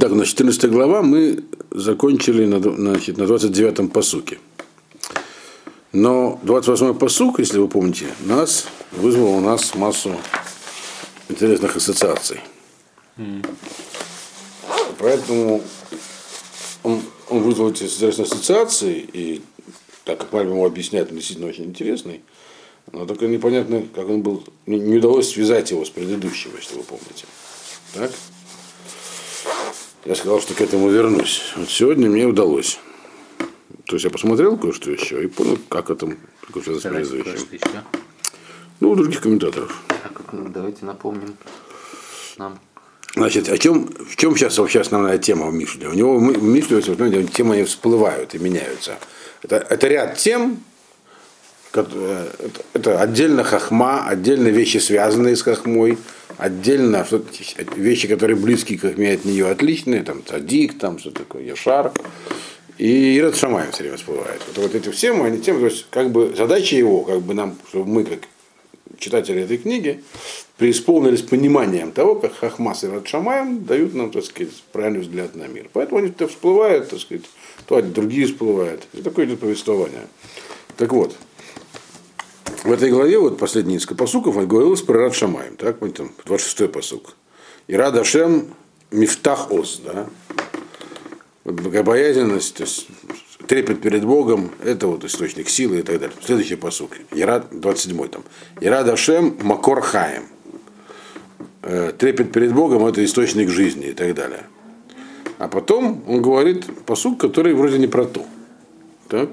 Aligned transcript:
Так, 0.00 0.10
на 0.12 0.24
14 0.24 0.70
глава 0.70 1.02
мы 1.02 1.44
закончили 1.70 2.46
на, 2.46 2.58
значит, 2.58 3.16
на 3.16 3.24
29-м 3.24 3.90
посуке. 3.90 4.38
Но 5.92 6.40
28-й 6.42 6.94
посук, 6.94 7.38
если 7.38 7.58
вы 7.58 7.68
помните, 7.68 8.06
нас 8.26 8.66
вызвал 8.92 9.34
у 9.34 9.40
нас 9.40 9.74
массу 9.74 10.16
интересных 11.28 11.76
ассоциаций. 11.76 12.40
Mm. 13.18 13.46
Поэтому 14.98 15.62
он, 16.82 17.00
он 17.28 17.42
вызвал 17.42 17.70
эти 17.70 17.84
интересные 17.84 18.24
ассоциации, 18.24 19.08
и 19.12 19.42
так 20.04 20.18
как 20.18 20.32
Мальбим 20.32 20.54
ему 20.54 20.66
объясняет, 20.66 21.10
он 21.10 21.16
действительно 21.16 21.48
очень 21.48 21.64
интересный. 21.64 22.22
Но 22.90 23.06
только 23.06 23.28
непонятно, 23.28 23.84
как 23.94 24.08
он 24.08 24.22
был. 24.22 24.42
Не, 24.66 24.80
не 24.80 24.96
удалось 24.96 25.30
связать 25.30 25.70
его 25.70 25.84
с 25.84 25.90
предыдущим, 25.90 26.50
если 26.56 26.76
вы 26.76 26.82
помните. 26.82 27.26
Так? 27.94 28.10
Я 30.04 30.14
сказал, 30.14 30.40
что 30.40 30.54
к 30.54 30.60
этому 30.60 30.90
вернусь. 30.90 31.52
Вот 31.56 31.70
сегодня 31.70 32.10
мне 32.10 32.26
удалось. 32.26 32.78
То 33.86 33.96
есть 33.96 34.04
я 34.04 34.10
посмотрел 34.10 34.56
кое-что 34.58 34.90
еще 34.90 35.24
и 35.24 35.26
понял, 35.26 35.58
как 35.68 35.90
это 35.90 36.06
с 36.06 36.82
предыдущим. 36.82 37.82
Ну, 38.80 38.90
у 38.90 38.96
других 38.96 39.22
комментаторов. 39.22 39.82
Так, 39.88 40.20
ну, 40.32 40.48
давайте 40.48 40.84
напомним 40.84 41.36
нам. 42.36 42.58
Значит, 43.14 43.48
о 43.48 43.56
чем, 43.56 43.86
в 43.86 44.16
чем 44.16 44.36
сейчас 44.36 44.58
вообще 44.58 44.80
основная 44.80 45.18
тема 45.18 45.46
в 45.46 45.54
Мишле? 45.54 45.88
У 45.88 45.92
него 45.92 46.18
в 46.18 46.42
Мишле, 46.42 46.80
вот, 46.80 47.32
темы 47.32 47.54
они 47.54 47.64
всплывают 47.64 48.34
и 48.34 48.38
меняются. 48.38 48.98
Это, 49.42 49.56
это 49.56 49.86
ряд 49.86 50.16
тем, 50.16 50.58
это, 51.72 52.32
это 52.72 53.00
отдельно 53.00 53.44
хахма, 53.44 54.06
отдельно 54.06 54.48
вещи, 54.48 54.78
связанные 54.78 55.36
с 55.36 55.42
хахмой, 55.42 55.96
отдельно 56.38 57.04
что 57.04 57.22
вещи, 57.76 58.08
которые 58.08 58.36
близкие 58.36 58.78
к 58.78 58.82
хахме 58.82 59.12
от 59.12 59.24
нее 59.24 59.48
отличные, 59.48 60.02
там 60.02 60.24
цадик, 60.24 60.78
там 60.78 60.98
что 60.98 61.10
такое, 61.10 61.42
яшар. 61.42 61.92
И 62.76 63.16
Ирод 63.16 63.36
Шамаем 63.36 63.70
все 63.70 63.84
время 63.84 63.96
всплывает. 63.96 64.42
Вот, 64.48 64.58
вот 64.58 64.74
эти 64.74 64.88
все 64.90 65.12
мы, 65.12 65.26
они 65.26 65.40
тем, 65.40 65.60
то 65.60 65.66
есть, 65.66 65.86
как 65.90 66.10
бы 66.10 66.34
задача 66.36 66.76
его, 66.76 67.04
как 67.04 67.22
бы 67.22 67.34
нам, 67.34 67.56
чтобы 67.68 67.88
мы, 67.88 68.04
как 68.04 68.20
читатели 68.98 69.42
этой 69.42 69.58
книги, 69.58 70.02
преисполнились 70.56 71.22
пониманием 71.22 71.92
того, 71.92 72.16
как 72.16 72.34
Хахмас 72.34 72.84
и 72.84 72.86
Ирод 72.86 73.06
Шамаем 73.06 73.64
дают 73.64 73.94
нам, 73.94 74.10
так 74.10 74.24
сказать, 74.24 74.52
правильный 74.72 75.00
взгляд 75.00 75.34
на 75.36 75.46
мир. 75.46 75.68
Поэтому 75.72 76.00
они 76.00 76.10
то 76.10 76.26
всплывают, 76.26 76.90
так 76.90 77.00
сказать, 77.00 77.24
то 77.66 77.80
другие 77.80 78.26
всплывают. 78.26 78.82
И 78.92 79.02
такое 79.02 79.26
идет 79.26 79.40
повествование. 79.40 80.06
Так 80.76 80.92
вот, 80.92 81.16
в 82.64 82.72
этой 82.72 82.90
главе, 82.90 83.18
вот 83.18 83.38
последний 83.38 83.74
несколько 83.74 83.94
посуков, 83.94 84.36
он 84.36 84.48
говорилось 84.48 84.82
про 84.82 84.98
Рад 84.98 85.14
Шамаем, 85.14 85.56
так, 85.56 85.80
вот 85.80 85.94
там, 85.94 86.10
26-й 86.24 86.68
посук. 86.68 87.14
И 87.66 87.76
Рад 87.76 87.96
Ашем 87.96 88.46
Мифтах 88.90 89.50
Оз, 89.52 89.80
да, 89.84 90.06
вот 91.44 91.60
богобоязненность, 91.60 92.54
то 92.56 92.62
есть 92.62 92.88
трепет 93.46 93.82
перед 93.82 94.04
Богом, 94.04 94.50
это 94.64 94.86
вот 94.86 95.04
источник 95.04 95.50
силы 95.50 95.80
и 95.80 95.82
так 95.82 96.00
далее. 96.00 96.16
Следующий 96.24 96.56
посук, 96.56 96.92
Ярад, 97.12 97.48
27 97.52 98.08
там. 98.08 98.24
Ярад 98.60 98.88
Ашем 98.88 99.36
Макор 99.42 99.82
Хаем. 99.82 100.24
Э, 101.62 101.92
трепет 101.96 102.32
перед 102.32 102.54
Богом 102.54 102.86
это 102.86 103.04
источник 103.04 103.50
жизни 103.50 103.88
и 103.88 103.92
так 103.92 104.14
далее. 104.14 104.44
А 105.38 105.48
потом 105.48 106.02
он 106.06 106.22
говорит 106.22 106.64
посук, 106.86 107.20
который 107.20 107.52
вроде 107.54 107.78
не 107.78 107.86
про 107.86 108.04
то. 108.04 108.24
Так? 109.08 109.30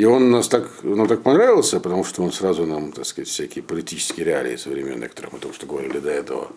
И 0.00 0.04
он 0.06 0.30
нас 0.30 0.48
так, 0.48 0.66
нам 0.82 1.06
так 1.06 1.22
понравился, 1.22 1.78
потому 1.78 2.04
что 2.04 2.22
он 2.22 2.32
сразу 2.32 2.64
нам, 2.64 2.90
так 2.90 3.04
сказать, 3.04 3.28
всякие 3.28 3.62
политические 3.62 4.24
реалии 4.24 4.56
современные, 4.56 5.04
о 5.04 5.08
которых 5.10 5.34
мы 5.34 5.38
только 5.40 5.54
что 5.56 5.66
говорили 5.66 5.98
до 5.98 6.10
этого, 6.10 6.48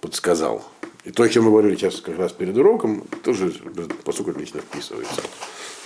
подсказал. 0.00 0.64
И 1.02 1.10
то, 1.10 1.24
о 1.24 1.28
чем 1.28 1.42
мы 1.42 1.50
говорили 1.50 1.74
сейчас 1.74 2.00
как 2.00 2.16
раз 2.16 2.30
перед 2.30 2.56
уроком, 2.56 3.02
тоже 3.24 3.52
поскольку 4.04 4.30
отлично 4.30 4.60
вписывается. 4.60 5.22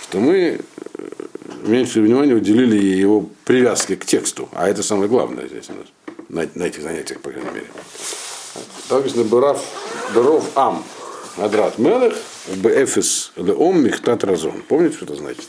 Что 0.03 0.19
мы 0.19 0.37
э, 0.37 0.59
меньше 1.65 1.99
внимания 1.99 2.35
уделили 2.35 2.77
его 2.77 3.27
привязке 3.43 3.95
к 3.95 4.05
тексту, 4.05 4.47
а 4.51 4.69
это 4.69 4.83
самое 4.83 5.09
главное 5.09 5.47
здесь 5.47 5.71
у 5.71 5.73
нас, 5.73 5.87
на, 6.29 6.47
на 6.53 6.67
этих 6.67 6.83
занятиях, 6.83 7.21
по 7.21 7.31
крайней 7.31 7.49
мере. 7.49 7.67
Там 8.87 8.99
написано 8.99 9.23
Барав, 9.23 9.65
Баров 10.13 10.45
Ам, 10.53 10.83
Адрат 11.37 11.79
Мелех, 11.79 12.13
Бефис 12.57 13.31
Леом 13.35 13.83
Михтат 13.83 14.23
Разон. 14.23 14.61
Помните, 14.67 14.97
что 14.97 15.05
это 15.05 15.15
значит? 15.15 15.47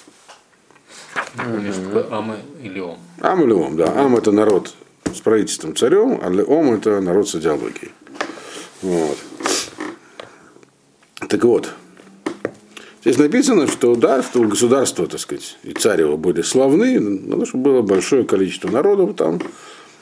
Ам 1.37 2.37
или 2.63 2.81
Ом. 2.81 2.99
Ам 3.21 3.43
или 3.43 3.53
Ом, 3.53 3.77
да. 3.77 3.93
Ам 3.97 4.17
это 4.17 4.33
народ 4.33 4.75
с 5.15 5.21
правительством 5.21 5.77
царем, 5.77 6.21
а 6.23 6.31
Леом 6.31 6.73
это 6.75 7.01
народ 7.01 7.29
с 7.29 7.35
идеологией. 7.35 7.93
Вот. 8.83 9.19
Так 11.29 11.43
вот, 11.45 11.71
здесь 13.03 13.19
написано, 13.19 13.67
что 13.67 13.95
да, 13.95 14.23
что 14.23 14.41
государство, 14.43 15.07
так 15.07 15.21
сказать, 15.21 15.57
и 15.63 15.73
царь 15.73 16.03
его 16.03 16.17
были 16.17 16.43
славны, 16.43 17.01
но 17.01 17.45
что 17.45 17.57
было 17.59 17.83
большое 17.83 18.25
количество 18.25 18.69
народов 18.69 19.17
там, 19.17 19.41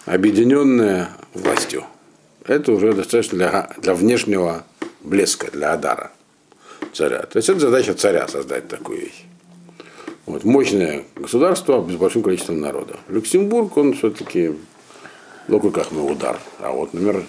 объединенное 0.05 1.11
властью. 1.35 1.85
Это 2.45 2.73
уже 2.73 2.93
достаточно 2.93 3.39
для, 3.39 3.77
для 3.81 3.95
внешнего 3.95 4.65
блеска, 5.03 5.51
для 5.53 5.75
Адара 5.75 6.11
царя. 6.93 7.21
То 7.23 7.37
есть 7.37 7.49
это 7.49 7.61
задача 7.61 7.95
царя 7.95 8.27
создать 8.27 8.69
такую 8.69 9.01
вещь. 9.01 9.25
Вот, 10.27 10.45
мощное 10.45 11.05
государство 11.17 11.87
с 11.89 11.97
большим 11.97 12.23
количеством 12.23 12.61
народа. 12.61 12.97
Люксембург, 13.09 13.77
он 13.77 13.95
все-таки, 13.95 14.53
ну, 15.49 15.59
как 15.71 15.91
мы 15.91 16.09
удар. 16.09 16.39
А 16.61 16.71
вот, 16.71 16.95
например, 16.95 17.25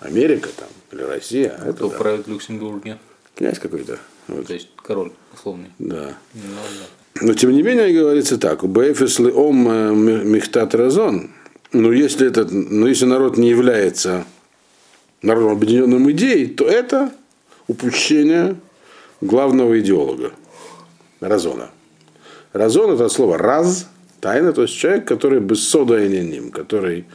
Америка 0.00 0.50
там, 0.54 0.68
или 0.92 1.02
Россия. 1.02 1.58
Кто 1.74 1.88
это, 1.88 1.98
правит 1.98 2.26
в 2.26 2.30
Люксембурге? 2.30 2.98
Князь 3.34 3.58
какой-то. 3.58 3.98
Вот. 4.28 4.46
То 4.46 4.54
есть 4.54 4.68
король 4.76 5.12
условный. 5.32 5.70
Да. 5.78 6.14
Ну, 6.34 6.40
да. 6.42 7.22
Но 7.22 7.34
тем 7.34 7.52
не 7.52 7.62
менее 7.62 7.92
говорится 7.92 8.38
так, 8.38 8.62
у 8.62 8.68
Бефесли 8.68 9.30
ом 9.30 9.68
э, 9.68 9.92
мехтат 9.92 10.74
разон, 10.74 11.30
но 11.72 11.92
если, 11.92 12.28
этот, 12.28 12.52
но 12.52 12.86
если 12.86 13.06
народ 13.06 13.36
не 13.36 13.48
является 13.48 14.24
народом 15.22 15.52
объединенным 15.52 16.10
идеей, 16.12 16.46
то 16.46 16.64
это 16.64 17.12
упущение 17.66 18.56
главного 19.20 19.80
идеолога, 19.80 20.32
Разона. 21.20 21.70
Разон 22.52 22.94
это 22.94 23.08
слово 23.08 23.38
раз, 23.38 23.88
тайна, 24.20 24.52
то 24.52 24.62
есть 24.62 24.74
человек, 24.74 25.06
который 25.06 25.40
без 25.40 25.68
сода 25.68 26.02
и 26.02 26.08
ним, 26.08 26.50
который 26.50 27.06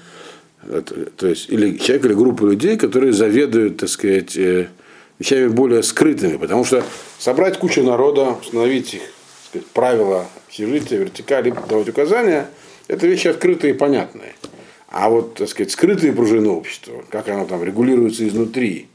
то 1.17 1.27
есть, 1.27 1.49
или 1.49 1.77
человек, 1.77 2.05
или 2.05 2.13
группа 2.13 2.45
людей, 2.45 2.77
которые 2.77 3.11
заведуют, 3.13 3.77
так 3.77 3.89
сказать, 3.89 4.37
э, 4.37 4.67
вещами 5.19 5.47
более 5.47 5.83
скрытыми. 5.83 6.37
Потому 6.37 6.63
что 6.63 6.83
собрать 7.19 7.59
кучу 7.59 7.83
народа, 7.83 8.37
установить 8.41 8.93
их 8.93 9.01
сказать, 9.49 9.67
правила 9.67 10.25
общежития, 10.47 10.99
вертикали, 10.99 11.53
давать 11.67 11.89
указания, 11.89 12.47
это 12.87 13.07
вещи 13.07 13.27
открытые 13.27 13.73
и 13.73 13.77
понятные. 13.77 14.35
А 14.87 15.09
вот, 15.09 15.35
так 15.35 15.49
сказать, 15.49 15.71
скрытые 15.71 16.13
пружины 16.13 16.49
общества, 16.49 17.03
как 17.09 17.27
оно 17.27 17.45
там 17.45 17.63
регулируется 17.63 18.27
изнутри, 18.27 18.87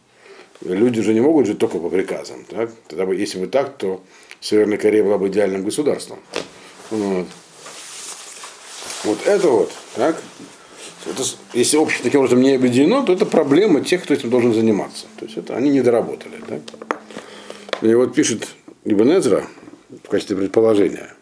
люди 0.62 1.02
же 1.02 1.12
не 1.12 1.20
могут 1.20 1.46
жить 1.46 1.58
только 1.58 1.78
по 1.78 1.88
приказам. 1.88 2.44
Так? 2.48 2.70
Тогда 2.88 3.04
если 3.12 3.38
бы 3.38 3.46
так, 3.46 3.76
то 3.76 4.02
Северная 4.40 4.78
Корея 4.78 5.04
была 5.04 5.18
бы 5.18 5.28
идеальным 5.28 5.64
государством. 5.64 6.18
Вот, 6.90 7.26
вот 9.04 9.18
это 9.26 9.48
вот, 9.48 9.72
так, 9.94 10.22
это, 11.06 11.22
если 11.52 11.76
общество 11.76 12.04
таким 12.04 12.20
образом 12.20 12.40
не 12.40 12.54
объединено, 12.54 13.04
то 13.04 13.12
это 13.12 13.26
проблема 13.26 13.82
тех, 13.82 14.02
кто 14.02 14.14
этим 14.14 14.30
должен 14.30 14.54
заниматься. 14.54 15.06
То 15.18 15.26
есть 15.26 15.36
это 15.36 15.56
они 15.56 15.70
не 15.70 15.80
доработали. 15.80 16.40
Да? 16.48 16.60
И 17.88 17.94
вот 17.94 18.14
пишет 18.14 18.48
Ибн 18.84 19.20
в 20.04 20.08
качестве 20.08 20.36
предположения, 20.36 21.14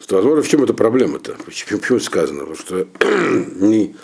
что 0.00 0.16
возможно, 0.16 0.42
в 0.42 0.48
чем 0.48 0.62
эта 0.62 0.74
проблема-то? 0.74 1.36
Почему, 1.44 1.80
почему 1.80 1.98
сказано? 1.98 2.44
Потому 2.44 2.56
что 2.56 2.88
не, 3.64 3.96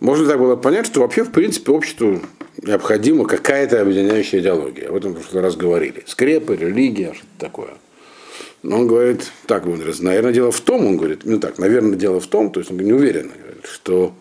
можно 0.00 0.26
так 0.26 0.38
было 0.38 0.56
понять, 0.56 0.86
что 0.86 1.00
вообще, 1.00 1.24
в 1.24 1.30
принципе, 1.30 1.72
обществу 1.72 2.20
необходима 2.62 3.26
какая-то 3.26 3.80
объединяющая 3.80 4.40
идеология. 4.40 4.88
Об 4.88 4.96
этом 4.96 5.14
в 5.14 5.18
прошлый 5.18 5.42
раз 5.42 5.56
говорили. 5.56 6.04
Скрепы, 6.06 6.56
религия, 6.56 7.14
что-то 7.14 7.38
такое. 7.38 7.70
Но 8.62 8.80
он 8.80 8.86
говорит, 8.88 9.30
так, 9.46 9.66
он 9.66 9.76
говорит, 9.76 10.00
наверное, 10.00 10.32
дело 10.32 10.50
в 10.50 10.60
том, 10.60 10.84
он 10.86 10.96
говорит, 10.96 11.20
ну 11.24 11.38
так, 11.38 11.58
наверное, 11.58 11.96
дело 11.96 12.18
в 12.18 12.26
том, 12.26 12.50
то 12.50 12.60
есть 12.60 12.72
он 12.72 12.78
не 12.78 12.92
уверен, 12.92 13.30
что 13.62 14.12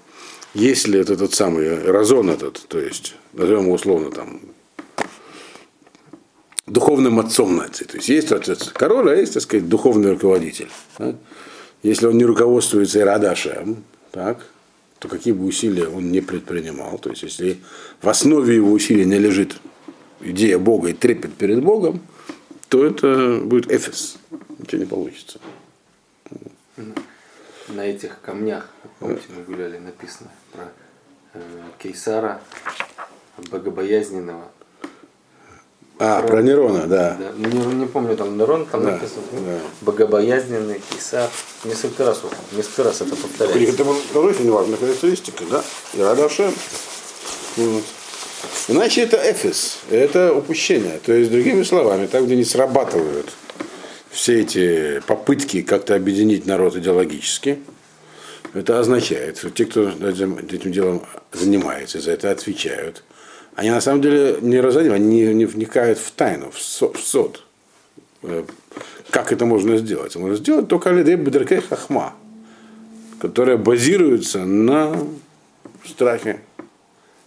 если 0.54 1.00
это 1.00 1.14
этот 1.14 1.34
самый 1.34 1.84
разон 1.84 2.30
этот, 2.30 2.64
то 2.68 2.80
есть, 2.80 3.16
назовем 3.34 3.64
его 3.64 3.74
условно 3.74 4.12
там, 4.12 4.42
духовным 6.68 7.20
отцом 7.20 7.56
нации, 7.56 7.86
то 7.86 7.98
есть 7.98 8.10
есть 8.10 8.32
отец 8.32 8.70
король, 8.74 9.12
а 9.12 9.16
есть, 9.16 9.34
так 9.34 9.44
сказать, 9.44 9.68
духовный 9.68 10.12
руководитель. 10.12 10.70
Да? 11.00 11.16
Если 11.82 12.06
он 12.06 12.18
не 12.18 12.26
руководствуется 12.26 13.00
Ирадашем, 13.00 13.84
так, 14.12 14.46
то 15.00 15.08
какие 15.08 15.34
бы 15.34 15.46
усилия 15.46 15.88
он 15.88 16.12
не 16.12 16.22
предпринимал, 16.22 16.98
то 16.98 17.10
есть 17.10 17.24
если 17.24 17.60
в 18.02 18.10
основе 18.10 18.56
его 18.56 18.72
усилий 18.72 19.06
не 19.06 19.20
лежит 19.20 19.58
идея 20.22 20.58
Бога 20.58 20.90
и 20.90 20.94
трепет 20.94 21.34
перед 21.34 21.64
Богом, 21.64 22.02
то 22.70 22.86
это 22.86 23.40
будет 23.44 23.72
эфес. 23.72 24.18
Ничего 24.58 24.82
не 24.82 24.88
получится. 24.88 25.40
На 27.70 27.86
этих 27.86 28.22
камнях, 28.22 28.70
помните, 29.00 29.24
мы 29.36 29.44
гуляли, 29.44 29.78
написано 29.78 30.32
про 30.54 30.72
э, 31.34 31.42
Кейсара, 31.80 32.42
богобоязненного, 33.52 34.52
А, 36.00 36.22
про 36.22 36.42
Нерона, 36.44 36.86
да. 36.86 37.18
Да, 37.20 37.32
не, 37.38 37.76
не 37.76 37.86
помню, 37.88 38.16
там 38.16 38.38
Нерон, 38.38 38.68
там 38.68 38.84
Да, 38.84 38.92
написано 38.92 39.24
да. 39.32 39.60
богобоязненный, 39.82 40.80
Кесар. 40.92 41.30
Несколько 41.64 42.06
раз, 42.06 42.22
несколько 42.52 42.84
раз 42.84 43.02
это 43.02 43.16
повторяется. 43.16 43.74
Это 43.74 43.96
тоже 44.14 44.28
очень 44.30 44.52
важная 44.52 44.78
характеристика, 44.78 45.44
да? 45.50 45.64
И 45.96 46.02
Радашем. 46.02 46.54
Вот. 47.56 47.84
Иначе 48.68 49.02
это 49.02 49.18
эфис, 49.18 49.80
это 49.90 50.34
упущение. 50.34 51.00
То 51.04 51.14
есть, 51.14 51.32
другими 51.32 51.64
словами, 51.64 52.06
там, 52.06 52.26
где 52.26 52.36
не 52.36 52.44
срабатывают 52.44 53.32
все 54.12 54.42
эти 54.42 55.02
попытки 55.08 55.62
как-то 55.62 55.96
объединить 55.96 56.46
народ 56.46 56.76
идеологически, 56.76 57.60
это 58.54 58.80
означает, 58.80 59.38
что 59.38 59.50
те, 59.50 59.66
кто 59.66 59.90
этим, 59.90 60.38
этим 60.38 60.72
делом 60.72 61.06
занимается, 61.32 62.00
за 62.00 62.12
это 62.12 62.32
отвечают, 62.32 63.04
они 63.58 63.72
на 63.72 63.82
самом 63.82 64.02
деле 64.02 64.38
не 64.42 64.60
разоним, 64.62 64.94
они 64.94 65.08
не, 65.08 65.34
не 65.34 65.46
вникают 65.46 65.98
в 65.98 66.12
тайну, 66.12 66.52
в, 66.52 66.62
со- 66.62 66.94
в 66.94 67.00
сод. 67.00 67.44
Э, 68.22 68.44
Как 69.10 69.32
это 69.32 69.46
можно 69.46 69.78
сделать? 69.78 70.16
Можно 70.16 70.38
сделать 70.38 70.68
только 70.68 70.92
Алидей 70.92 71.16
Бедрекей 71.16 71.62
Хахма, 71.62 72.14
которая 73.20 73.58
базируется 73.58 74.46
на 74.46 74.96
страхе, 75.84 76.40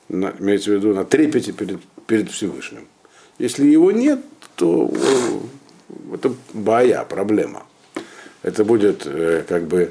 на, 0.09 0.32
имеется 0.38 0.71
в 0.71 0.75
виду 0.75 0.94
на 0.94 1.05
трепете 1.05 1.53
перед, 1.53 1.81
перед 2.06 2.31
Всевышним. 2.31 2.87
Если 3.41 3.67
его 3.67 3.91
нет, 3.91 4.21
то 4.55 4.88
это 6.15 6.33
боя, 6.53 7.05
проблема. 7.09 7.65
Это 8.43 8.65
будет 8.65 9.03
э, 9.05 9.43
как 9.49 9.65
бы 9.67 9.91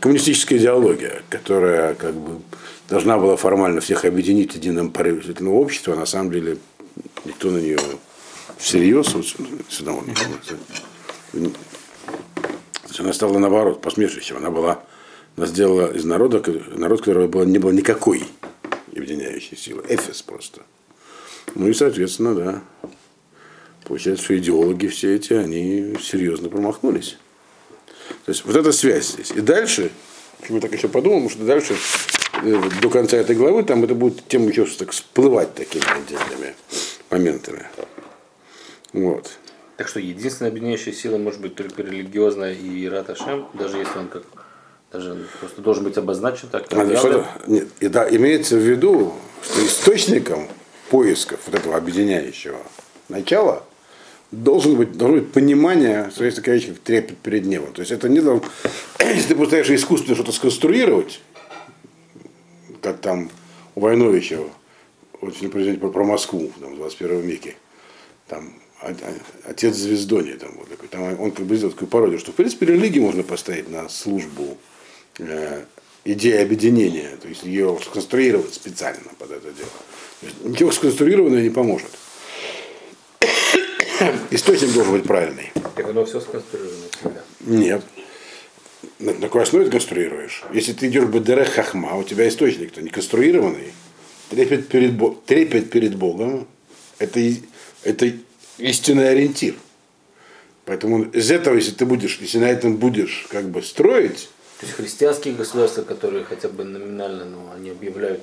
коммунистическая 0.00 0.56
идеология, 0.56 1.22
которая 1.28 1.94
как 1.94 2.14
бы 2.14 2.40
должна 2.88 3.18
была 3.18 3.36
формально 3.36 3.80
всех 3.80 4.04
объединить 4.04 4.52
в 4.52 4.56
едином 4.56 4.90
порыве 4.90 5.22
светлого 5.22 5.54
общества, 5.54 5.94
а 5.94 5.96
на 5.96 6.06
самом 6.06 6.32
деле 6.32 6.58
никто 7.24 7.50
на 7.50 7.58
нее 7.58 7.78
всерьез 8.58 9.14
вот, 9.14 9.26
сюда 9.68 9.92
есть 12.94 13.00
она 13.00 13.12
стала 13.12 13.38
наоборот 13.38 13.80
посмешищем. 13.80 14.36
Она 14.36 14.50
была, 14.50 14.82
она 15.36 15.46
сделала 15.46 15.92
из 15.92 16.04
народа 16.04 16.42
народ, 16.76 17.00
которого 17.00 17.26
было, 17.26 17.42
не 17.42 17.58
было 17.58 17.72
никакой 17.72 18.24
объединяющей 18.92 19.56
силы. 19.56 19.84
Эфес 19.88 20.22
просто. 20.22 20.62
Ну 21.54 21.68
и, 21.68 21.74
соответственно, 21.74 22.34
да. 22.34 22.62
Получается, 23.84 24.24
что 24.24 24.38
идеологи 24.38 24.86
все 24.86 25.14
эти, 25.16 25.32
они 25.34 25.96
серьезно 26.00 26.48
промахнулись. 26.48 27.18
То 28.24 28.32
есть 28.32 28.44
вот 28.44 28.56
эта 28.56 28.72
связь 28.72 29.08
здесь. 29.08 29.30
И 29.32 29.40
дальше, 29.40 29.90
мы 30.48 30.60
так 30.60 30.72
еще 30.72 30.88
подумал, 30.88 31.28
что 31.28 31.44
дальше 31.44 31.76
э, 32.42 32.62
до 32.80 32.90
конца 32.90 33.16
этой 33.16 33.36
главы 33.36 33.62
там 33.64 33.84
это 33.84 33.94
будет 33.94 34.26
тема 34.28 34.48
еще 34.48 34.64
так 34.64 34.92
всплывать 34.92 35.54
такими 35.54 35.84
отдельными 35.84 36.54
моментами. 37.10 37.66
Вот. 38.92 39.30
Так 39.76 39.88
что 39.88 40.00
единственная 40.00 40.50
объединяющая 40.50 40.92
сила 40.92 41.18
может 41.18 41.40
быть 41.40 41.54
только 41.56 41.82
религиозная 41.82 42.54
и 42.54 42.84
Ират 42.86 43.10
Ашем, 43.10 43.48
даже 43.54 43.78
если 43.78 43.98
он 43.98 44.08
как 44.08 44.22
даже 44.92 45.26
просто 45.40 45.60
должен 45.60 45.82
быть 45.82 45.98
обозначен 45.98 46.48
так. 46.48 46.68
как 46.68 46.78
явно. 46.78 46.96
что-то- 46.96 47.28
нет, 47.48 47.68
и 47.80 47.88
да, 47.88 48.08
имеется 48.08 48.56
в 48.56 48.60
виду, 48.60 49.12
что 49.42 49.66
источником 49.66 50.48
поисков 50.88 51.40
вот 51.46 51.56
этого 51.56 51.76
объединяющего 51.76 52.58
начала 53.08 53.64
должен 54.30 54.76
быть, 54.76 54.92
должно 54.92 55.18
быть 55.18 55.32
понимание, 55.32 56.10
что 56.10 56.24
есть 56.24 56.36
такая 56.36 56.56
вещь, 56.56 56.68
как 56.68 56.78
трепет 56.78 57.18
перед 57.18 57.44
небом. 57.44 57.72
То 57.72 57.80
есть 57.80 57.92
это 57.92 58.08
не 58.08 58.20
должно, 58.20 58.44
если 59.00 59.28
ты 59.28 59.36
пытаешься 59.36 59.74
искусственно 59.74 60.14
что-то 60.14 60.32
сконструировать, 60.32 61.20
как 62.82 63.00
там 63.00 63.30
у 63.74 63.80
Войновича, 63.80 64.38
очень 65.20 65.50
произведение 65.50 65.80
про, 65.80 65.90
про 65.90 66.04
Москву 66.04 66.52
там, 66.60 66.74
в 66.74 66.76
21 66.76 67.20
веке, 67.20 67.56
там 68.28 68.54
отец 69.44 69.74
звездони, 69.74 70.32
там, 70.32 70.50
вот 70.56 70.68
такой, 70.68 70.88
там 70.88 71.20
он 71.20 71.30
как 71.30 71.46
бы 71.46 71.56
сделал 71.56 71.72
такую 71.72 71.88
пародию, 71.88 72.18
что 72.18 72.32
в 72.32 72.34
принципе 72.34 72.66
религию 72.66 73.04
можно 73.04 73.22
поставить 73.22 73.70
на 73.70 73.88
службу 73.88 74.58
э, 75.18 75.64
идеи 76.04 76.42
объединения, 76.42 77.16
то 77.20 77.28
есть 77.28 77.44
ее 77.44 77.78
сконструировать 77.82 78.54
специально 78.54 79.08
под 79.18 79.30
это 79.30 79.50
дело. 79.52 80.30
Ничего 80.44 80.70
сконструированного 80.70 81.40
не 81.40 81.50
поможет. 81.50 81.90
Источник 84.30 84.72
должен 84.72 84.92
быть 84.92 85.04
правильный. 85.04 85.52
Так 85.76 85.88
оно 85.88 86.04
все 86.04 86.20
сконструировано 86.20 86.84
всегда. 86.98 87.22
Нет. 87.40 87.82
На, 88.98 89.12
на 89.12 89.20
какой 89.22 89.42
основе 89.42 89.66
ты 89.66 89.70
конструируешь? 89.70 90.42
Если 90.52 90.72
ты 90.72 90.88
идешь 90.88 91.04
в 91.04 91.10
БДР 91.10 91.44
Хахма, 91.44 91.96
у 91.96 92.02
тебя 92.02 92.28
источник-то 92.28 92.82
не 92.82 92.90
конструированный, 92.90 93.72
трепет 94.30 94.68
перед, 94.68 94.94
Бо- 94.94 95.16
трепет 95.26 95.70
перед 95.70 95.96
Богом, 95.96 96.46
это, 96.98 97.20
это 97.82 98.12
истинный 98.58 99.10
ориентир. 99.10 99.54
Поэтому 100.64 101.04
из 101.04 101.30
этого, 101.30 101.56
если 101.56 101.72
ты 101.72 101.84
будешь, 101.86 102.18
если 102.20 102.38
на 102.38 102.48
этом 102.48 102.76
будешь 102.76 103.26
как 103.30 103.48
бы 103.50 103.62
строить, 103.62 104.28
То 104.60 104.66
есть 104.66 104.76
христианские 104.76 105.34
государства, 105.34 105.82
которые 105.82 106.24
хотя 106.24 106.48
бы 106.48 106.64
номинально, 106.64 107.24
но 107.24 107.52
они 107.54 107.70
объявляют 107.70 108.22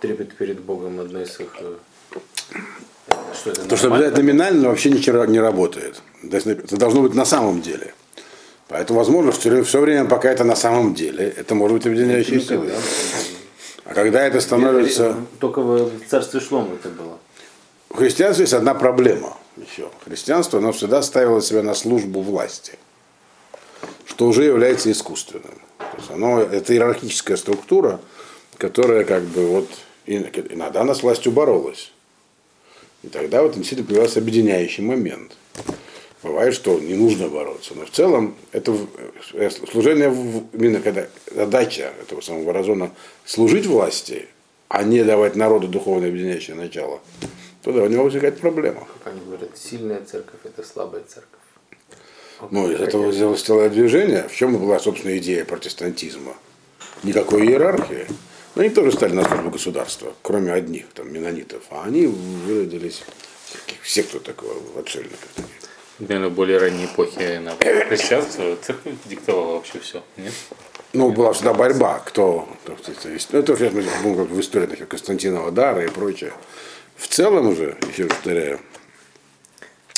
трепет 0.00 0.34
перед 0.34 0.60
Богом 0.60 1.00
одной 1.00 1.24
из 1.24 1.38
их... 1.40 1.54
Что 3.34 3.50
это? 3.50 3.64
то, 3.64 3.76
что 3.76 3.92
обязательно 3.92 4.22
номинально 4.22 4.68
вообще 4.68 4.90
ничего 4.90 5.24
не 5.24 5.40
работает. 5.40 6.02
То 6.28 6.36
есть 6.36 6.46
Это 6.46 6.76
должно 6.76 7.02
быть 7.02 7.14
на 7.14 7.24
самом 7.24 7.62
деле. 7.62 7.94
Поэтому, 8.68 8.98
возможно, 8.98 9.32
все, 9.32 9.62
все 9.62 9.80
время, 9.80 10.08
пока 10.08 10.30
это 10.30 10.44
на 10.44 10.54
самом 10.54 10.94
деле, 10.94 11.34
это 11.36 11.54
может 11.54 11.78
быть 11.78 11.86
объединяющей 11.86 12.40
силой. 12.40 12.66
Никогда. 12.66 12.80
А 13.84 13.94
когда 13.94 14.24
это 14.24 14.40
становится... 14.40 15.16
Только 15.40 15.60
в 15.60 15.90
царстве 16.08 16.40
Шлома 16.40 16.74
это 16.74 16.88
было. 16.90 17.18
У 17.88 17.94
христианства 17.94 18.42
есть 18.42 18.52
одна 18.52 18.74
проблема 18.74 19.36
еще. 19.56 19.90
Христианство, 20.04 20.60
оно 20.60 20.72
всегда 20.72 21.02
ставило 21.02 21.42
себя 21.42 21.62
на 21.62 21.74
службу 21.74 22.20
власти, 22.20 22.78
что 24.06 24.28
уже 24.28 24.44
является 24.44 24.92
искусственным. 24.92 25.60
То 25.78 25.96
есть 25.96 26.10
оно, 26.10 26.40
это 26.40 26.72
иерархическая 26.72 27.36
структура, 27.36 28.00
которая 28.56 29.04
как 29.04 29.22
бы 29.24 29.46
вот 29.46 29.68
иногда 30.06 30.82
она 30.82 30.94
с 30.94 31.02
властью 31.02 31.32
боролась. 31.32 31.90
И 33.02 33.08
тогда 33.08 33.42
вот 33.42 33.54
действительно 33.54 33.88
появился 33.88 34.18
объединяющий 34.18 34.84
момент. 34.84 35.36
Бывает, 36.22 36.52
что 36.52 36.78
не 36.78 36.94
нужно 36.94 37.28
бороться, 37.28 37.72
но 37.74 37.86
в 37.86 37.90
целом 37.90 38.36
это 38.52 38.76
э, 39.32 39.48
служение, 39.50 40.14
именно 40.52 40.80
когда 40.80 41.06
задача 41.34 41.92
этого 42.02 42.20
самого 42.20 42.52
Разона 42.52 42.90
служить 43.24 43.64
власти, 43.64 44.28
а 44.68 44.82
не 44.82 45.02
давать 45.02 45.34
народу 45.34 45.66
духовное 45.66 46.08
объединяющее 46.08 46.54
начало, 46.54 47.00
то 47.62 47.72
да, 47.72 47.82
у 47.82 47.86
него 47.86 48.04
возникает 48.04 48.38
проблема. 48.38 48.86
Как 49.02 49.14
они 49.14 49.24
говорят, 49.24 49.56
сильная 49.56 50.04
церковь 50.04 50.40
это 50.44 50.62
слабая 50.62 51.02
церковь. 51.02 51.40
Ну, 52.50 52.70
из 52.70 52.80
этого 52.80 53.12
сделалось 53.12 53.42
целое 53.42 53.68
движение. 53.68 54.26
В 54.28 54.34
чем 54.34 54.56
была, 54.56 54.78
собственно, 54.78 55.16
идея 55.18 55.44
протестантизма? 55.44 56.34
Никакой 57.02 57.46
иерархии. 57.46 58.06
Но 58.54 58.62
они 58.62 58.70
тоже 58.70 58.92
стали 58.92 59.12
на 59.12 59.24
службу 59.24 59.50
государства, 59.50 60.12
кроме 60.22 60.52
одних, 60.52 60.86
там, 60.94 61.12
менонитов. 61.12 61.62
А 61.70 61.84
они 61.84 62.06
выродились, 62.06 63.02
все, 63.82 64.02
кто 64.02 64.18
такого, 64.18 64.54
отшельников. 64.78 65.28
таких. 65.34 65.50
Наверное, 66.00 66.28
в 66.30 66.32
более 66.32 66.58
ранней 66.58 66.86
эпохе 66.86 67.40
на 67.40 67.54
христианство 67.56 68.56
церковь 68.56 68.94
диктовала 69.04 69.56
вообще 69.56 69.78
все, 69.80 70.02
нет? 70.16 70.32
Ну, 70.92 71.10
была 71.12 71.32
всегда 71.34 71.52
борьба, 71.54 72.00
кто, 72.00 72.48
кто- 72.64 72.74
кто- 72.74 72.92
то 72.92 73.08
есть, 73.08 73.28
ну, 73.32 73.38
это 73.38 73.56
сейчас 73.56 73.72
мы 73.72 73.82
будем 74.02 74.16
как 74.16 74.28
в 74.34 74.40
истории 74.40 74.66
таких 74.66 74.88
Константинова 74.88 75.52
Дара 75.52 75.84
и 75.84 75.88
прочее. 75.88 76.32
В 76.96 77.06
целом 77.06 77.48
уже, 77.48 77.76
еще 77.92 78.04
раз 78.04 78.12
повторяю, 78.12 78.58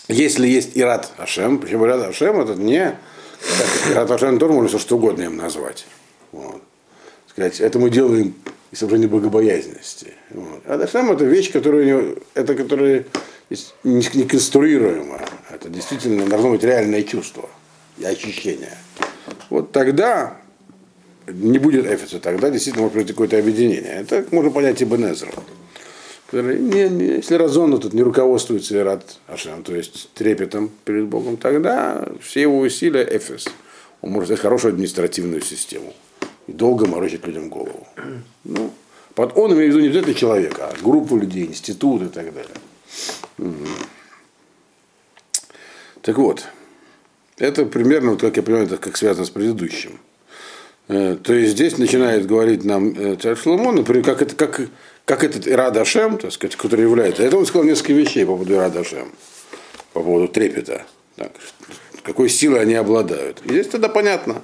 если 0.09 0.47
есть 0.49 0.73
Ират 0.75 1.11
Ашем, 1.16 1.59
причем 1.59 1.85
Ират 1.85 2.02
Ашем 2.02 2.40
это 2.40 2.54
не, 2.56 2.99
Ират 3.90 4.11
Ашем 4.11 4.38
тоже 4.38 4.52
можно 4.52 4.68
все 4.68 4.78
что 4.78 4.97
угодно 4.97 5.23
им 5.23 5.37
назвать. 5.37 5.87
Сказать, 7.33 7.61
это 7.61 7.79
мы 7.79 7.91
делаем 7.91 8.35
из 8.71 8.79
соображения 8.79 9.09
богобоязненности. 9.09 10.15
Вот. 10.31 10.62
А 10.67 10.83
Ашем 10.83 11.12
это 11.12 11.25
вещь, 11.25 11.51
которая, 11.51 12.15
это 12.35 12.55
которая 12.55 13.07
не 13.85 14.17
не 14.17 14.25
конструируемая. 14.25 15.27
Это 15.51 15.69
действительно 15.69 16.27
должно 16.27 16.51
быть 16.51 16.62
реальное 16.62 17.03
чувство 17.03 17.49
и 17.99 18.05
ощущение. 18.05 18.77
Вот 19.51 19.73
тогда 19.73 20.37
не 21.27 21.59
будет 21.59 21.87
эфиса, 21.87 22.19
тогда 22.19 22.51
действительно 22.51 22.83
может 22.83 22.95
произойти 22.95 23.12
какое-то 23.12 23.39
объединение. 23.39 23.93
Это 24.01 24.25
можно 24.31 24.51
понять 24.51 24.83
Эзра. 24.83 25.33
Который, 26.27 26.59
не, 26.59 26.89
не, 26.89 27.07
если 27.17 27.35
разумно 27.35 27.79
тут 27.79 27.93
не 27.93 28.03
руководствуется 28.03 28.77
Ират 28.77 29.19
Ашем, 29.27 29.62
то 29.62 29.75
есть 29.75 30.11
трепетом 30.15 30.71
перед 30.85 31.07
Богом, 31.07 31.37
тогда 31.37 32.09
все 32.23 32.43
его 32.43 32.59
усилия 32.59 33.07
эфис. 33.11 33.47
Он 34.01 34.11
может 34.11 34.29
создать 34.29 34.43
хорошую 34.43 34.73
административную 34.73 35.43
систему 35.43 35.93
и 35.93 36.12
долго 36.56 36.87
морочить 36.87 37.26
людям 37.26 37.49
голову. 37.49 37.87
Ну, 38.44 38.73
под 39.14 39.37
он 39.37 39.52
имею 39.52 39.66
в 39.66 39.68
виду 39.75 39.80
не 39.80 39.87
обязательно 39.88 40.14
человека, 40.14 40.68
а 40.68 40.82
группу 40.82 41.16
людей, 41.16 41.47
институт 41.47 42.02
и 42.02 42.09
так 42.09 42.32
далее. 42.32 42.56
Мгм. 43.38 43.68
Так 46.02 46.18
вот, 46.18 46.44
это 47.38 47.64
примерно, 47.64 48.12
вот 48.12 48.21
как 48.21 48.37
я 48.37 48.42
понимаю, 48.42 48.66
это 48.66 48.76
как 48.76 48.97
связано 48.97 49.25
с 49.25 49.30
предыдущим. 49.30 50.00
Э, 50.88 51.16
То 51.23 51.32
есть 51.32 51.52
здесь 51.52 51.78
начинает 51.78 52.26
говорить 52.26 52.64
нам 52.64 52.90
э, 52.90 53.16
царь 53.16 53.37
Шломо, 53.37 53.73
например, 53.73 54.04
как, 54.04 54.23
это, 54.23 54.35
как, 54.35 54.61
как 55.04 55.25
этот 55.25 55.47
Ирад 55.47 55.76
Ашем, 55.76 56.18
так 56.18 56.32
сказать, 56.32 56.56
который 56.56 56.82
является. 56.82 57.23
Это 57.23 57.37
он 57.37 57.47
сказал 57.47 57.64
несколько 57.64 57.92
вещей 57.92 58.25
по 58.25 58.32
поводу 58.32 58.54
Ирад 58.54 58.76
Ашем, 58.76 59.12
по 59.92 60.02
поводу 60.02 60.28
трепета. 60.28 60.85
Так, 61.16 61.32
какой 62.02 62.28
силой 62.28 62.61
они 62.61 62.75
обладают. 62.75 63.42
И 63.44 63.50
здесь 63.50 63.68
тогда 63.68 63.88
понятно. 63.88 64.42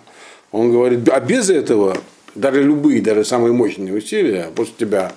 Он 0.52 0.72
говорит, 0.72 1.08
а 1.08 1.20
без 1.20 1.50
этого 1.50 1.96
даже 2.34 2.62
любые, 2.62 3.02
даже 3.02 3.24
самые 3.24 3.52
мощные 3.52 3.94
усилия, 3.94 4.50
после 4.54 4.74
тебя 4.78 5.12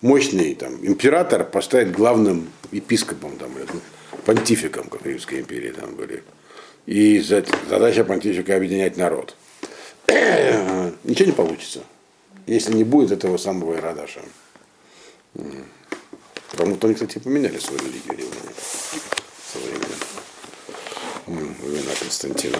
мощный 0.00 0.54
там, 0.54 0.74
император 0.86 1.44
поставить 1.44 1.92
главным 1.92 2.50
епископом 2.70 3.36
там, 3.36 3.50
или 3.58 3.66
понтификом, 4.24 4.88
как 4.88 5.02
в 5.02 5.06
Римской 5.06 5.40
империи 5.40 5.70
там 5.70 5.94
были. 5.94 6.22
И 6.86 7.18
задача 7.20 8.04
понтифика 8.04 8.56
объединять 8.56 8.96
народ. 8.96 9.36
Ничего 10.08 11.26
не 11.26 11.32
получится, 11.32 11.80
если 12.46 12.74
не 12.74 12.84
будет 12.84 13.10
этого 13.10 13.38
самого 13.38 13.76
Ирадаша. 13.76 14.20
Потому-то 16.52 16.86
они, 16.86 16.94
кстати, 16.94 17.18
поменяли 17.18 17.58
свою 17.58 17.80
религию 17.80 18.28
со 19.52 19.58
временем. 19.58 21.56
Времена 21.60 21.90
Константина. 22.00 22.58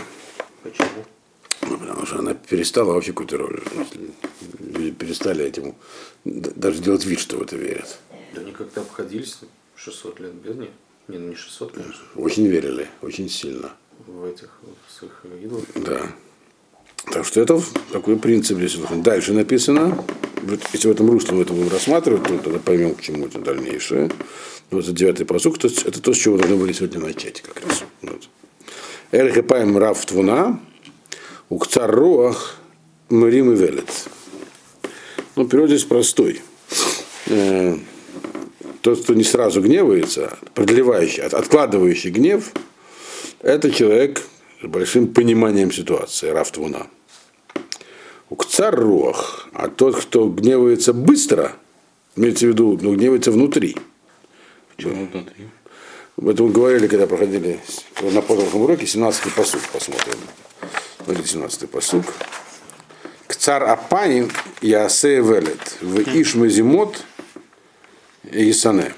Почему? 0.63 1.05
Ну, 1.69 1.79
потому 1.79 2.07
что 2.07 2.19
она 2.19 2.35
перестала 2.35 2.93
вообще 2.93 3.13
какую-то 3.13 3.39
роль. 3.39 3.63
Люди 4.61 4.91
перестали 4.91 5.45
этим 5.45 5.75
даже 6.25 6.81
делать 6.81 7.05
вид, 7.05 7.21
что 7.21 7.39
в 7.39 7.43
это 7.43 7.57
верят. 7.57 7.99
Да 8.35 8.41
они 8.41 8.53
как-то 8.53 8.83
обходились 8.83 9.39
600 9.77 10.21
лет 10.21 10.35
без 10.35 10.57
них. 10.57 10.71
Не, 11.09 11.19
ну 11.19 11.29
не 11.29 11.35
600, 11.35 11.73
конечно. 11.73 12.05
Очень 12.17 12.47
верили, 12.47 12.89
очень 13.03 13.29
сильно. 13.29 13.73
В 14.07 14.25
этих 14.25 14.51
в 14.89 14.93
своих 14.93 15.25
идолах. 15.43 15.65
Да. 15.75 16.13
Так 17.13 17.25
что 17.25 17.41
это 17.41 17.61
такой 17.93 18.17
принцип 18.17 18.59
здесь. 18.59 18.77
Дальше 19.03 19.33
написано, 19.33 20.05
если 20.73 20.89
в 20.89 20.91
этом 20.91 21.11
русле 21.11 21.35
мы 21.35 21.43
это 21.43 21.53
будем 21.53 21.69
рассматривать, 21.69 22.25
то 22.25 22.39
тогда 22.39 22.59
поймем, 22.59 22.95
к 22.95 23.01
чему 23.01 23.27
это 23.27 23.39
дальнейшее. 23.39 24.11
29-й 24.71 25.25
посук, 25.25 25.59
то, 25.59 25.69
это 25.69 26.03
то, 26.03 26.13
с 26.13 26.17
чего 26.17 26.35
мы 26.35 26.41
должны 26.41 26.57
были 26.57 26.73
сегодня 26.73 27.01
начать 27.01 27.41
как 27.43 27.65
раз. 27.65 27.85
Вот. 28.03 28.29
Эрхепаем 29.13 29.79
Рав 29.79 30.05
Твуна, 30.05 30.61
Укцар 31.49 31.89
Руах, 31.91 32.57
Марим 33.09 33.53
и 33.53 33.57
Велет. 33.57 34.09
Ну, 35.37 35.47
перевод 35.47 35.69
здесь 35.69 35.85
простой. 35.85 36.41
Э, 37.27 37.77
тот, 38.81 39.03
кто 39.03 39.15
не 39.15 39.23
сразу 39.23 39.61
гневается, 39.61 40.37
продлевающий, 40.55 41.23
откладывающий 41.23 42.11
гнев, 42.11 42.51
это 43.41 43.71
человек 43.71 44.23
с 44.61 44.67
большим 44.67 45.15
пониманием 45.15 45.71
ситуации, 45.71 46.31
Раф 46.31 46.51
Твуна. 46.51 46.89
Укцар 48.29 48.75
Руах, 48.75 49.49
а 49.53 49.69
тот, 49.69 49.97
кто 49.97 50.29
гневается 50.29 50.93
быстро, 50.93 51.53
имеется 52.17 52.47
в 52.47 52.49
виду, 52.49 52.77
ну, 52.83 52.95
гневается 52.97 53.31
внутри. 53.31 53.77
Почему 54.75 55.07
внутри? 55.07 55.49
Об 56.17 56.29
этом 56.29 56.51
говорили, 56.51 56.87
когда 56.87 57.07
проходили 57.07 57.61
на 58.01 58.23
прошлом 58.23 58.63
уроке, 58.63 58.87
17-й 58.87 59.31
посуд 59.33 59.61
посмотрим. 59.73 60.19
Смотрите, 61.05 61.37
17-й 61.37 61.69
посуд. 61.69 62.07
Кцар 63.27 63.65
Апани 63.65 64.31
Ясе 64.63 65.21
Велет 65.21 65.77
в 65.81 66.01
Ишмазимот 66.01 67.05
Исане. 68.25 68.95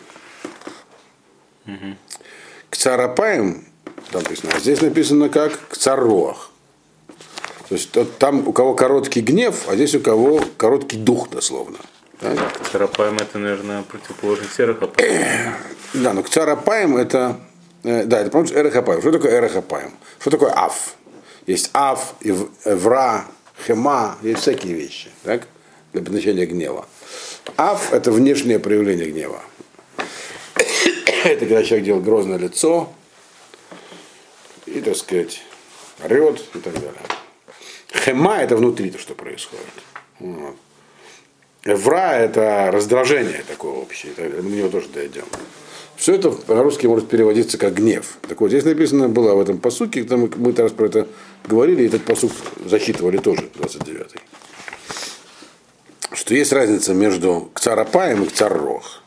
Кцар 2.71 3.01
Апаем, 3.01 3.67
там 4.13 4.23
написано, 4.23 4.53
а 4.55 4.61
здесь 4.61 4.81
написано 4.81 5.29
как 5.29 5.59
Кцар 5.71 6.01
Руах. 6.01 6.51
То 7.69 7.75
есть 7.75 7.91
там 8.19 8.47
у 8.47 8.53
кого 8.53 8.75
короткий 8.75 9.21
гнев, 9.21 9.69
а 9.69 9.75
здесь 9.75 9.95
у 9.95 10.01
кого 10.01 10.43
короткий 10.57 10.97
дух, 10.97 11.29
дословно. 11.31 11.79
Так? 12.19 12.39
Царапаем 12.73 13.17
это, 13.17 13.39
наверное, 13.39 13.83
противоположность 13.83 14.55
серых 14.55 14.79
Да, 15.95 16.13
но 16.13 16.23
Кцарапаем 16.23 16.97
это, 16.97 17.41
э, 17.83 18.05
да, 18.05 18.21
это, 18.21 18.31
по-моему, 18.31 18.59
Эрехапаем. 18.59 19.01
Что 19.01 19.13
такое 19.13 19.39
Эрехапаем? 19.39 19.93
Что 20.19 20.31
такое 20.31 20.53
Аф? 20.53 20.95
Есть 21.47 21.71
Аф, 21.73 22.15
Эвра, 22.65 23.25
Хема, 23.67 24.19
есть 24.23 24.41
всякие 24.43 24.75
вещи, 24.75 25.11
так? 25.25 25.49
Для 25.93 26.03
подначения 26.03 26.45
гнева. 26.47 26.87
Аф– 27.57 27.93
это 27.93 28.13
внешнее 28.13 28.59
проявление 28.59 29.11
гнева. 29.11 29.43
это 31.25 31.41
когда 31.41 31.65
человек 31.65 31.87
делает 31.87 32.05
грозное 32.05 32.39
лицо 32.39 32.93
и, 34.67 34.81
так 34.81 34.97
сказать, 34.97 35.43
орет 36.05 36.45
и 36.55 36.59
так 36.59 36.75
далее. 36.75 37.01
Хема– 38.05 38.37
это 38.41 38.57
внутри 38.57 38.91
то, 38.91 38.99
что 38.99 39.15
происходит. 39.15 39.65
Вот. 40.21 40.57
Эвра– 41.65 42.13
это 42.19 42.71
раздражение 42.71 43.43
такое 43.49 43.73
общее. 43.73 44.13
Мы 44.17 44.29
до 44.29 44.43
него 44.43 44.69
тоже 44.69 44.89
дойдем. 44.89 45.25
Все 45.99 46.15
это 46.15 46.31
по-русски 46.31 46.87
может 46.87 47.09
переводиться 47.09 47.59
как 47.59 47.75
гнев. 47.75 48.19
Так 48.29 48.41
вот, 48.41 48.51
здесь 48.51 48.65
написано 48.65 49.09
было 49.09 49.35
в 49.35 49.41
этом 49.41 49.59
посуке, 49.59 50.07
мы, 50.09 50.31
мы 50.37 50.53
раз 50.53 50.71
про 50.71 50.87
это 50.87 51.09
говорили, 51.45 51.83
и 51.83 51.87
этот 51.87 52.05
посук 52.05 52.31
засчитывали 52.65 53.19
тоже, 53.19 53.49
29-й. 53.57 54.21
Что 56.15 56.35
есть 56.35 56.53
разница 56.53 56.95
между 56.95 57.51
Кцарапаем 57.53 58.23
и 58.23 58.29
Кцаррох. 58.29 59.03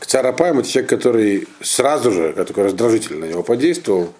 Кцарапаем 0.00 0.58
это 0.58 0.68
человек, 0.68 0.88
который 0.88 1.48
сразу 1.60 2.10
же, 2.10 2.32
как 2.32 2.46
только 2.46 2.62
раздражитель 2.62 3.18
на 3.18 3.26
него 3.26 3.42
подействовал, 3.42 4.14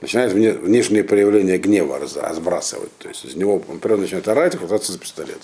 начинает 0.00 0.32
внешние 0.32 1.04
проявления 1.04 1.58
гнева 1.58 1.98
разбрасывать. 1.98 2.96
То 2.96 3.08
есть 3.08 3.26
из 3.26 3.36
него 3.36 3.62
он 3.68 3.80
прямо 3.80 4.00
начинает 4.00 4.26
орать 4.28 4.54
и 4.54 4.56
хвататься 4.56 4.92
за 4.92 4.98
пистолет. 4.98 5.40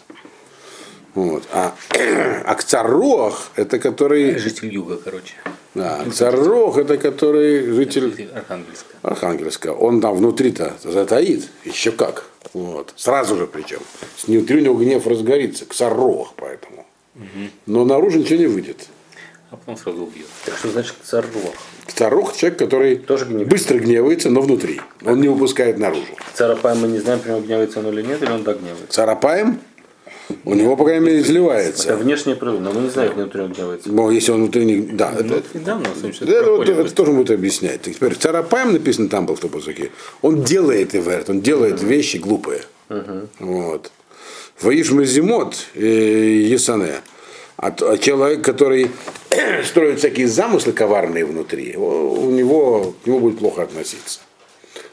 Вот. 1.15 1.43
А 1.53 1.75
Акцарох 2.47 3.51
это 3.57 3.79
который. 3.79 4.39
Житель 4.39 4.73
юга, 4.73 4.97
короче. 4.97 5.35
Да, 5.77 6.01
Акцарох 6.01 6.79
это 6.79 6.97
который 6.97 7.73
житель 7.73 8.29
Архангельска. 8.35 8.87
Архангельска. 9.03 9.73
Он 9.73 10.01
там 10.01 10.17
внутри-то 10.17 10.75
затаит, 10.83 11.49
еще 11.65 11.93
как. 11.93 12.25
Вот. 12.55 12.93
Сразу 12.97 13.37
же 13.37 13.47
причем. 13.47 13.81
Внутри 14.27 14.57
у 14.57 14.61
него 14.61 14.75
гнев 14.77 15.07
разгорится. 15.07 15.67
Кцарох 15.67 16.33
поэтому. 16.37 16.87
Угу. 17.15 17.51
Но 17.67 17.85
наружу 17.85 18.19
ничего 18.19 18.39
не 18.39 18.47
выйдет. 18.47 18.89
А 19.51 19.57
потом 19.57 19.77
сразу 19.77 20.03
убьет. 20.03 20.27
Так 20.45 20.57
что 20.57 20.69
значит 20.69 20.95
Царрох? 21.05 21.55
Царрох 21.87 22.37
человек, 22.37 22.59
который 22.59 22.97
Тоже 22.97 23.27
гнев. 23.27 23.47
быстро 23.47 23.79
гневается, 23.79 24.29
но 24.29 24.41
внутри. 24.41 24.81
Он 25.05 25.21
не 25.21 25.29
выпускает 25.29 25.79
наружу. 25.79 26.03
Царапаем 26.35 26.81
мы 26.81 26.89
не 26.89 26.99
знаем, 26.99 27.21
прямо 27.21 27.41
гневается 27.41 27.79
он 27.79 27.89
или 27.89 28.03
нет, 28.03 28.23
или 28.23 28.31
он 28.31 28.43
так 28.43 28.59
гневается. 28.59 28.89
Царапаем 28.89 29.61
у 30.45 30.55
него, 30.55 30.77
по 30.77 30.85
крайней 30.85 31.07
мере, 31.07 31.21
изливается. 31.21 31.89
Это 31.91 31.99
внешнее 31.99 32.37
проявление, 32.37 32.73
но 32.73 32.79
мы 32.79 32.87
не 32.87 32.91
знаем, 32.91 33.09
как 33.11 33.19
внутри 33.19 33.41
он 33.43 33.53
гневается. 33.53 33.93
Но 33.93 34.11
если 34.11 34.33
он 34.33 34.43
внутри 34.43 34.65
не... 34.65 34.77
Да, 34.81 35.13
ну, 35.19 35.37
это, 35.37 35.49
в 35.95 35.99
смысле, 35.99 36.35
это, 36.35 36.51
вот, 36.51 36.69
это 36.69 36.95
тоже 36.95 37.13
будет 37.13 37.31
объяснять. 37.31 37.83
Теперь 37.83 38.15
Царапаем 38.15 38.73
написано 38.73 39.09
там 39.09 39.27
был 39.27 39.37
в 39.37 39.41
Топозаке. 39.41 39.91
Он 40.23 40.43
делает 40.43 40.95
иверт, 40.95 41.31
он 41.31 41.41
делает 41.41 41.83
вещи 41.83 42.17
глупые. 42.17 42.63
Вот. 43.39 43.91
Ваиш 44.61 44.91
Мазимот 44.91 45.67
Есане. 45.75 46.95
А, 47.59 47.71
т- 47.71 47.91
а 47.91 47.97
человек, 47.97 48.45
который 48.45 48.91
строит 49.65 49.99
всякие 49.99 50.29
замыслы 50.29 50.73
коварные 50.73 51.25
внутри, 51.25 51.75
у 51.77 52.31
него, 52.31 52.95
к 53.03 53.07
нему 53.07 53.21
будет 53.21 53.39
плохо 53.39 53.63
относиться. 53.63 54.21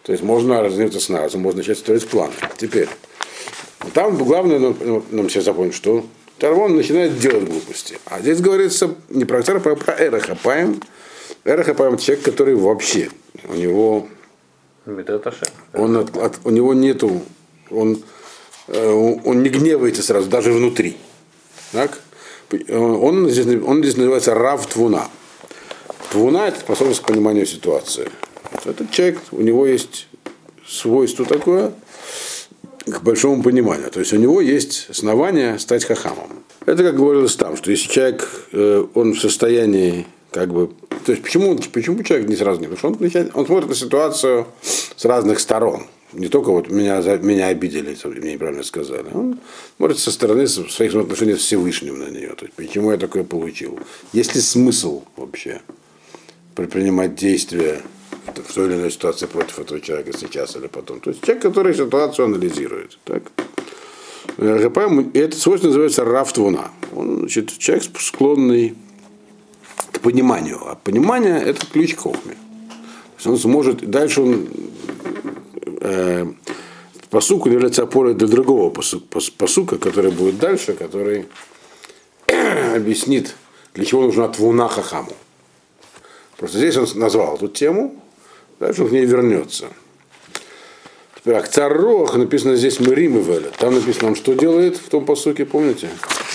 То 0.03 0.11
есть 0.11 0.23
можно 0.23 0.61
разниться 0.61 0.99
сразу, 0.99 1.39
можно 1.39 1.59
начать 1.59 1.77
строить 1.77 2.07
планы. 2.07 2.33
Теперь, 2.57 2.87
там 3.93 4.17
главное 4.17 4.59
ну, 4.59 5.03
нам 5.11 5.29
сейчас 5.29 5.45
запомнить, 5.45 5.73
что 5.75 6.05
Тарвон 6.39 6.75
начинает 6.75 7.19
делать 7.19 7.45
глупости. 7.45 7.97
А 8.05 8.19
здесь 8.21 8.39
говорится 8.41 8.95
не 9.09 9.25
про 9.25 9.41
Цара, 9.43 9.61
а 9.63 9.75
про 9.75 9.93
Эрахапаем. 10.05 10.81
Эрахапаем 11.45 11.97
человек, 11.97 12.25
который 12.25 12.55
вообще, 12.55 13.09
у 13.49 13.53
него 13.53 14.07
он 15.73 15.97
от- 15.97 16.17
от- 16.17 16.39
у 16.43 16.49
него 16.49 16.73
нету, 16.73 17.21
он, 17.69 18.01
э, 18.67 18.89
он 19.25 19.43
не 19.43 19.49
гневается 19.49 20.03
сразу, 20.03 20.29
даже 20.29 20.51
внутри. 20.51 20.97
Так? 21.71 21.99
Он 22.69 23.29
здесь, 23.29 23.47
он 23.65 23.81
здесь 23.81 23.97
называется 23.97 24.35
Рав 24.35 24.65
Твуна. 24.67 25.09
Твуна 26.11 26.47
это 26.47 26.59
способность 26.59 27.01
к 27.01 27.05
пониманию 27.07 27.45
ситуации. 27.45 28.09
Этот 28.65 28.91
человек, 28.91 29.19
у 29.31 29.41
него 29.41 29.65
есть 29.65 30.07
свойство 30.67 31.25
такое 31.25 31.73
к 32.85 33.01
большому 33.01 33.43
пониманию. 33.43 33.89
То 33.89 33.99
есть 33.99 34.13
у 34.13 34.17
него 34.17 34.41
есть 34.41 34.87
основания 34.89 35.57
стать 35.57 35.85
хахамом. 35.85 36.43
Это 36.65 36.83
как 36.83 36.95
говорилось 36.95 37.35
там, 37.35 37.57
что 37.57 37.71
если 37.71 37.89
человек, 37.89 38.27
э, 38.51 38.85
он 38.93 39.13
в 39.13 39.19
состоянии 39.19 40.05
как 40.31 40.51
бы... 40.51 40.71
То 41.05 41.11
есть 41.11 41.23
почему, 41.23 41.57
почему 41.71 42.03
человек 42.03 42.27
не 42.27 42.35
сразу 42.35 42.59
не... 42.59 42.67
Потому 42.67 43.09
что 43.09 43.19
он, 43.19 43.31
он 43.33 43.45
смотрит 43.45 43.69
на 43.69 43.75
ситуацию 43.75 44.47
с 44.61 45.05
разных 45.05 45.39
сторон. 45.39 45.83
Не 46.13 46.27
только 46.27 46.51
вот 46.51 46.69
меня, 46.69 47.01
меня 47.17 47.47
обидели, 47.47 47.97
мне 48.05 48.33
неправильно 48.33 48.63
сказали. 48.63 49.05
Он 49.13 49.39
смотрит 49.77 49.99
со 49.99 50.11
стороны 50.11 50.47
своих 50.47 50.95
отношений 50.95 51.35
с 51.35 51.39
Всевышним 51.39 51.99
на 51.99 52.09
нее. 52.09 52.33
То 52.35 52.45
есть 52.45 52.55
почему 52.55 52.91
я 52.91 52.97
такое 52.97 53.23
получил. 53.23 53.79
Есть 54.11 54.35
ли 54.35 54.41
смысл 54.41 55.03
вообще 55.15 55.61
предпринимать 56.55 57.15
действия 57.15 57.81
в 58.25 58.53
той 58.53 58.67
или 58.67 58.75
иной 58.75 58.91
ситуации 58.91 59.25
против 59.25 59.59
этого 59.59 59.79
человека 59.79 60.17
сейчас 60.17 60.55
или 60.55 60.67
потом. 60.67 60.99
То 60.99 61.09
есть 61.09 61.23
человек, 61.23 61.43
который 61.43 61.73
ситуацию 61.73 62.25
анализирует. 62.25 62.97
Так? 63.03 63.23
Это 64.37 65.35
свойство 65.35 65.67
называется 65.67 66.05
рафтвуна. 66.05 66.71
Он, 66.95 67.19
значит, 67.19 67.57
человек 67.57 67.83
склонный 67.99 68.75
к 69.91 69.99
пониманию. 69.99 70.59
А 70.65 70.75
понимание– 70.75 71.41
это 71.45 71.65
ключ 71.65 71.95
к 71.95 71.99
хохме. 71.99 72.37
Он 73.25 73.37
сможет, 73.37 73.89
дальше 73.89 74.21
он 74.21 74.47
э, 75.81 76.25
посуку 77.09 77.49
является 77.49 77.83
опорой 77.83 78.15
для 78.15 78.27
другого 78.27 78.73
посука, 79.37 79.77
который 79.77 80.11
будет 80.11 80.39
дальше, 80.39 80.73
который 80.73 81.27
объяснит, 82.75 83.35
для 83.73 83.85
чего 83.85 84.03
нужна 84.03 84.27
твуна 84.27 84.67
хахаму. 84.67 85.13
Просто 86.37 86.57
здесь 86.57 86.75
он 86.75 86.87
назвал 86.95 87.35
эту 87.35 87.47
тему, 87.47 88.02
дальше 88.59 88.83
он 88.83 88.89
к 88.89 88.91
ней 88.91 89.05
вернется. 89.05 89.67
Теперь 91.15 91.35
Акцаррох 91.35 92.15
написано 92.15 92.55
здесь 92.57 92.79
Мэрим 92.81 93.17
и 93.19 93.49
Там 93.57 93.75
написано, 93.75 94.09
он 94.09 94.15
что 94.15 94.33
делает 94.33 94.75
в 94.75 94.89
том 94.89 95.05
посуке, 95.05 95.45
помните? 95.45 95.89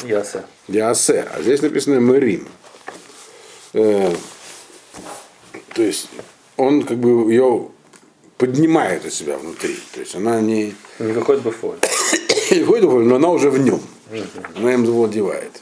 Ясе. 0.05 0.45
Ясе. 0.67 1.29
А 1.35 1.43
здесь 1.43 1.61
написано 1.61 2.01
Мэрим. 2.01 2.49
Э, 3.75 4.15
то 5.75 5.83
есть 5.83 6.09
он 6.57 6.83
как 6.85 6.97
бы 6.99 7.31
ее 7.31 7.69
поднимает 8.39 9.05
из 9.05 9.15
себя 9.15 9.37
внутри. 9.37 9.77
То 9.93 10.01
есть 10.01 10.15
она 10.15 10.41
не... 10.41 10.75
Не 10.99 11.13
выходит 11.13 11.45
в 11.45 11.51
фоль. 11.51 11.77
не 12.51 12.61
выходит 12.61 12.85
в 12.87 12.91
фоль, 12.91 13.05
но 13.05 13.17
она 13.17 13.29
уже 13.29 13.51
в 13.51 13.59
нем. 13.59 13.81
Она 14.57 14.73
им 14.73 14.85
его 14.85 15.05
одевает. 15.05 15.61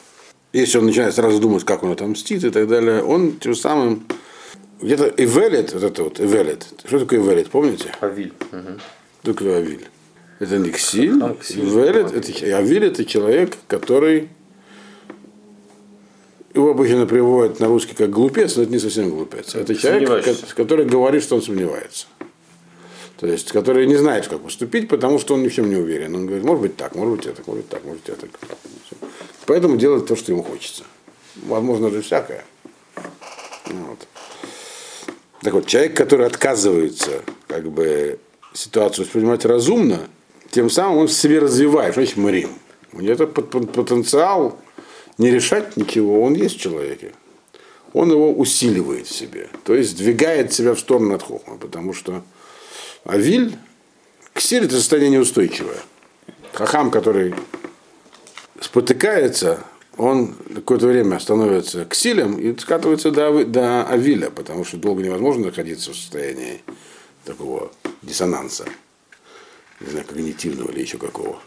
Если 0.53 0.79
он 0.79 0.87
начинает 0.87 1.15
сразу 1.15 1.41
думать, 1.41 1.65
как 1.65 1.83
он 1.83 1.93
отомстит 1.93 2.45
и 2.45 2.51
так 2.51 2.69
далее, 2.69 3.03
он 3.03 3.39
тем 3.39 3.55
самым 3.55 4.07
где-то 4.81 5.13
Эвелет, 5.17 5.73
вот 5.73 5.83
это 5.83 6.05
вот 6.05 6.21
Эвелет. 6.21 6.67
Что 6.85 7.01
такое 7.01 7.21
Эвелет, 7.21 7.49
помните? 7.51 7.93
Авиль. 8.01 8.33
Угу. 8.53 8.81
Что 9.23 9.33
такое 9.35 9.59
Авиль? 9.59 9.87
Это 10.39 10.59
не 10.59 10.71
Ксиль. 10.71 11.13
Эвелет, 11.13 12.13
это, 12.13 12.57
Авиль 12.59 12.85
это 12.85 13.05
человек, 13.05 13.57
который 13.69 14.29
его 16.55 16.71
обычно 16.71 17.07
приводят 17.07 17.61
на 17.61 17.69
русский 17.69 17.95
как 17.95 18.11
глупец, 18.11 18.57
но 18.57 18.63
это 18.63 18.73
не 18.73 18.79
совсем 18.79 19.11
глупец. 19.11 19.55
Это 19.55 19.75
человек, 19.75 20.25
который 20.55 20.87
говорит, 20.87 21.23
что 21.23 21.37
он 21.37 21.43
сомневается. 21.43 22.07
То 23.19 23.27
есть, 23.27 23.51
который 23.51 23.87
не 23.87 23.97
знает, 23.97 24.29
как 24.29 24.43
поступить, 24.43 24.89
потому 24.89 25.19
что 25.19 25.35
он 25.35 25.43
ни 25.43 25.49
в 25.49 25.55
чем 25.55 25.71
не 25.71 25.77
уверен. 25.77 26.15
Он 26.15 26.27
говорит, 26.27 26.45
может 26.45 26.63
быть 26.63 26.77
так, 26.77 26.95
может 26.95 27.17
быть 27.17 27.27
это, 27.27 27.43
может 27.47 27.65
быть 27.65 27.69
так, 27.71 27.85
может 27.85 28.03
быть 28.03 28.11
это. 28.11 28.29
Поэтому 29.47 29.77
делает 29.77 30.07
то, 30.07 30.17
что 30.17 30.33
ему 30.33 30.43
хочется. 30.43 30.85
Возможно, 31.47 31.91
же 31.91 32.03
всякое. 32.03 32.45
Вот. 33.67 34.07
Так 35.47 35.55
вот, 35.55 35.67
человек, 35.69 35.97
который 35.97 36.27
отказывается 36.27 37.23
как 37.47 37.71
бы 37.71 38.19
ситуацию 38.53 39.05
воспринимать 39.05 39.45
разумно, 39.45 40.09
тем 40.51 40.69
самым 40.69 40.99
он 40.99 41.07
в 41.07 41.13
себе 41.13 41.39
развивает, 41.39 41.95
значит, 41.95 42.17
Марим. 42.17 42.51
У 42.93 43.01
него 43.01 43.13
это 43.13 43.29
потенциал 43.29 44.59
не 45.19 45.31
решать 45.31 45.77
ничего, 45.77 46.21
он 46.21 46.35
есть 46.35 46.57
в 46.57 46.61
человеке. 46.61 47.13
Он 47.93 48.11
его 48.11 48.33
усиливает 48.33 49.07
в 49.07 49.15
себе, 49.15 49.49
то 49.63 49.77
есть 49.77 49.97
двигает 49.97 50.53
себя 50.53 50.75
в 50.75 50.81
сторону 50.81 51.15
от 51.15 51.23
хохма, 51.23 51.59
потому 51.59 51.93
что 51.93 52.25
Авиль, 53.05 53.57
ксиль 54.33 54.65
это 54.65 54.75
состояние 54.75 55.21
неустойчивое. 55.21 55.79
Хахам, 56.55 56.91
который 56.91 57.37
спотыкается, 58.61 59.61
он 59.97 60.35
какое-то 60.55 60.87
время 60.87 61.19
становится 61.19 61.85
ксилем 61.85 62.39
и 62.39 62.57
скатывается 62.59 63.11
до, 63.11 63.45
до 63.45 63.89
авиля, 63.89 64.31
потому 64.31 64.65
что 64.65 64.77
долго 64.77 65.03
невозможно 65.03 65.47
находиться 65.47 65.93
в 65.93 65.97
состоянии 65.97 66.63
такого 67.25 67.73
диссонанса, 68.03 68.67
не 69.81 69.91
знаю, 69.91 70.07
когнитивного 70.07 70.71
или 70.71 70.81
еще 70.81 70.99
какого. 70.99 71.39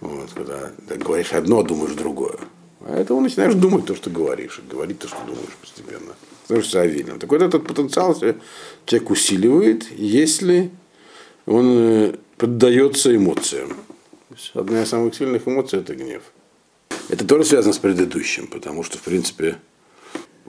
Вот, 0.00 0.30
когда 0.34 0.70
ты 0.88 0.94
говоришь 0.96 1.32
одно, 1.32 1.60
а 1.60 1.62
думаешь 1.62 1.92
другое. 1.92 2.38
Поэтому 2.80 3.20
начинаешь 3.20 3.54
думать 3.54 3.84
то, 3.84 3.94
что 3.94 4.08
говоришь, 4.08 4.60
говорить 4.70 4.98
то, 4.98 5.08
что 5.08 5.18
думаешь 5.26 5.56
постепенно. 5.60 6.14
Становишься 6.44 6.80
авилем. 6.80 7.18
Так 7.18 7.30
вот 7.30 7.42
этот 7.42 7.66
потенциал 7.66 8.14
человек 8.86 9.10
усиливает, 9.10 9.90
если 9.92 10.70
он 11.44 11.66
э, 11.68 12.14
поддается 12.38 13.14
эмоциям. 13.14 13.76
Одна 14.54 14.82
из 14.82 14.88
самых 14.88 15.14
сильных 15.14 15.46
эмоций– 15.46 15.78
это 15.80 15.94
гнев. 15.94 16.22
Это 17.10 17.26
тоже 17.26 17.44
связано 17.44 17.72
с 17.72 17.78
предыдущим, 17.78 18.46
потому 18.46 18.84
что, 18.84 18.96
в 18.96 19.02
принципе, 19.02 19.58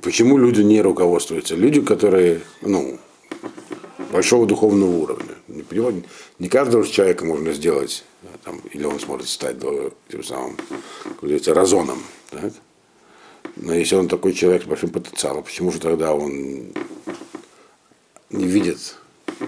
почему 0.02 0.38
люди 0.38 0.62
не 0.62 0.80
руководствуются? 0.82 1.56
Люди, 1.56 1.82
которые, 1.82 2.42
ну, 2.62 3.00
большого 4.12 4.46
духовного 4.46 4.96
уровня. 4.96 5.36
Не, 5.48 5.64
не 6.38 6.50
каждого 6.50 6.88
человека 6.88 7.26
можно 7.26 7.52
сделать, 7.54 8.04
там, 8.44 8.62
или 8.72 8.84
он 8.84 9.00
сможет 9.00 9.28
стать 9.28 9.58
тем 10.10 10.24
самым, 10.24 10.56
как 11.04 11.20
говорится, 11.22 11.56
разоном. 11.56 12.04
Так? 12.30 12.54
Но 13.56 13.74
если 13.74 13.96
он 13.96 14.08
такой 14.08 14.34
человек 14.34 14.62
с 14.62 14.66
большим 14.66 14.92
потенциалом, 14.92 15.44
почему 15.44 15.72
же 15.72 15.80
тогда 15.80 16.14
он 16.14 16.74
не 18.30 18.46
видит 18.46 18.98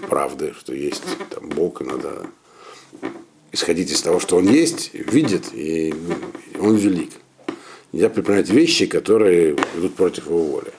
правды, 0.10 0.56
что 0.58 0.74
есть 0.74 1.04
там 1.30 1.50
Бог, 1.50 1.82
и 1.82 1.86
надо 1.86 2.26
исходить 3.54 3.92
из 3.92 4.02
того, 4.02 4.20
что 4.20 4.36
он 4.36 4.50
есть, 4.50 4.94
видит, 4.94 5.54
и 5.54 5.94
он 6.60 6.76
велик. 6.76 7.12
Нельзя 7.94 8.10
предпринимать 8.10 8.50
вещи, 8.50 8.86
которые 8.88 9.56
идут 9.78 9.96
против 9.96 10.26
его 10.28 10.44
воли. 10.44 10.74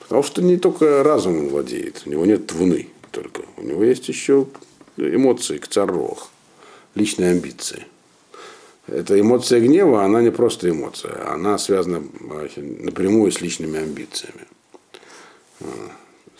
Потому 0.00 0.24
что 0.24 0.42
не 0.42 0.56
только 0.56 1.04
разум 1.04 1.48
владеет, 1.48 2.02
у 2.06 2.10
него 2.10 2.26
нет 2.26 2.48
твуны 2.48 2.88
только. 3.12 3.42
У 3.56 3.62
него 3.62 3.84
есть 3.84 4.08
еще 4.08 4.46
эмоции, 4.96 5.58
кцаррох, 5.58 6.30
личные 6.96 7.30
амбиции. 7.30 7.86
Эта 8.88 9.20
эмоция 9.20 9.60
гнева, 9.60 10.02
она 10.02 10.20
не 10.20 10.32
просто 10.32 10.68
эмоция, 10.68 11.30
она 11.30 11.58
связана 11.58 12.02
напрямую 12.56 13.30
с 13.30 13.40
личными 13.40 13.78
амбициями 13.78 14.46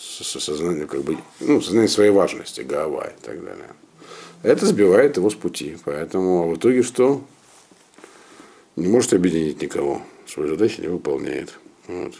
сознание, 0.00 0.86
как 0.86 1.02
бы, 1.02 1.18
ну, 1.40 1.60
сознание 1.60 1.88
своей 1.88 2.10
важности, 2.10 2.62
голова 2.62 3.04
и 3.04 3.22
так 3.22 3.44
далее. 3.44 3.68
Это 4.42 4.66
сбивает 4.66 5.16
его 5.16 5.28
с 5.30 5.34
пути. 5.34 5.76
Поэтому 5.84 6.50
в 6.50 6.56
итоге 6.56 6.82
что? 6.82 7.22
Не 8.76 8.88
может 8.88 9.12
объединить 9.12 9.60
никого. 9.60 10.02
Свою 10.26 10.50
задачу 10.50 10.80
не 10.82 10.88
выполняет. 10.88 11.58
Вот. 11.86 12.14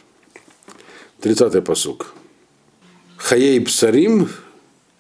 30-й 1.21 1.63
посук. 1.63 2.15
Хаей 3.17 3.61
псарим 3.61 4.29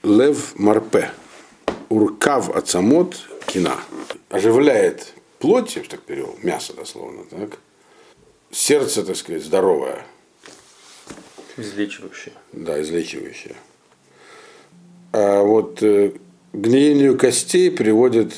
лев 0.02 0.58
марпе. 0.58 1.10
Уркав 1.88 2.54
ацамот 2.54 3.16
кина. 3.46 3.76
Оживляет 4.28 5.14
плоть, 5.40 5.76
я 5.76 5.82
так 5.82 6.02
перевел, 6.02 6.36
мясо 6.42 6.72
дословно, 6.74 7.24
так? 7.24 7.58
Сердце, 8.52 9.02
так 9.02 9.16
сказать, 9.16 9.42
здоровое. 9.42 10.04
Излечивающее. 11.56 12.34
Да, 12.52 12.80
излечивающее. 12.80 13.56
А 15.12 15.42
вот 15.42 15.82
э, 15.82 16.12
гниению 16.52 17.16
костей 17.16 17.70
приводит 17.70 18.32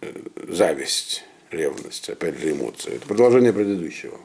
э, 0.00 0.12
зависть, 0.48 1.24
ревность, 1.50 2.08
опять 2.08 2.38
же 2.38 2.52
эмоции. 2.52 2.96
Это 2.96 3.06
продолжение 3.06 3.52
предыдущего. 3.52 4.18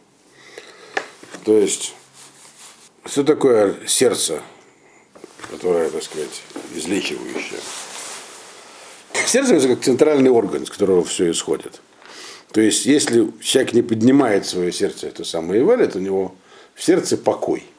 То 1.43 1.57
есть, 1.57 1.93
что 3.05 3.23
такое 3.23 3.75
сердце, 3.85 4.41
которое, 5.49 5.89
так 5.89 6.03
сказать, 6.03 6.41
излечивающее? 6.75 7.59
Сердце 9.25 9.55
это 9.55 9.67
как 9.69 9.81
центральный 9.81 10.29
орган, 10.29 10.65
с 10.65 10.69
которого 10.69 11.03
все 11.03 11.31
исходит. 11.31 11.81
То 12.51 12.61
есть, 12.61 12.85
если 12.85 13.31
человек 13.41 13.73
не 13.73 13.81
поднимает 13.81 14.45
свое 14.45 14.71
сердце, 14.71 15.07
это 15.07 15.23
самое 15.25 15.63
валит, 15.63 15.95
у 15.95 15.99
него 15.99 16.35
в 16.75 16.83
сердце 16.83 17.17
покой– 17.17 17.63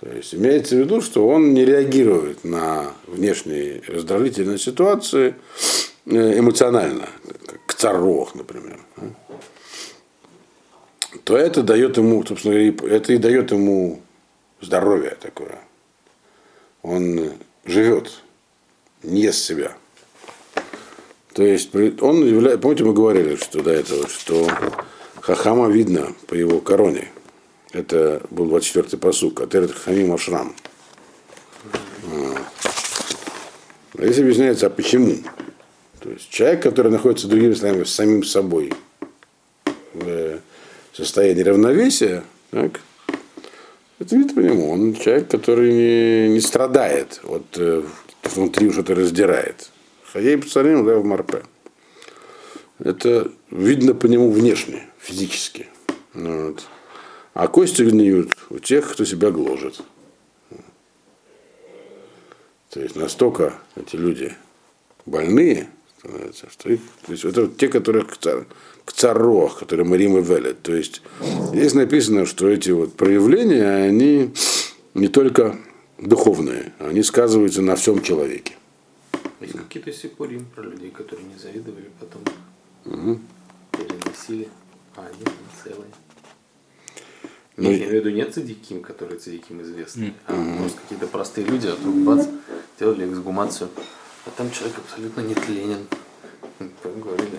то 0.00 0.08
есть 0.08 0.34
имеется 0.34 0.76
в 0.76 0.78
виду, 0.78 1.02
что 1.02 1.28
он 1.28 1.52
не 1.52 1.62
реагирует 1.62 2.42
на 2.42 2.94
внешние 3.06 3.82
раздражительные 3.86 4.56
ситуации 4.56 5.34
э, 6.06 6.38
эмоционально, 6.38 7.06
как 7.66 7.76
царрох, 7.76 8.34
например. 8.34 8.80
То 11.24 11.36
это 11.36 11.62
дает 11.62 11.98
ему, 11.98 12.24
собственно 12.24 12.54
говоря, 12.54 12.96
это 12.96 13.12
и 13.12 13.18
дает 13.18 13.50
ему 13.50 14.00
здоровье 14.62 15.18
такое. 15.20 15.58
Он 16.80 17.32
живет, 17.66 18.22
не 19.02 19.20
ест 19.22 19.44
себя. 19.44 19.76
То 21.34 21.42
есть 21.42 21.74
он 21.74 22.26
является, 22.26 22.58
помните, 22.58 22.84
мы 22.84 22.94
говорили, 22.94 23.36
что 23.36 23.62
до 23.62 23.70
этого, 23.70 24.08
что 24.08 24.48
Хахама 25.20 25.68
видно 25.68 26.14
по 26.26 26.34
его 26.34 26.60
короне, 26.60 27.08
это 27.72 28.22
был 28.30 28.46
24-й 28.46 28.98
посук. 28.98 29.40
Атерет 29.40 29.72
Хамим 29.72 30.12
Ашрам. 30.12 30.54
А 34.00 34.04
здесь 34.06 34.18
объясняется, 34.18 34.66
а 34.66 34.70
почему? 34.70 35.16
То 36.00 36.10
есть 36.10 36.30
человек, 36.30 36.62
который 36.62 36.90
находится, 36.90 37.28
другими 37.28 37.52
словами, 37.52 37.84
с 37.84 37.94
самим 37.94 38.24
собой 38.24 38.72
в 39.92 40.40
состоянии 40.94 41.42
равновесия, 41.42 42.24
так, 42.50 42.80
это 43.98 44.16
видно 44.16 44.34
по 44.34 44.40
нему. 44.40 44.70
Он 44.70 44.94
человек, 44.94 45.28
который 45.28 45.72
не, 45.72 46.28
не 46.30 46.40
страдает 46.40 47.20
от 47.24 47.44
э, 47.56 47.82
внутри 48.24 48.72
что-то 48.72 48.94
раздирает. 48.94 49.70
Хаей 50.12 50.38
Псарим 50.38 50.88
Лев 50.88 51.04
Марпе. 51.04 51.42
Это 52.78 53.30
видно 53.50 53.94
по 53.94 54.06
нему 54.06 54.30
внешне, 54.30 54.86
физически. 54.98 55.68
Вот. 56.14 56.66
А 57.40 57.48
кости 57.48 57.80
гниют 57.80 58.36
у 58.50 58.58
тех, 58.58 58.92
кто 58.92 59.06
себя 59.06 59.30
гложет. 59.30 59.80
То 62.68 62.80
есть 62.80 62.96
настолько 62.96 63.54
эти 63.76 63.96
люди 63.96 64.36
больные 65.06 65.70
становятся, 65.98 66.50
что 66.50 66.70
их, 66.70 66.80
то 67.06 67.12
есть 67.12 67.24
это 67.24 67.46
вот 67.46 67.56
те, 67.56 67.68
которые 67.68 68.04
к, 68.04 68.18
цар, 68.18 68.44
к 68.84 68.92
царох, 68.92 69.58
которые 69.58 69.86
Марим 69.86 70.18
и 70.18 70.20
Велет. 70.20 70.60
То 70.60 70.74
есть 70.74 71.00
здесь 71.22 71.72
написано, 71.72 72.26
что 72.26 72.46
эти 72.46 72.72
вот 72.72 72.92
проявления, 72.92 73.86
они 73.86 74.34
не 74.92 75.08
только 75.08 75.56
духовные, 75.96 76.74
они 76.78 77.02
сказываются 77.02 77.62
на 77.62 77.74
всем 77.74 78.02
человеке. 78.02 78.52
Есть 79.40 79.54
какие-то 79.54 79.94
сипурим 79.94 80.44
про 80.54 80.64
людей, 80.64 80.90
которые 80.90 81.26
не 81.26 81.38
завидовали, 81.38 81.88
потом 81.98 82.20
Угу. 82.84 83.18
переносили, 83.72 84.48
а 84.94 85.06
они 85.06 85.24
целые. 85.64 85.88
Ну, 87.60 87.70
Нет, 87.70 87.80
я 87.80 87.86
имею 87.88 88.02
в 88.02 88.06
виду 88.06 88.16
не 88.16 88.24
цадиким, 88.24 88.80
которые 88.82 89.18
цадиким 89.18 89.60
известны, 89.60 90.14
а 90.26 90.32
просто 90.58 90.78
какие-то 90.80 91.06
простые 91.06 91.46
люди, 91.46 91.66
а 91.66 91.74
вдруг 91.76 91.94
бац, 91.96 92.26
делали 92.78 93.06
эксгумацию, 93.06 93.68
а 94.26 94.30
там 94.36 94.50
человек 94.50 94.78
абсолютно 94.78 95.20
нетленен. 95.20 95.86
Так 96.82 96.98
говорили? 96.98 97.38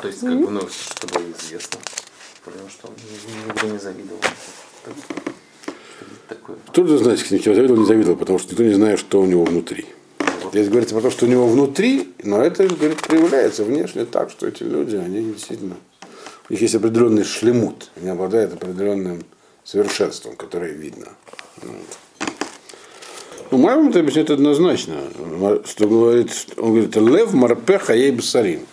То 0.00 0.06
есть, 0.06 0.20
как 0.20 0.38
бы, 0.40 0.48
ну, 0.50 0.60
что 0.68 1.06
было 1.08 1.24
известно. 1.38 1.80
Потому 2.44 2.68
что 2.68 2.86
он 2.88 2.94
ни- 2.94 3.48
нигде 3.52 3.72
не 3.72 3.78
завидовал. 3.78 4.20
Такое. 6.28 6.56
Кто 6.68 6.86
же 6.86 6.98
знает, 6.98 7.18
что 7.18 7.34
никто 7.34 7.54
завидовал, 7.54 7.80
не 7.80 7.86
завидовал, 7.86 8.16
потому 8.16 8.38
что 8.38 8.50
никто 8.50 8.62
не 8.64 8.74
знает, 8.74 8.98
что 9.00 9.20
у 9.20 9.26
него 9.26 9.44
внутри. 9.44 9.86
Здесь 10.52 10.68
говорится 10.68 10.94
про 10.94 11.02
то, 11.02 11.10
что 11.10 11.26
у 11.26 11.28
него 11.28 11.46
внутри, 11.48 12.14
но 12.22 12.40
это 12.42 12.66
говорит, 12.66 12.98
проявляется 13.02 13.64
внешне 13.64 14.04
так, 14.04 14.30
что 14.30 14.46
эти 14.46 14.62
люди, 14.62 14.96
они 14.96 15.32
действительно, 15.32 15.76
у 16.48 16.52
них 16.52 16.62
есть 16.62 16.74
определенный 16.74 17.24
шлемут, 17.24 17.90
они 17.96 18.08
обладают 18.08 18.52
определенным 18.54 19.24
совершенством, 19.68 20.34
которое 20.34 20.72
видно. 20.72 21.08
Вот. 21.60 21.98
Ну, 23.50 23.58
Маймон 23.58 23.90
это 23.90 24.00
объясняет 24.00 24.30
однозначно, 24.30 24.94
что 25.66 25.86
говорит, 25.86 26.30
он 26.56 26.70
говорит, 26.70 26.96
лев 26.96 27.32
марпе 27.34 27.78
хаей 27.78 28.12
бсарим. 28.12 28.66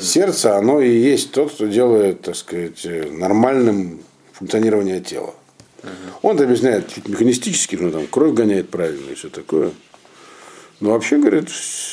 Сердце, 0.00 0.56
оно 0.56 0.80
и 0.80 0.90
есть 0.90 1.32
тот, 1.32 1.52
кто 1.52 1.66
делает, 1.66 2.22
так 2.22 2.34
сказать, 2.34 2.84
э, 2.84 3.08
нормальным 3.10 4.00
функционирование 4.32 5.00
тела. 5.00 5.34
Он 6.22 6.34
это 6.34 6.44
объясняет 6.44 6.92
чуть 6.92 7.08
механистически, 7.08 7.76
ну 7.76 7.92
там 7.92 8.08
кровь 8.08 8.34
гоняет 8.34 8.68
правильно 8.68 9.10
и 9.10 9.14
все 9.14 9.28
такое. 9.28 9.70
Но 10.80 10.90
вообще, 10.90 11.16
говорит, 11.18 11.48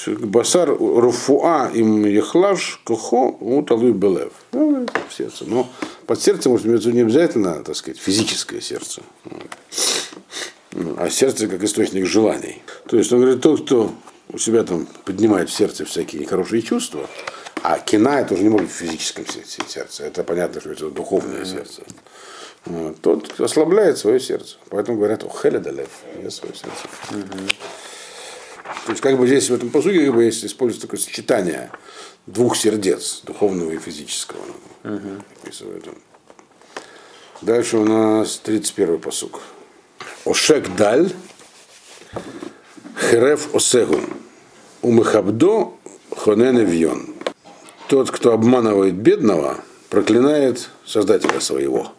басар 0.08 0.70
руфуа 0.70 1.70
им 1.74 2.06
ехлаш 2.06 2.82
кохо 2.84 3.36
уталуй 3.40 3.94
белев. 3.94 4.34
Ну, 4.52 4.86
сердце. 5.10 5.46
Но 5.46 5.70
под 6.06 6.22
сердцем 6.22 6.52
может 6.52 6.66
виду 6.66 6.92
не 6.92 7.02
обязательно, 7.02 7.64
так 7.64 7.76
сказать, 7.78 7.98
физическое 8.00 8.60
сердце. 8.60 9.02
Ну, 10.74 10.96
А 10.98 11.10
сердце 11.10 11.48
как 11.48 11.64
источник 11.64 12.06
желаний. 12.06 12.62
То 12.88 12.98
есть 12.98 13.12
он 13.14 13.22
говорит, 13.22 13.42
тот, 13.42 13.64
кто 13.64 13.94
у 14.34 14.38
себя 14.38 14.64
там 14.64 14.86
поднимает 15.06 15.50
в 15.50 15.54
сердце 15.54 15.86
всякие 15.86 16.22
нехорошие 16.22 16.62
чувства, 16.62 17.08
а 17.62 17.80
кина 17.80 18.20
это 18.20 18.34
уже 18.34 18.44
не 18.44 18.50
может 18.50 18.68
быть 18.68 18.76
в 18.76 18.80
физическом 18.80 19.26
се- 19.26 19.46
се- 19.46 19.62
сердце. 19.68 20.04
Это 20.06 20.24
понятно, 20.26 20.60
что 20.60 20.72
это 20.72 20.90
духовное 20.90 21.46
сердце. 21.46 21.84
Вот. 22.66 23.00
Тот 23.02 23.40
ослабляет 23.40 23.98
свое 23.98 24.20
сердце. 24.20 24.58
Поэтому 24.70 24.98
говорят, 24.98 25.24
о 25.24 25.30
хеледалев, 25.30 25.90
я 26.22 26.30
свое 26.32 26.54
сердце. 26.54 26.88
То 28.86 28.92
есть 28.92 29.02
как 29.02 29.18
бы 29.18 29.28
здесь 29.28 29.50
в 29.50 29.54
этом 29.54 29.70
посуге 29.70 30.06
как 30.06 30.16
бы 30.16 30.24
есть 30.24 30.46
используется 30.46 30.88
такое 30.88 31.00
сочетание 31.00 31.72
двух 32.26 32.56
сердец, 32.56 33.22
духовного 33.26 33.72
и 33.72 33.78
физического. 33.78 34.40
Он. 34.42 35.96
Дальше 37.42 37.78
у 37.78 37.86
нас 37.86 38.40
31 38.40 39.00
посук. 39.00 39.42
Ошек 40.26 40.74
даль, 40.76 41.12
осегу, 43.54 44.00
умехабдо 44.82 45.74
хонене 46.16 46.64
вьон. 46.64 47.14
Тот, 47.90 48.12
кто 48.12 48.34
обманывает 48.34 48.96
бедного, 48.96 49.60
проклинает 49.90 50.70
Создателя 50.86 51.40
своего. 51.40 51.92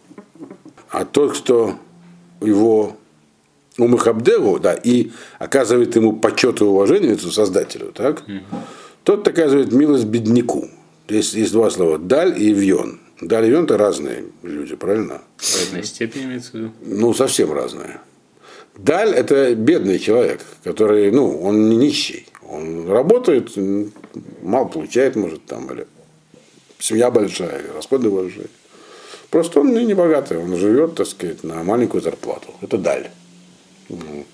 А 0.89 1.05
тот, 1.05 1.37
кто 1.37 1.77
его 2.41 2.97
умахабдегу, 3.77 4.59
да, 4.59 4.73
и 4.73 5.11
оказывает 5.39 5.95
ему 5.95 6.13
почет 6.13 6.61
и 6.61 6.63
уважение, 6.63 7.13
этому 7.13 7.31
Создателю, 7.31 7.91
так, 7.91 8.23
тот 9.03 9.27
оказывает 9.27 9.71
милость 9.71 10.05
бедняку. 10.05 10.69
Здесь 11.07 11.33
есть 11.33 11.51
два 11.51 11.69
слова 11.69 11.97
даль 11.99 12.41
и 12.41 12.51
вьон. 12.51 12.99
Даль 13.21 13.45
и 13.45 13.49
вьон 13.49 13.65
это 13.65 13.77
разные 13.77 14.25
люди, 14.43 14.75
правильно? 14.75 15.21
Разной 15.37 15.83
степени 15.83 16.23
имеется 16.23 16.51
в 16.51 16.53
виду. 16.55 16.71
Ну, 16.81 17.13
совсем 17.13 17.53
разные. 17.53 17.99
Даль– 18.77 19.09
это 19.15 19.55
бедный 19.55 19.99
человек, 19.99 20.41
который, 20.63 21.11
ну, 21.11 21.39
он 21.39 21.69
не 21.69 21.77
нищий. 21.77 22.27
Он 22.41 22.89
работает, 22.89 23.51
мало 24.41 24.65
получает, 24.65 25.15
может, 25.15 25.45
там, 25.45 25.71
или 25.71 25.87
семья 26.79 27.09
большая, 27.09 27.59
или 27.59 27.67
расходы 27.73 28.09
большие. 28.09 28.47
Просто 29.29 29.59
он 29.59 29.73
не 29.73 29.93
богатый, 29.93 30.37
он 30.37 30.55
живет, 30.57 30.95
так 30.95 31.07
сказать, 31.07 31.43
на 31.43 31.63
маленькую 31.63 32.01
зарплату. 32.01 32.53
Это 32.61 32.77
даль. 32.77 33.09
Ну, 33.89 34.25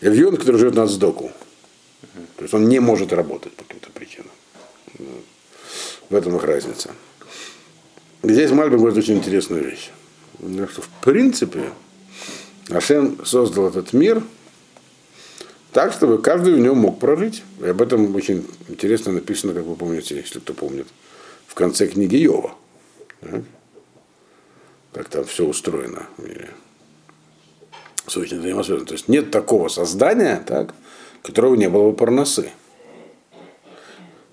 И 0.00 0.06
Эвьон, 0.06 0.36
который 0.36 0.56
живет 0.56 0.74
на 0.74 0.86
сдоку. 0.86 1.32
То 2.36 2.42
есть 2.42 2.54
он 2.54 2.68
не 2.68 2.78
может 2.80 3.12
работать 3.12 3.52
по 3.54 3.64
каким-то 3.64 3.90
причинам. 3.90 4.30
В 6.08 6.14
этом 6.14 6.36
их 6.36 6.44
разница. 6.44 6.90
Здесь 8.22 8.50
Мальбин 8.50 8.78
говорит 8.78 8.98
очень 8.98 9.16
интересную 9.16 9.64
вещь. 9.64 9.90
Что 10.38 10.82
в 10.82 10.88
принципе 11.02 11.70
Ашем 12.70 13.24
создал 13.24 13.68
этот 13.68 13.92
мир 13.92 14.22
так, 15.72 15.92
чтобы 15.92 16.20
каждый 16.20 16.54
в 16.54 16.58
нем 16.58 16.78
мог 16.78 16.98
прожить. 16.98 17.42
И 17.60 17.66
об 17.66 17.80
этом 17.80 18.14
очень 18.16 18.46
интересно 18.68 19.12
написано, 19.12 19.54
как 19.54 19.64
вы 19.64 19.76
помните, 19.76 20.16
если 20.16 20.40
кто 20.40 20.52
помнит, 20.52 20.86
в 21.46 21.54
конце 21.54 21.86
книги 21.86 22.16
Йова. 22.16 22.54
Как 24.92 25.08
там 25.08 25.24
все 25.24 25.46
устроено 25.46 26.06
в 26.16 26.26
мире. 26.26 26.50
Все 28.10 28.22
очень 28.22 28.40
взаимосвязано. 28.40 28.86
То 28.86 28.94
есть 28.94 29.06
нет 29.06 29.30
такого 29.30 29.68
создания, 29.68 30.42
так, 30.44 30.74
которого 31.22 31.54
не 31.54 31.68
было 31.68 31.92
бы 31.92 31.96
парносы. 31.96 32.50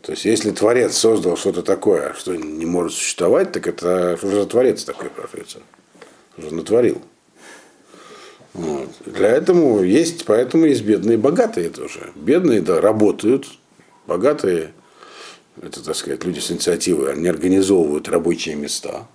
То 0.01 0.13
есть, 0.13 0.25
если 0.25 0.49
Творец 0.49 0.97
создал 0.97 1.37
что-то 1.37 1.61
такое, 1.61 2.13
что 2.13 2.35
не 2.35 2.65
может 2.65 2.93
существовать, 2.93 3.51
так 3.51 3.67
это 3.67 4.17
что 4.17 4.31
же 4.31 4.47
Творец 4.47 4.83
такой 4.83 5.11
профессор? 5.11 5.61
Что 6.33 6.49
же 6.49 6.55
натворил? 6.55 7.03
Вот. 8.53 8.89
Для 9.05 9.27
этого 9.27 9.83
есть, 9.83 10.25
поэтому 10.25 10.65
есть 10.65 10.81
бедные 10.81 11.13
и 11.13 11.21
богатые 11.21 11.69
тоже. 11.69 12.09
Бедные, 12.15 12.61
да, 12.61 12.81
работают, 12.81 13.45
богатые, 14.07 14.73
это, 15.61 15.85
так 15.85 15.95
сказать, 15.95 16.23
люди 16.23 16.39
с 16.39 16.49
инициативой, 16.51 17.13
они 17.13 17.27
организовывают 17.27 18.09
рабочие 18.09 18.55
места. 18.55 19.07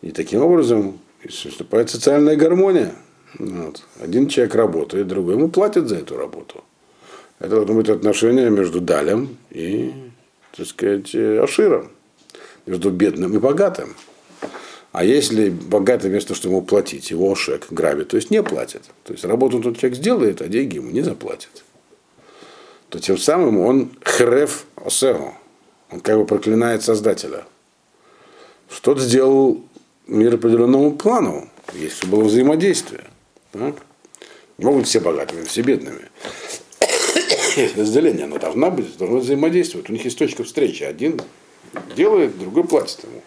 И 0.00 0.12
таким 0.12 0.40
образом 0.40 0.98
наступает 1.22 1.90
социальная 1.90 2.36
гармония. 2.36 2.94
Вот. 3.38 3.82
Один 4.00 4.28
человек 4.28 4.54
работает, 4.54 5.06
другой 5.06 5.34
ему 5.34 5.48
платят 5.48 5.88
за 5.88 5.96
эту 5.96 6.16
работу. 6.16 6.64
Это 7.38 7.56
должно 7.56 7.74
быть 7.74 7.88
отношение 7.88 8.48
между 8.50 8.80
Далем 8.80 9.36
и, 9.50 9.92
так 10.56 10.66
сказать, 10.66 11.14
Аширом. 11.14 11.90
Между 12.66 12.90
бедным 12.90 13.34
и 13.34 13.38
богатым. 13.38 13.94
А 14.92 15.04
если 15.04 15.50
богатый 15.50 16.08
вместо 16.08 16.28
того, 16.28 16.36
чтобы 16.36 16.54
ему 16.54 16.64
платить, 16.64 17.10
его 17.10 17.30
Ошек 17.30 17.66
грабит, 17.70 18.08
то 18.10 18.16
есть 18.16 18.30
не 18.30 18.42
платит. 18.42 18.82
То 19.02 19.12
есть 19.12 19.24
работу 19.24 19.60
тот 19.60 19.76
человек 19.76 19.98
сделает, 19.98 20.40
а 20.40 20.46
деньги 20.46 20.76
ему 20.76 20.90
не 20.90 21.02
заплатит. 21.02 21.64
То 22.88 23.00
тем 23.00 23.18
самым 23.18 23.58
он 23.58 23.90
хрев 24.04 24.66
осего. 24.76 25.34
Он 25.90 25.98
как 25.98 26.16
бы 26.16 26.24
проклинает 26.26 26.84
Создателя. 26.84 27.44
Что-то 28.70 29.00
сделал 29.00 29.64
мир 30.06 30.36
определенному 30.36 30.92
плану. 30.92 31.48
Есть 31.74 32.06
было 32.06 32.22
взаимодействие. 32.22 33.04
Так? 33.54 33.76
Не 34.58 34.64
могут 34.64 34.86
все 34.88 34.98
богатыми, 34.98 35.44
все 35.44 35.62
бедными. 35.62 36.10
Разделение, 37.76 38.24
оно 38.24 38.38
должна 38.38 38.70
быть, 38.70 38.96
должно 38.96 39.18
взаимодействовать. 39.18 39.88
У 39.88 39.92
них 39.92 40.04
есть 40.04 40.18
точка 40.18 40.42
встречи. 40.42 40.82
Один 40.82 41.20
делает, 41.94 42.36
другой 42.36 42.64
платит 42.64 43.04
ему. 43.04 43.22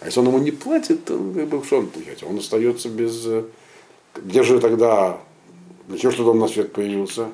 А 0.00 0.06
если 0.06 0.20
он 0.20 0.26
ему 0.26 0.38
не 0.38 0.50
платит, 0.50 1.06
то 1.06 1.14
как 1.14 1.48
бы, 1.48 1.64
что 1.64 1.78
он 1.78 1.86
получает? 1.86 2.22
Он 2.22 2.38
остается 2.38 2.90
без... 2.90 3.24
э, 3.24 3.44
Где 4.16 4.42
же 4.42 4.60
тогда... 4.60 5.18
Для 5.88 5.98
чего 5.98 6.12
что-то 6.12 6.32
он 6.32 6.40
на 6.40 6.48
свет 6.48 6.74
появился? 6.74 7.28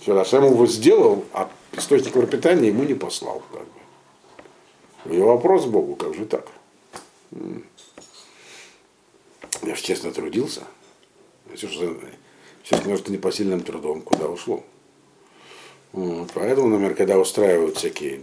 Все, 0.00 0.22
сам 0.24 0.44
его 0.44 0.66
сделал, 0.66 1.24
а 1.32 1.50
источник 1.72 2.12
пропитания 2.12 2.68
ему 2.68 2.84
не 2.84 2.94
послал. 2.94 3.42
Как 3.52 3.62
бы. 3.62 5.16
И 5.16 5.18
вопрос 5.18 5.64
Богу, 5.64 5.96
как 5.96 6.14
же 6.14 6.26
так? 6.26 6.46
Я 9.62 9.74
же 9.74 9.82
честно 9.82 10.12
трудился. 10.12 10.62
Все, 11.54 11.68
что, 11.68 11.98
все, 12.62 12.96
что 12.96 13.12
непосильным 13.12 13.62
трудом, 13.62 14.02
куда 14.02 14.28
ушло. 14.28 14.64
Вот, 15.92 16.30
поэтому, 16.34 16.68
например, 16.68 16.94
когда 16.94 17.18
устраивают 17.18 17.76
всякие 17.78 18.20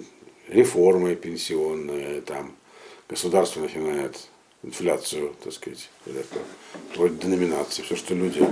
реформы 0.48 1.16
пенсионные, 1.16 2.22
там 2.22 2.56
государство 3.10 3.62
начинает 3.62 4.30
инфляцию, 4.64 5.34
так 5.44 5.54
сказать, 5.54 5.90
вроде 6.96 7.16
деноминации, 7.16 7.82
все, 7.82 7.96
что 7.96 8.14
люди 8.14 8.48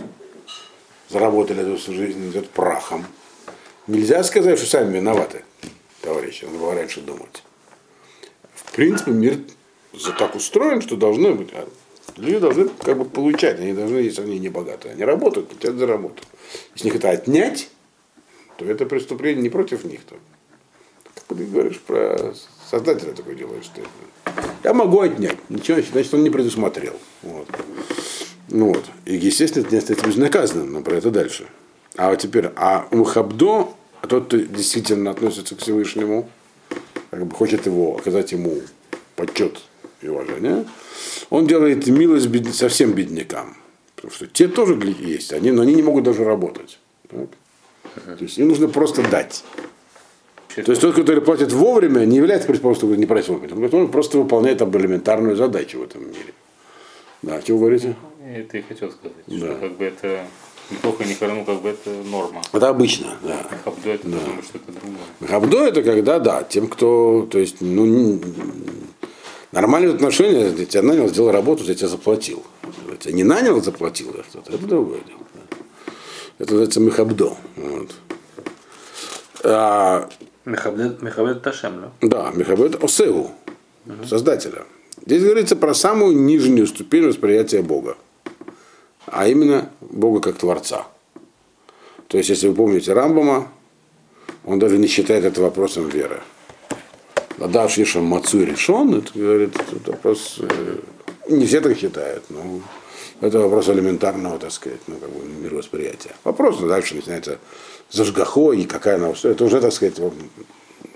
заработали 1.10 1.76
всю 1.78 1.94
жизнь, 1.94 2.30
идет 2.30 2.50
прахом. 2.50 3.06
Нельзя 3.88 4.24
сказать, 4.24 4.58
что 4.58 4.68
сами 4.68 4.96
виноваты, 4.98 5.44
товарищи, 6.02 6.46
надо 6.46 6.58
было 6.58 6.74
раньше 6.74 7.02
думать. 7.02 7.44
В 8.56 8.72
принципе, 8.72 9.12
мир 9.12 9.40
так 10.18 10.36
устроен, 10.36 10.82
что 10.82 10.96
должны 10.96 11.34
быть. 11.34 11.50
Люди 12.18 12.38
должны 12.38 12.70
как 12.70 12.98
бы 12.98 13.06
получать, 13.06 13.60
они 13.60 13.74
должны, 13.74 13.98
если 13.98 14.22
они 14.22 14.40
не 14.40 14.50
богатые. 14.50 14.94
Они 14.94 15.04
работают, 15.04 15.50
хотят 15.50 15.76
заработать. 15.76 16.28
Если 16.76 16.88
них 16.88 16.96
это 16.96 17.10
отнять, 17.10 17.70
то 18.58 18.66
это 18.66 18.86
преступление 18.86 19.42
не 19.42 19.50
против 19.50 19.84
них. 19.84 20.02
То. 20.04 20.16
Ты 21.30 21.46
говоришь 21.46 21.80
про 21.80 22.34
создателя 22.70 23.14
такое 23.14 23.36
делаешь. 23.36 23.70
Ты. 23.74 23.82
Я 24.64 24.74
могу 24.74 25.02
отнять. 25.02 25.38
Ничего, 25.50 25.82
значит, 25.92 26.14
он 26.14 26.24
не 26.24 26.30
предусмотрел. 26.30 26.94
Вот. 27.24 27.48
Ну 28.50 28.68
вот. 28.68 28.86
И, 29.06 29.16
естественно, 29.16 29.64
это 29.64 29.72
не 29.72 29.80
остается 29.80 30.08
безнаказанным, 30.08 30.72
но 30.72 30.82
про 30.82 30.96
это 30.96 31.10
дальше. 31.10 31.48
А 31.96 32.10
вот 32.10 32.20
теперь, 32.20 32.50
а 32.56 32.88
Мухабдо, 32.92 33.74
а 34.02 34.08
тот, 34.08 34.28
кто 34.28 34.38
действительно 34.38 35.12
относится 35.12 35.56
к 35.56 35.60
Всевышнему, 35.60 36.30
как 37.10 37.26
бы 37.26 37.36
хочет 37.36 37.66
его, 37.66 37.98
оказать 37.98 38.32
ему 38.32 38.62
почет 39.16 39.62
и 40.04 40.08
уважение, 40.08 40.66
он 41.30 41.48
делает 41.48 41.88
милость 41.88 42.28
бед... 42.28 42.54
совсем 42.54 42.94
беднякам. 42.94 43.56
Потому 43.96 44.14
что 44.14 44.28
те 44.28 44.48
тоже 44.48 44.78
есть, 45.00 45.34
они, 45.34 45.52
но 45.52 45.62
они 45.62 45.74
не 45.76 45.82
могут 45.82 46.04
даже 46.04 46.24
работать. 46.24 46.80
Так? 47.10 47.30
То 47.96 48.24
есть 48.24 48.38
им 48.38 48.50
нужно 48.50 48.68
просто 48.68 49.02
дать. 49.10 49.44
То 50.56 50.72
есть 50.72 50.82
тот, 50.82 50.96
который 50.96 51.22
платит 51.22 51.52
вовремя, 51.52 52.06
не 52.06 52.18
является 52.18 52.48
предположением, 52.48 52.94
что 52.94 53.00
не 53.00 53.06
платит 53.06 53.30
вовремя. 53.30 53.70
Он 53.72 53.90
просто 53.90 54.18
выполняет 54.18 54.62
элементарную 54.62 55.36
задачу 55.36 55.80
в 55.80 55.84
этом 55.84 56.02
мире. 56.08 56.34
Да, 57.22 57.42
что 57.42 57.54
вы 57.54 57.60
говорите? 57.60 57.96
Это 58.26 58.58
и 58.58 58.62
хотел 58.62 58.92
сказать, 58.92 59.16
Да. 59.28 59.38
что 59.38 59.56
как 59.56 59.78
бы 59.78 59.86
это 59.86 60.26
неплохо, 60.70 61.04
не 61.06 61.16
ну, 61.20 61.46
как 61.46 61.62
бы 61.62 61.70
это 61.70 61.90
норма. 61.90 62.42
Это 62.52 62.70
обычно, 62.70 63.18
да. 63.24 63.48
Хабдо 63.64 63.90
это 63.90 64.08
должно 64.08 64.34
быть 64.34 64.46
что-то 64.46 64.72
другое. 64.72 65.30
Хабдо 65.30 65.66
это 65.66 65.84
когда, 65.84 66.20
да, 66.20 66.44
тем, 66.44 66.68
кто, 66.68 67.28
то 67.30 67.40
есть, 67.40 67.62
ну, 67.62 68.20
нормальные 69.54 69.94
отношения, 69.94 70.50
я 70.50 70.66
тебя 70.66 70.82
нанял, 70.82 71.08
сделал 71.08 71.32
работу, 71.32 71.64
я 71.64 71.76
тебя 71.76 71.88
заплатил. 71.88 72.44
Я 72.90 72.98
тебя 72.98 73.14
не 73.14 73.24
нанял, 73.24 73.62
заплатил 73.62 74.14
я 74.18 74.24
что-то, 74.24 74.52
это 74.52 74.66
другое 74.66 75.00
дело. 75.08 75.20
Это 76.40 76.52
называется 76.52 76.80
мехабдо. 76.80 77.38
Вот. 77.56 77.92
А, 79.44 80.10
Мехабед 80.46 81.42
Ташем, 81.42 81.82
да? 82.02 82.08
да, 82.08 82.32
мехабдо 82.34 82.66
это 82.66 82.84
осеу, 82.84 83.32
создателя. 84.06 84.64
Здесь 85.06 85.24
говорится 85.24 85.56
про 85.56 85.74
самую 85.74 86.18
нижнюю 86.18 86.68
ступень 86.68 87.08
восприятия 87.08 87.62
Бога. 87.62 87.98
А 89.06 89.28
именно 89.28 89.70
Бога 89.82 90.22
как 90.22 90.38
Творца. 90.38 90.88
То 92.08 92.18
есть, 92.18 92.30
если 92.30 92.48
вы 92.48 92.56
помните 92.56 92.94
Рамбама, 92.94 93.50
он 94.46 94.60
даже 94.60 94.78
не 94.78 94.88
считает 94.88 95.26
это 95.26 95.42
вопросом 95.42 95.90
веры. 95.90 96.22
Ладаш 97.38 97.78
Ешам 97.78 98.06
Мацу 98.06 98.44
решен, 98.44 98.96
это 98.96 99.12
говорит, 99.14 99.56
это 99.56 99.92
вопрос, 99.92 100.40
э, 100.40 100.78
не 101.30 101.46
все 101.46 101.62
так 101.62 101.78
считают, 101.78 102.24
но 102.30 102.62
это 103.22 103.40
вопрос 103.40 103.70
элементарного, 103.70 104.38
так 104.38 104.52
сказать, 104.52 104.82
ну, 104.88 104.96
как 104.98 105.10
бы, 105.10 105.26
мировосприятия. 105.26 106.12
Вопрос 106.24 106.58
ну, 106.60 106.68
дальше 106.68 106.96
начинается 106.96 107.40
зажгахой, 107.90 108.62
и 108.62 108.66
какая 108.66 108.96
она, 108.96 109.14
это 109.24 109.46
уже, 109.46 109.62
так 109.62 109.74
сказать, 109.74 110.00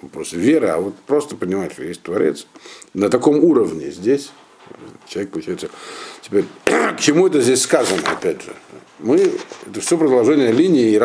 вопрос 0.02 0.34
веры, 0.34 0.67
а 0.67 0.78
вот 0.78 0.95
просто 1.08 1.36
понимать, 1.36 1.73
что 1.73 1.84
есть 1.84 2.02
Творец. 2.04 2.47
На 2.93 3.10
таком 3.10 3.43
уровне 3.43 3.91
здесь 3.91 4.32
человек 5.08 5.32
получается. 5.32 5.69
Теперь, 6.21 6.45
к 6.65 7.00
чему 7.00 7.28
это 7.28 7.41
здесь 7.41 7.62
сказано, 7.62 8.02
опять 8.06 8.43
же? 8.43 8.54
Мы, 9.00 9.32
это 9.65 9.82
все 9.82 9.97
продолжение 9.97 10.52
линии 10.52 10.91
и 10.91 10.97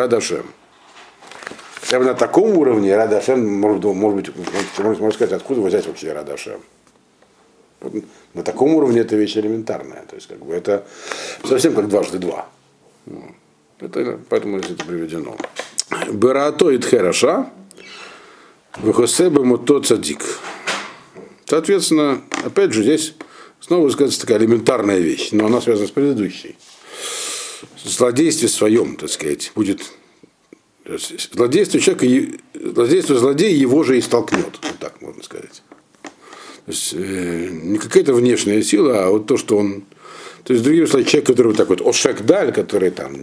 Бы 1.99 2.05
на 2.05 2.13
таком 2.15 2.57
уровне 2.57 2.95
Радашем, 2.95 3.59
может, 3.59 3.83
может 3.83 4.17
быть, 4.17 4.31
можно 4.77 5.11
сказать, 5.11 5.33
откуда 5.33 5.61
взять 5.61 5.85
вообще 5.85 6.11
Радашем. 6.11 6.59
На 8.33 8.43
таком 8.43 8.73
уровне 8.75 9.01
это 9.01 9.15
вещь 9.15 9.37
элементарная. 9.37 10.03
То 10.09 10.15
есть, 10.15 10.27
как 10.27 10.43
бы 10.43 10.53
это 10.53 10.85
совсем 11.43 11.75
как 11.75 11.87
дважды 11.89 12.17
два. 12.17 12.47
Это, 13.79 14.19
поэтому 14.29 14.59
здесь 14.59 14.71
это 14.71 14.85
приведено. 14.85 15.37
Берато 16.11 16.71
и 16.71 16.77
Тхераша, 16.77 17.49
Вехосебе 18.81 19.41
Мото 19.41 19.81
Цадик. 19.81 20.23
Соответственно, 21.45 22.21
опять 22.43 22.71
же, 22.71 22.81
здесь 22.81 23.13
снова 23.59 23.89
сказать 23.89 24.19
такая 24.19 24.39
элементарная 24.39 24.99
вещь, 24.99 25.29
но 25.31 25.45
она 25.45 25.61
связана 25.61 25.87
с 25.87 25.91
предыдущей. 25.91 26.57
Злодействие 27.83 28.49
своем, 28.49 28.95
так 28.95 29.09
сказать, 29.09 29.51
будет 29.53 29.91
злодейство 30.85 31.79
человека, 31.79 32.37
злодейство 32.53 33.17
злодея 33.17 33.55
его 33.55 33.83
же 33.83 33.97
и 33.97 34.01
столкнет, 34.01 34.59
вот 34.61 34.79
так 34.79 35.01
можно 35.01 35.23
сказать. 35.23 35.63
То 36.65 36.71
есть 36.71 36.93
э, 36.93 37.49
не 37.51 37.77
какая-то 37.77 38.13
внешняя 38.13 38.61
сила, 38.61 39.05
а 39.05 39.09
вот 39.09 39.27
то, 39.27 39.37
что 39.37 39.57
он. 39.57 39.83
То 40.43 40.53
есть, 40.53 40.63
другими 40.63 40.85
словами, 40.85 41.07
человек, 41.07 41.27
который 41.27 41.47
вот 41.47 41.57
так 41.57 41.69
вот 41.69 41.81
Ошек 41.81 42.21
Даль, 42.21 42.51
который 42.51 42.89
там 42.89 43.15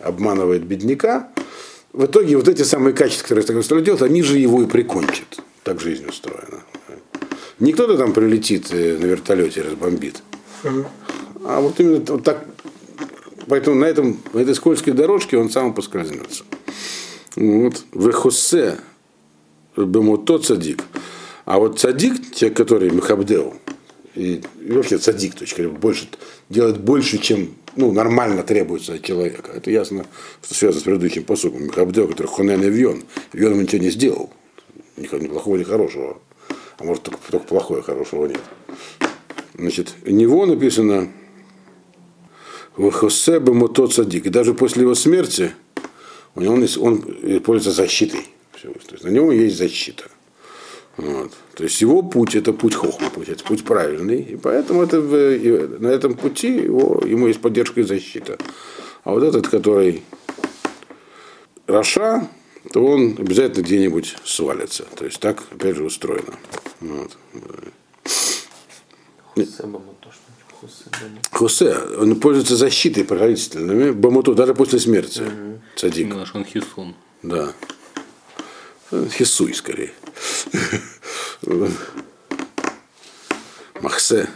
обманывает 0.00 0.64
бедняка, 0.64 1.30
в 1.92 2.04
итоге 2.04 2.36
вот 2.36 2.48
эти 2.48 2.62
самые 2.62 2.94
качества, 2.94 3.22
которые 3.24 3.44
так 3.44 3.56
устроил 3.56 3.82
делает, 3.82 4.02
они 4.02 4.22
же 4.22 4.38
его 4.38 4.62
и 4.62 4.66
прикончат. 4.66 5.40
Так 5.64 5.80
жизнь 5.80 6.06
устроена. 6.06 6.62
Не 7.58 7.72
кто-то 7.72 7.96
там 7.96 8.12
прилетит 8.12 8.68
э, 8.70 8.96
на 8.98 9.06
вертолете 9.06 9.60
и 9.60 9.62
разбомбит. 9.64 10.22
А 11.44 11.60
вот 11.60 11.80
именно 11.80 12.02
вот 12.06 12.24
так. 12.24 12.44
Поэтому 13.46 13.76
на, 13.76 13.86
этом, 13.86 14.20
на 14.32 14.40
этой 14.40 14.54
скользкой 14.54 14.92
дорожке 14.92 15.38
он 15.38 15.50
сам 15.50 15.72
поскользнется. 15.74 16.44
Вот. 17.36 17.84
Вехосе 17.92 18.78
бемото 19.76 20.38
цадик. 20.38 20.84
А 21.44 21.58
вот 21.58 21.78
цадик, 21.78 22.30
те, 22.34 22.50
которые 22.50 22.90
Мехабдеу, 22.90 23.54
и, 24.14 24.42
и 24.60 24.72
вообще 24.72 24.98
цадик, 24.98 25.40
есть 25.40 25.56
больше, 25.58 26.08
делает 26.48 26.80
больше, 26.80 27.18
чем 27.18 27.54
ну, 27.76 27.92
нормально 27.92 28.42
требуется 28.42 28.94
от 28.94 29.02
человека. 29.02 29.52
Это 29.54 29.70
ясно, 29.70 30.04
что 30.42 30.54
связано 30.54 30.80
с 30.80 30.84
предыдущим 30.84 31.24
посуком. 31.24 31.64
Мехабдеу, 31.64 32.08
который 32.08 32.26
хонен 32.26 32.62
и 32.62 32.68
вьон. 32.68 33.04
Вьон 33.32 33.52
ему 33.52 33.62
ничего 33.62 33.82
не 33.82 33.90
сделал. 33.90 34.30
Ни, 34.96 35.02
ни 35.22 35.28
плохого, 35.28 35.56
ни 35.56 35.62
хорошего. 35.62 36.18
А 36.78 36.84
может 36.84 37.04
только, 37.04 37.20
только 37.30 37.46
плохое, 37.46 37.82
хорошего 37.82 38.26
нет. 38.26 38.40
Значит, 39.54 39.94
у 40.04 40.10
него 40.10 40.46
написано 40.46 41.08
Вахосе 42.76 43.38
Бемото 43.38 43.86
Цадик. 43.86 44.26
И 44.26 44.30
даже 44.30 44.54
после 44.54 44.82
его 44.82 44.94
смерти 44.94 45.52
у 46.38 46.40
него 46.40 46.54
он, 46.54 46.66
он 46.80 47.40
пользуется 47.40 47.72
защитой. 47.72 48.28
То 48.62 48.68
есть 48.92 49.04
на 49.04 49.08
него 49.08 49.32
есть 49.32 49.56
защита. 49.56 50.04
Вот. 50.96 51.32
То 51.54 51.64
есть 51.64 51.80
его 51.80 52.02
путь 52.02 52.34
это 52.34 52.52
путь 52.52 52.74
хохма, 52.74 53.10
получается, 53.10 53.44
путь 53.44 53.64
правильный. 53.64 54.20
И 54.20 54.36
поэтому 54.36 54.82
это, 54.82 54.98
и 55.34 55.66
на 55.78 55.88
этом 55.88 56.14
пути 56.14 56.48
его, 56.48 57.02
ему 57.04 57.26
есть 57.26 57.40
поддержка 57.40 57.80
и 57.80 57.84
защита. 57.84 58.38
А 59.04 59.12
вот 59.12 59.22
этот, 59.22 59.48
который 59.48 60.02
Раша, 61.66 62.28
то 62.72 62.84
он 62.84 63.16
обязательно 63.18 63.64
где-нибудь 63.64 64.16
свалится. 64.24 64.86
То 64.96 65.04
есть 65.04 65.20
так, 65.20 65.42
опять 65.50 65.76
же, 65.76 65.84
устроено. 65.84 66.34
Вот. 66.80 67.16
Хосе, 71.30 71.76
он 71.98 72.18
пользуется 72.20 72.56
защитой 72.56 73.04
правительственными, 73.04 73.90
Бамуту, 73.92 74.34
даже 74.34 74.54
после 74.54 74.78
смерти. 74.78 75.22
Цадик. 75.76 76.06
Именно 76.06 76.26
что 76.26 76.38
он 76.38 76.44
хисун. 76.44 76.94
Да. 77.22 77.52
Хисуй 79.10 79.54
скорее. 79.54 79.92
Махсе. 83.80 84.28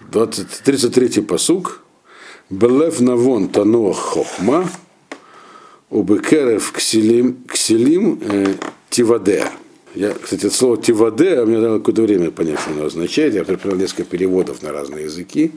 20, 0.00 0.46
33-й 0.64 1.22
посук. 1.22 1.82
Белев 2.48 3.00
навон 3.00 3.48
тануа 3.48 3.92
хохма, 3.92 4.70
убекерев 5.90 6.70
кселим, 6.70 7.44
кселим 7.48 8.20
э, 8.22 8.54
тивадеа. 8.88 9.50
Я, 9.96 10.12
кстати, 10.12 10.44
это 10.44 10.54
слово 10.54 10.76
тивадеа, 10.76 11.46
мне 11.46 11.58
надо 11.58 11.78
какое-то 11.78 12.02
время 12.02 12.30
понять, 12.30 12.60
что 12.60 12.70
оно 12.72 12.84
означает. 12.84 13.32
Я 13.32 13.44
прочитал 13.44 13.76
несколько 13.76 14.04
переводов 14.04 14.62
на 14.62 14.70
разные 14.70 15.04
языки. 15.04 15.52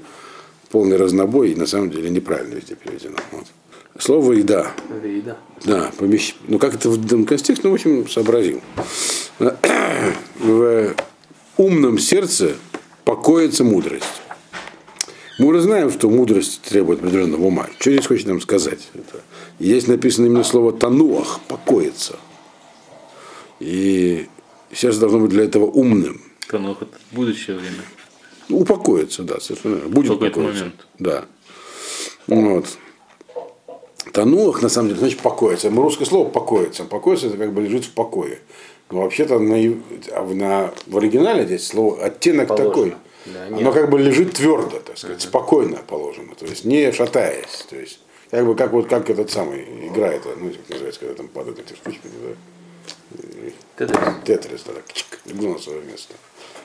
Полный 0.72 0.96
разнобой, 0.96 1.52
и 1.52 1.56
на 1.56 1.66
самом 1.66 1.92
деле 1.92 2.10
неправильно 2.10 2.56
везде 2.56 2.76
переведено. 2.76 3.18
Вот. 3.34 3.46
Слово 3.98 4.34
еда. 4.34 4.72
Вейда. 5.04 5.36
Да, 5.66 5.92
помещ... 5.98 6.36
ну 6.48 6.58
как 6.58 6.76
это 6.76 6.90
в 6.90 7.06
этом 7.06 7.26
контексте, 7.26 7.62
ну, 7.64 7.72
в 7.72 7.74
общем, 7.74 8.08
сообразил. 8.08 8.62
В 10.40 10.96
умном 11.58 12.00
сердце 12.00 12.56
покоится 13.04 13.66
мудрость. 13.66 14.06
Мы 15.38 15.48
уже 15.48 15.62
знаем, 15.62 15.92
что 15.92 16.10
мудрость 16.10 16.62
требует 16.62 17.00
определенного 17.00 17.44
ума. 17.44 17.68
Что 17.78 17.92
здесь 17.92 18.08
хочет 18.08 18.28
нам 18.28 18.40
сказать? 18.40 18.88
Это, 18.94 19.22
здесь 19.60 19.88
написано 19.88 20.28
именно 20.28 20.46
слово 20.46 20.72
тануах, 20.72 21.42
покоиться. 21.50 22.18
И 23.60 24.28
сейчас 24.72 24.98
должно 24.98 25.20
быть 25.20 25.30
для 25.32 25.44
этого 25.44 25.66
умным. 25.66 26.22
Танух 26.48 26.82
это 26.82 26.98
будущее 27.12 27.58
время. 27.58 27.84
Упокоиться, 28.50 29.24
да, 29.24 29.40
совершенно 29.40 29.76
верно. 29.76 29.90
Будет 29.90 30.12
какой-то 30.14 30.40
упокоиться. 30.40 30.64
момент. 30.64 30.88
Да. 30.98 31.26
Вот. 32.28 32.66
Тануах, 34.12 34.62
на 34.62 34.70
самом 34.70 34.90
деле, 34.90 35.00
значит 35.00 35.20
покоиться. 35.20 35.70
Мы 35.70 35.84
русское 35.84 36.06
слово 36.06 36.30
покоиться. 36.30 36.86
Покоиться 36.86 37.28
это 37.28 37.38
как 37.38 37.54
бы 37.54 37.62
лежит 37.62 37.86
в 37.86 37.92
покое. 37.92 38.40
Но 38.90 39.02
вообще-то 39.02 39.38
на, 39.38 39.56
на, 40.34 40.74
в 40.88 40.98
оригинале 40.98 41.46
здесь 41.46 41.68
слово 41.68 42.04
оттенок 42.04 42.48
Положено. 42.48 42.70
такой. 42.70 42.96
Да, 43.26 43.46
Оно 43.48 43.58
нет. 43.62 43.74
как 43.74 43.90
бы 43.92 44.00
лежит 44.00 44.34
твердо, 44.34 44.80
так 44.80 44.98
сказать, 44.98 45.22
спокойно 45.22 45.78
положено. 45.88 46.34
То 46.34 46.46
есть 46.46 46.66
не 46.66 46.92
шатаясь. 46.92 47.66
То 47.70 47.76
есть 47.76 48.00
как 48.32 48.46
бы 48.46 48.56
как 48.56 48.72
вот 48.72 48.88
как 48.88 49.10
этот 49.10 49.30
самый 49.30 49.64
играет, 49.88 50.24
ну, 50.26 50.50
как 50.50 50.70
называется, 50.70 51.00
когда 51.02 51.16
там 51.16 51.28
падают 51.28 51.60
эти 51.60 51.76
штучки, 51.76 52.02
да? 52.04 52.36
Тетрис. 53.78 54.00
Тетрис, 54.26 54.62
да, 54.66 55.48
на 55.48 55.60
свое 55.60 55.82
место. 55.82 56.14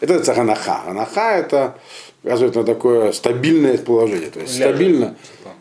Это 0.01 0.15
называется 0.15 0.35
ханаха. 0.35 0.83
Ханаха 0.85 1.31
это 1.37 1.79
указывает 2.23 2.55
на 2.57 2.65
такое 2.65 3.13
стабильное 3.13 3.79
положение. 3.79 4.31
То 4.31 4.41
есть 4.41 4.59
Ляжет. 4.59 4.75
стабильно, 4.75 5.17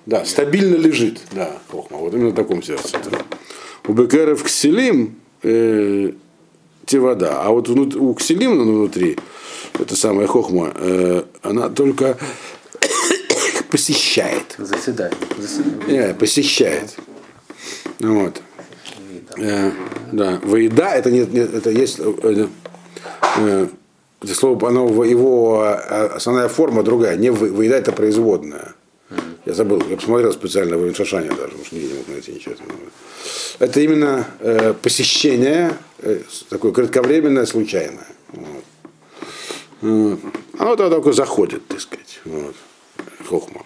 да, 0.06 0.26
стабильно 0.26 0.76
лежит. 0.76 1.22
Да, 1.32 1.58
хохма. 1.70 1.98
Вот 1.98 2.14
именно 2.14 2.30
в 2.30 2.36
таком 2.36 2.64
сердце. 2.64 2.98
У 3.88 3.94
бекеров 3.94 4.44
кселим 4.44 5.20
э, 5.44 6.14
те 6.86 7.00
вода, 7.00 7.42
а 7.42 7.52
вот 7.52 7.70
у 7.70 8.14
кселим 8.14 8.58
ну, 8.58 8.64
внутри, 8.64 9.18
это 9.80 9.96
самая 9.96 10.28
хохма, 10.28 10.72
э, 10.76 11.24
она 11.42 11.70
только 11.70 12.18
посещает. 13.70 14.56
Заседает. 14.58 15.16
Заседает. 15.38 15.88
Не, 15.88 16.14
посещает. 16.14 16.96
Ну 18.00 18.24
Вот. 18.24 18.42
Э, 19.38 19.72
да. 20.12 20.40
Воеда 20.44 20.96
это 20.96 21.12
не, 21.12 21.20
не- 21.26 21.40
это 21.40 21.70
есть 21.70 22.00
э, 22.00 22.48
э, 23.38 23.68
это 24.22 24.34
слово, 24.36 24.70
оно 24.70 25.04
его 25.04 25.64
э, 25.66 26.06
основная 26.16 26.48
форма 26.48 26.84
другая. 26.84 27.18
Не 27.18 27.30
воеда 27.32 27.78
это 27.78 27.92
производная. 27.92 28.74
Я 29.46 29.54
забыл, 29.54 29.82
я 29.90 29.98
посмотрел 29.98 30.32
специально 30.32 30.78
в 30.78 30.96
Шашане 30.96 31.28
даже, 31.30 31.42
потому 31.50 31.66
что 31.66 31.76
не 31.76 31.94
мог 31.94 32.08
найти 32.08 32.32
ничего. 32.32 32.56
Это 33.60 33.82
именно 33.82 34.26
э, 34.40 34.74
посещение, 34.82 35.74
э, 36.00 36.22
такое 36.50 36.72
кратковременное, 36.72 37.46
случайное. 37.46 38.08
Вот. 38.32 38.64
Вот. 39.82 40.20
Оно 40.58 40.76
тогда 40.78 40.96
только 40.96 41.12
заходит, 41.12 41.68
так 41.68 41.82
сказать. 41.82 42.22
Вот. 42.24 42.56
Хохма. 43.28 43.66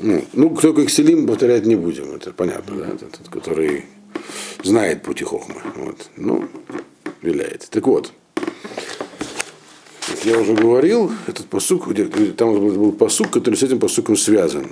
Ну, 0.00 0.24
ну, 0.34 0.50
кто 0.50 0.74
как 0.74 0.90
Селим 0.90 1.26
повторять 1.26 1.64
не 1.64 1.74
будем, 1.74 2.14
это 2.14 2.32
понятно, 2.32 2.76
да, 2.76 2.86
тот, 2.98 3.28
который 3.30 3.86
знает 4.62 5.02
пути 5.02 5.24
Хохмы. 5.24 5.60
Вот. 5.76 6.08
Ну, 6.16 6.48
виляет. 7.22 7.68
Так 7.70 7.86
вот, 7.86 8.12
как 8.34 10.24
я 10.24 10.38
уже 10.38 10.54
говорил, 10.54 11.10
этот 11.26 11.46
посук, 11.46 11.88
там 12.36 12.54
был, 12.54 12.92
посук, 12.92 13.30
который 13.30 13.56
с 13.56 13.62
этим 13.62 13.78
посуком 13.78 14.16
связан. 14.16 14.66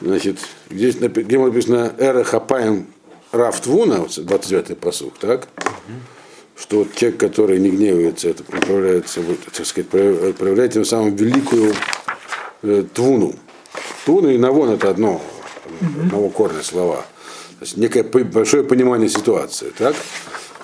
Значит, 0.00 0.38
здесь 0.70 0.96
где 0.96 1.38
написано 1.38 1.92
Эра 1.98 2.22
Хапаем 2.24 2.86
Рафтвуна, 3.32 3.98
вот 4.00 4.10
29-й 4.10 4.76
посук, 4.76 5.18
так? 5.18 5.48
Что 6.56 6.78
вот 6.78 6.94
человек, 6.94 7.20
который 7.20 7.58
не 7.60 7.70
гневается, 7.70 8.28
это 8.28 8.42
проявляется, 8.42 9.20
вот, 9.20 9.38
так 9.52 9.64
сказать, 9.66 9.88
прояв- 9.90 10.32
проявляет 10.32 10.72
тем 10.72 10.84
самым 10.84 11.14
великую 11.14 11.72
э, 12.62 12.84
твуну. 12.92 13.34
Твуна 14.04 14.28
и 14.32 14.38
навон 14.38 14.70
это 14.70 14.90
одно, 14.90 15.22
одного 15.80 16.30
корня 16.30 16.62
слова. 16.62 17.06
Есть 17.60 17.76
некое 17.76 18.02
большое 18.02 18.62
понимание 18.62 19.08
ситуации. 19.08 19.72
Так? 19.76 19.96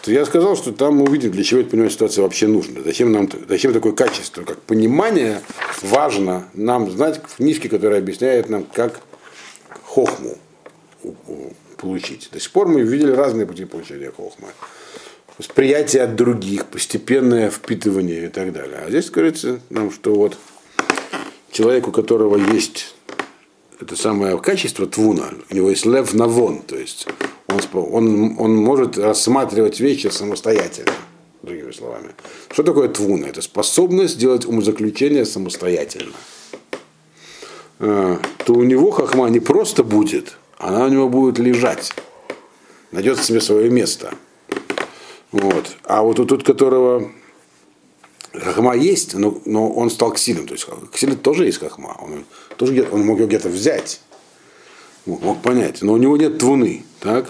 То 0.03 0.13
я 0.13 0.27
сказал, 0.27 0.55
что 0.55 0.71
там 0.73 0.97
мы 0.97 1.05
увидим, 1.05 1.31
для 1.31 1.43
чего 1.43 1.61
это 1.61 1.71
понимание 1.71 1.93
ситуации 1.93 2.21
вообще 2.21 2.47
нужно. 2.47 2.83
Зачем 2.83 3.11
нам 3.11 3.29
зачем 3.49 3.73
такое 3.73 3.93
качество, 3.93 4.43
как 4.43 4.61
понимание 4.61 5.41
важно 5.81 6.45
нам 6.53 6.91
знать 6.91 7.21
в 7.27 7.37
книжке, 7.37 7.69
которая 7.69 8.01
объясняет 8.01 8.51
нам, 8.51 8.65
как 8.65 9.01
хохму 9.83 10.37
получить. 11.79 12.29
До 12.33 12.41
сих 12.41 12.51
пор 12.51 12.69
мы 12.69 12.83
видели 12.83 13.13
разные 13.13 13.47
пути 13.47 13.65
получения 13.65 14.11
хохмы. 14.11 14.49
Восприятие 15.39 16.03
от 16.03 16.15
других, 16.17 16.67
постепенное 16.67 17.51
впитывание 17.51 18.27
и 18.27 18.29
так 18.29 18.53
далее. 18.53 18.83
А 18.87 18.91
здесь 18.91 19.11
говорится 19.11 19.59
нам, 19.71 19.91
что 19.91 20.15
вот 20.15 20.37
человек, 21.51 21.89
у 21.89 21.93
которого 21.93 22.37
есть 22.37 22.94
это 23.81 23.97
самое 23.97 24.39
качество 24.39 24.87
твуна, 24.87 25.31
у 25.51 25.55
него 25.55 25.71
есть 25.71 25.87
лев 25.87 26.15
навон, 26.15 26.63
то 26.63 26.77
есть 26.77 27.07
он, 27.47 27.61
он, 27.75 28.37
он 28.39 28.57
может 28.57 28.99
рассматривать 28.99 29.81
вещи 29.81 30.09
самостоятельно, 30.09 30.93
другими 31.43 31.73
словами. 31.73 32.11
Что 32.53 32.63
такое 32.63 32.89
твуна? 32.89 33.27
Это 33.27 33.43
способность 33.43 34.19
делать 34.19 34.47
умозаключение 34.47 35.25
самостоятельно. 35.25 36.15
А, 37.81 38.19
То 38.45 38.55
у 38.55 38.63
него 38.63 38.91
хахма 38.91 39.29
не 39.29 39.41
просто 39.41 39.83
будет, 39.83 40.37
она 40.59 40.85
у 40.85 40.89
него 40.89 41.09
будет 41.09 41.39
лежать, 41.39 41.93
найдет 42.93 43.19
себе 43.19 43.41
свое 43.41 43.71
место. 43.71 44.15
Вот. 45.33 45.77
А 45.83 46.03
вот 46.03 46.21
у 46.21 46.25
тот, 46.25 46.45
которого 46.45 47.11
Хахма 48.35 48.75
есть, 48.75 49.15
но, 49.15 49.41
но 49.45 49.71
он 49.71 49.91
стал 49.91 50.13
ксилем. 50.13 50.47
То 50.47 50.55
есть 50.55 50.67
ксиль 50.93 51.17
тоже 51.17 51.47
есть 51.47 51.59
хахма. 51.59 51.97
Он, 52.01 52.25
тоже 52.57 52.87
он 52.91 53.07
мог 53.07 53.21
ее 53.21 53.27
где-то 53.27 53.49
взять. 53.49 54.01
Мог, 55.07 55.23
мог 55.23 55.43
понять. 55.43 55.83
Но 55.83 55.93
у 55.93 55.97
него 55.97 56.17
нет 56.17 56.39
твуны. 56.39 56.85
Так? 57.01 57.27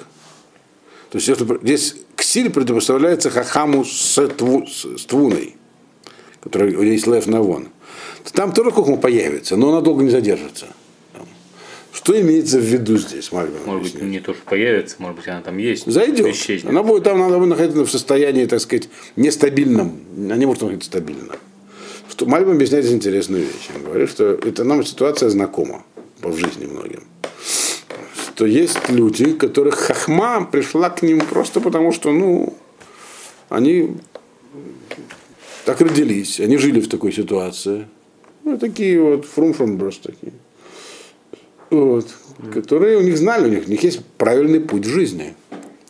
То 1.11 1.19
есть 1.19 1.29
это, 1.29 1.59
здесь 1.63 1.97
ксиль 2.17 2.51
предпоставляется 2.51 3.31
хахаму 3.31 3.85
с, 3.85 4.19
тву- 4.19 4.67
с, 4.67 5.03
с 5.03 5.05
твуной, 5.05 5.57
который 6.41 6.89
есть 6.89 7.07
лев 7.07 7.27
навон. 7.27 7.69
Там 8.33 8.53
тоже 8.53 8.71
хохма 8.71 8.97
появится, 8.97 9.57
но 9.57 9.69
она 9.69 9.81
долго 9.83 10.03
не 10.03 10.11
задержится. 10.11 10.69
Что 11.95 12.21
имеется 12.21 12.59
в 12.59 12.63
виду 12.63 12.97
здесь, 12.99 13.31
Мальбин? 13.31 13.61
Может 13.67 13.83
быть, 13.83 13.95
объясняет? 13.95 14.13
не 14.13 14.19
то, 14.19 14.35
что 14.35 14.43
появится, 14.43 14.97
может 14.99 15.17
быть, 15.17 15.29
она 15.29 15.43
там 15.43 15.59
есть. 15.59 15.87
Зайдет. 15.87 16.27
исчезнет. 16.27 16.71
Она 16.71 16.83
будет 16.83 17.05
там, 17.05 17.21
надо 17.21 17.39
будет 17.39 17.51
находиться 17.51 17.85
в 17.85 17.91
состоянии, 17.91 18.47
так 18.47 18.61
сказать, 18.61 18.89
нестабильном. 19.15 20.01
Она 20.17 20.35
не 20.37 20.45
может 20.45 20.63
находиться 20.63 20.89
стабильно. 20.89 21.37
Что 22.11 22.27
объясняет 22.27 22.85
здесь 22.85 22.97
интересную 22.97 23.45
вещь. 23.45 23.71
Он 23.77 23.85
говорит, 23.85 24.11
что 24.11 24.25
это 24.33 24.65
нам 24.65 24.85
ситуация 24.85 25.31
знакома 25.31 25.85
в 26.21 26.37
жизни 26.37 26.67
многим. 26.67 27.05
Что 28.27 28.45
есть 28.45 28.89
люди, 28.89 29.33
которых 29.33 29.77
хахма 29.77 30.45
пришла 30.45 30.91
к 30.91 31.03
ним 31.03 31.21
просто 31.21 31.61
потому, 31.61 31.93
что, 31.93 32.11
ну, 32.11 32.55
они 33.49 33.97
так 35.65 35.81
родились, 35.81 36.41
они 36.41 36.57
жили 36.57 36.81
в 36.81 36.89
такой 36.89 37.13
ситуации. 37.13 37.87
Ну, 38.43 38.59
такие 38.59 39.01
вот 39.01 39.27
фрум-фрум 39.27 39.79
просто 39.79 40.09
такие. 40.11 40.33
Вот. 41.71 42.07
Которые 42.53 42.99
у 42.99 43.03
них 43.03 43.17
знали, 43.17 43.47
у 43.47 43.51
них, 43.51 43.67
у 43.67 43.71
них 43.71 43.83
есть 43.83 44.05
правильный 44.19 44.61
путь 44.61 44.87
в 44.87 44.89
жизни. 44.89 45.35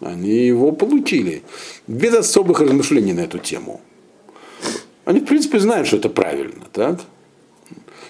Они 0.00 0.46
его 0.46 0.72
получили. 0.72 1.42
Без 1.86 2.14
особых 2.14 2.60
размышлений 2.60 3.12
на 3.12 3.20
эту 3.20 3.38
тему. 3.38 3.80
Они, 5.04 5.20
в 5.20 5.24
принципе, 5.24 5.58
знают, 5.58 5.86
что 5.86 5.96
это 5.96 6.08
правильно, 6.08 6.64
так? 6.72 7.00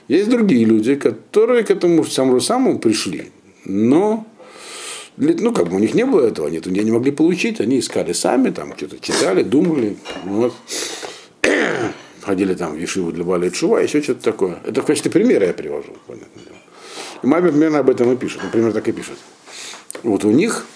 Есть 0.08 0.28
другие 0.28 0.64
люди, 0.64 0.94
которые 0.94 1.64
к 1.64 1.70
этому 1.70 2.04
самому 2.04 2.40
самому 2.40 2.78
пришли. 2.78 3.32
Но 3.64 4.26
ну, 5.16 5.52
как 5.52 5.68
бы 5.68 5.76
у 5.76 5.78
них 5.78 5.94
не 5.94 6.04
было 6.04 6.26
этого, 6.26 6.48
они 6.48 6.58
это 6.58 6.70
не 6.70 6.90
могли 6.90 7.12
получить, 7.12 7.60
они 7.60 7.78
искали 7.78 8.12
сами, 8.12 8.50
там 8.50 8.76
что-то 8.76 8.98
читали, 8.98 9.42
думали. 9.42 9.96
Вот 10.24 10.54
ходили 12.20 12.54
там 12.54 12.74
в 12.74 12.78
Ешиву 12.78 13.12
для 13.12 13.24
Бали 13.24 13.50
Чува, 13.50 13.80
еще 13.80 14.02
что-то 14.02 14.22
такое. 14.22 14.58
Это 14.64 14.82
в 14.82 14.86
качестве 14.86 15.10
примера 15.10 15.46
я 15.46 15.52
привожу. 15.52 15.92
понятное 16.06 16.44
дело. 16.44 16.53
И 17.24 17.26
Мальбим 17.26 17.52
примерно 17.52 17.78
об 17.78 17.88
этом 17.88 18.12
и 18.12 18.16
пишет. 18.16 18.42
Например, 18.42 18.70
так 18.74 18.86
и 18.86 18.92
пишет. 18.92 19.16
Вот 20.02 20.26
у 20.26 20.30
них 20.30 20.66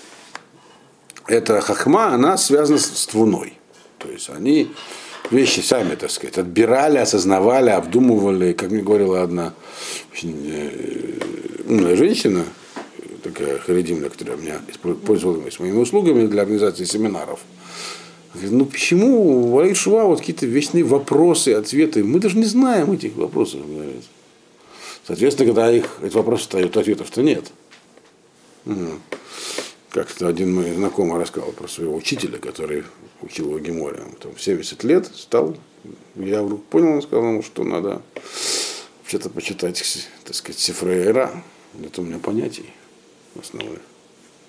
эта 1.26 1.61
хахма, 1.61 2.14
она 2.14 2.38
связана 2.38 2.78
с, 2.78 3.06
твуной. 3.06 3.52
То 3.99 4.11
есть 4.11 4.30
они 4.30 4.72
вещи 5.30 5.61
сами, 5.61 5.94
так 5.94 6.11
сказать, 6.11 6.38
отбирали, 6.38 6.96
осознавали, 6.96 7.68
обдумывали. 7.68 8.55
Как 8.55 8.70
мне 8.70 8.80
говорила 8.80 9.22
одна 9.22 9.53
очень 10.11 10.51
э, 10.51 11.18
умная 11.68 11.96
женщина, 11.96 12.46
такая 13.22 13.59
харидимная, 13.59 14.09
которая 14.09 14.38
меня 14.38 14.59
пользовалась 15.05 15.61
моими 15.61 15.76
услугами 15.76 16.26
для 16.26 16.40
организации 16.40 16.84
семинаров. 16.84 17.40
Говорит, 18.32 18.53
ну 18.53 18.64
почему 18.64 19.20
у 19.20 19.51
Валей 19.51 19.74
Шува 19.74 20.05
вот 20.05 20.20
какие-то 20.20 20.46
вечные 20.46 20.84
вопросы, 20.84 21.53
ответы? 21.53 22.03
Мы 22.03 22.20
даже 22.20 22.38
не 22.38 22.46
знаем 22.46 22.90
этих 22.92 23.16
вопросов, 23.16 23.61
говорит. 23.68 24.05
Соответственно, 25.09 25.46
когда 25.46 25.72
их, 25.72 25.86
эти 26.02 26.14
вопросы 26.14 26.42
встают, 26.42 26.76
ответов-то 26.76 27.22
нет. 27.22 27.50
Мгм. 28.66 29.00
Как-то 29.88 30.28
один 30.28 30.54
мой 30.54 30.74
знакомый 30.74 31.18
рассказал 31.18 31.50
про 31.52 31.66
своего 31.66 31.96
учителя, 31.96 32.36
который 32.36 32.84
учил 33.22 33.46
его 33.46 33.59
Геморе. 33.59 34.02
Там 34.20 34.34
в 34.34 34.42
70 34.42 34.84
лет 34.84 35.11
стал, 35.14 35.56
я 36.14 36.42
вдруг 36.42 36.62
понял, 36.66 36.96
он 36.96 37.00
сказал 37.00 37.24
ему, 37.24 37.42
что 37.42 37.64
надо 37.64 38.02
что-то 39.06 39.30
почитать, 39.30 39.82
так 40.24 40.34
сказать, 40.34 40.61
Сифрейра. 40.61 41.42
Это 41.82 42.02
у 42.02 42.04
меня 42.04 42.18
понятий 42.18 42.66
основных. 43.40 43.80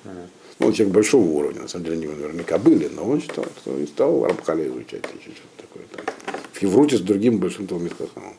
Ну, 0.03 0.67
он 0.67 0.73
человек 0.73 0.93
большого 0.93 1.23
уровня, 1.23 1.61
на 1.61 1.67
самом 1.69 1.85
деле, 1.85 1.97
они 1.99 2.07
наверняка 2.07 2.57
были, 2.57 2.89
но 2.93 3.05
он 3.09 3.21
считал, 3.21 3.45
что 3.61 3.79
и 3.79 3.87
стал 3.87 4.25
Рабхали 4.25 4.67
изучать 4.67 5.05
что-то 5.05 5.61
такое. 5.61 5.85
Там. 5.87 6.35
В 6.51 6.61
Евруте 6.61 6.97
с 6.97 6.99
другим 6.99 7.37
большим 7.37 7.65
Талмитхахамом. 7.65 8.35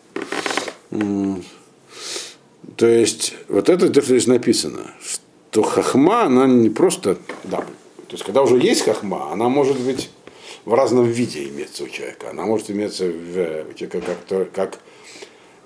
То 2.76 2.86
есть, 2.86 3.34
вот 3.49 3.68
это 3.68 3.88
то, 3.91 4.01
что 4.01 4.12
здесь 4.12 4.26
написано, 4.26 4.91
что 5.01 5.62
хахма, 5.62 6.22
она 6.24 6.47
не 6.47 6.70
просто, 6.70 7.18
да, 7.45 7.59
то 7.59 8.14
есть, 8.14 8.24
когда 8.24 8.43
уже 8.43 8.59
есть 8.59 8.82
хахма, 8.82 9.30
она 9.32 9.49
может 9.49 9.78
быть 9.78 10.11
в 10.64 10.74
разном 10.74 11.07
виде 11.07 11.49
имеется 11.49 11.84
у 11.84 11.88
человека. 11.88 12.30
Она 12.30 12.45
может 12.45 12.70
иметься 12.70 13.05
в, 13.07 13.70
у 13.70 13.72
человека 13.74 14.03
как, 14.28 14.53
как 14.53 14.78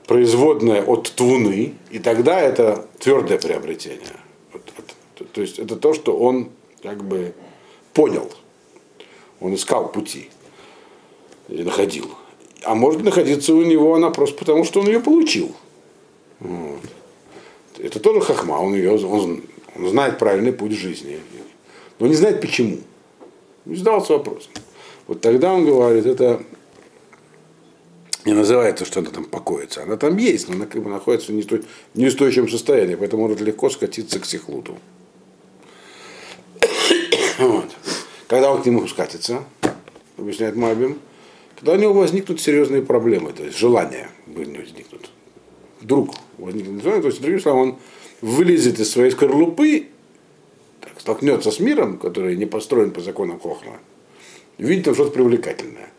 производная 0.07 0.83
от 0.83 1.11
твуны, 1.15 1.75
и 1.91 1.99
тогда 1.99 2.41
это 2.41 2.87
твердое 2.99 3.39
приобретение. 3.39 4.17
Вот, 4.53 4.63
вот, 4.77 5.31
то 5.33 5.41
есть 5.41 5.59
это 5.59 5.77
то, 5.77 5.95
что 5.95 6.17
он 6.17 6.51
как 6.83 7.03
бы 7.03 7.35
понял. 7.93 8.31
Он 9.41 9.55
искал 9.55 9.91
пути 9.91 10.29
и 11.49 11.63
находил. 11.63 12.11
А 12.63 12.75
может 12.75 13.03
находиться 13.03 13.55
у 13.55 13.63
него 13.63 13.95
она 13.95 14.11
просто 14.11 14.37
потому, 14.37 14.65
что 14.65 14.81
он 14.81 14.87
ее 14.87 15.01
получил. 15.01 15.55
Вот. 16.45 16.81
Это 17.79 17.99
тоже 17.99 18.21
хахма, 18.21 18.53
он, 18.55 18.75
ее, 18.75 18.93
он, 18.93 19.43
он 19.75 19.89
знает 19.89 20.19
правильный 20.19 20.53
путь 20.53 20.73
жизни, 20.73 21.19
но 21.99 22.07
не 22.07 22.15
знает 22.15 22.41
почему. 22.41 22.79
Не 23.65 23.77
задался 23.77 24.13
вопросом. 24.13 24.53
Вот 25.07 25.21
тогда 25.21 25.53
он 25.53 25.65
говорит, 25.65 26.07
это 26.07 26.43
не 28.27 28.35
называется, 28.35 28.85
что 28.85 29.01
она 29.01 29.11
там 29.11 29.25
покоится. 29.25 29.83
Она 29.83 29.97
там 29.97 30.17
есть, 30.19 30.49
но 30.49 30.55
она 30.55 30.67
как 30.67 30.83
бы 30.83 30.91
находится 30.91 31.33
в 31.33 31.95
неустойчивом 31.95 32.49
состоянии, 32.49 32.95
поэтому 32.95 33.23
может 33.23 33.41
легко 33.41 33.71
скатиться 33.71 34.21
к 34.21 34.27
сихлуту. 34.27 34.79
вот. 37.39 37.71
Когда 38.29 38.53
он 38.53 38.63
к 38.63 38.67
нему 38.67 38.87
скатится, 38.87 39.45
объясняет 40.19 40.57
Мабим, 40.57 41.01
тогда 41.57 41.73
у 41.73 41.77
него 41.77 41.95
возникнут 41.95 42.41
серьезные 42.41 42.83
проблемы, 42.83 43.33
то 43.33 43.43
есть 43.45 43.57
желания 43.57 44.11
возникнут. 44.27 44.94
Вдруг 45.85 46.15
возникнет 46.39 46.83
желание, 46.83 47.03
то 47.03 47.09
есть, 47.09 47.21
другим 47.21 47.41
словом, 47.41 47.61
он 47.61 47.77
вылезет 48.23 48.81
из 48.81 48.91
своей 48.91 49.11
скорлупы, 49.11 49.89
так, 50.81 50.99
столкнется 50.99 51.51
с 51.51 51.61
миром, 51.61 51.99
который 51.99 52.37
не 52.37 52.47
построен 52.47 52.91
по 52.91 53.03
законам 53.03 53.39
Хохма, 53.39 53.79
видит 54.57 54.87
там 54.87 54.95
что-то 54.95 55.11
привлекательное. 55.11 55.91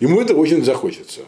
Ему 0.00 0.20
это 0.20 0.34
очень 0.34 0.62
захочется. 0.62 1.22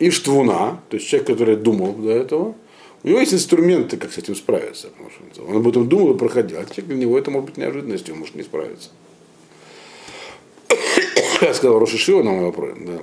И 0.00 0.10
штвуна, 0.10 0.80
то 0.88 0.96
есть 0.96 1.06
человек, 1.06 1.28
который 1.28 1.54
думал 1.54 1.92
до 1.92 2.10
этого, 2.10 2.56
у 3.04 3.08
него 3.08 3.20
есть 3.20 3.32
инструменты, 3.32 3.96
как 3.96 4.12
с 4.12 4.18
этим 4.18 4.34
справиться. 4.34 4.88
Что 5.32 5.44
он 5.44 5.58
об 5.58 5.68
этом 5.68 5.88
думал 5.88 6.14
и 6.14 6.18
проходил. 6.18 6.58
А 6.58 6.64
человек 6.64 6.86
для 6.86 6.96
него 6.96 7.16
это 7.16 7.30
может 7.30 7.50
быть 7.50 7.58
неожиданностью, 7.58 8.14
он 8.14 8.20
может 8.20 8.34
не 8.34 8.42
справиться. 8.42 8.90
Я 11.40 11.54
сказал 11.54 11.78
Роша 11.78 11.96
Шива 11.96 12.24
на 12.24 12.32
мой 12.32 12.46
вопрос, 12.46 12.70
да, 12.76 12.98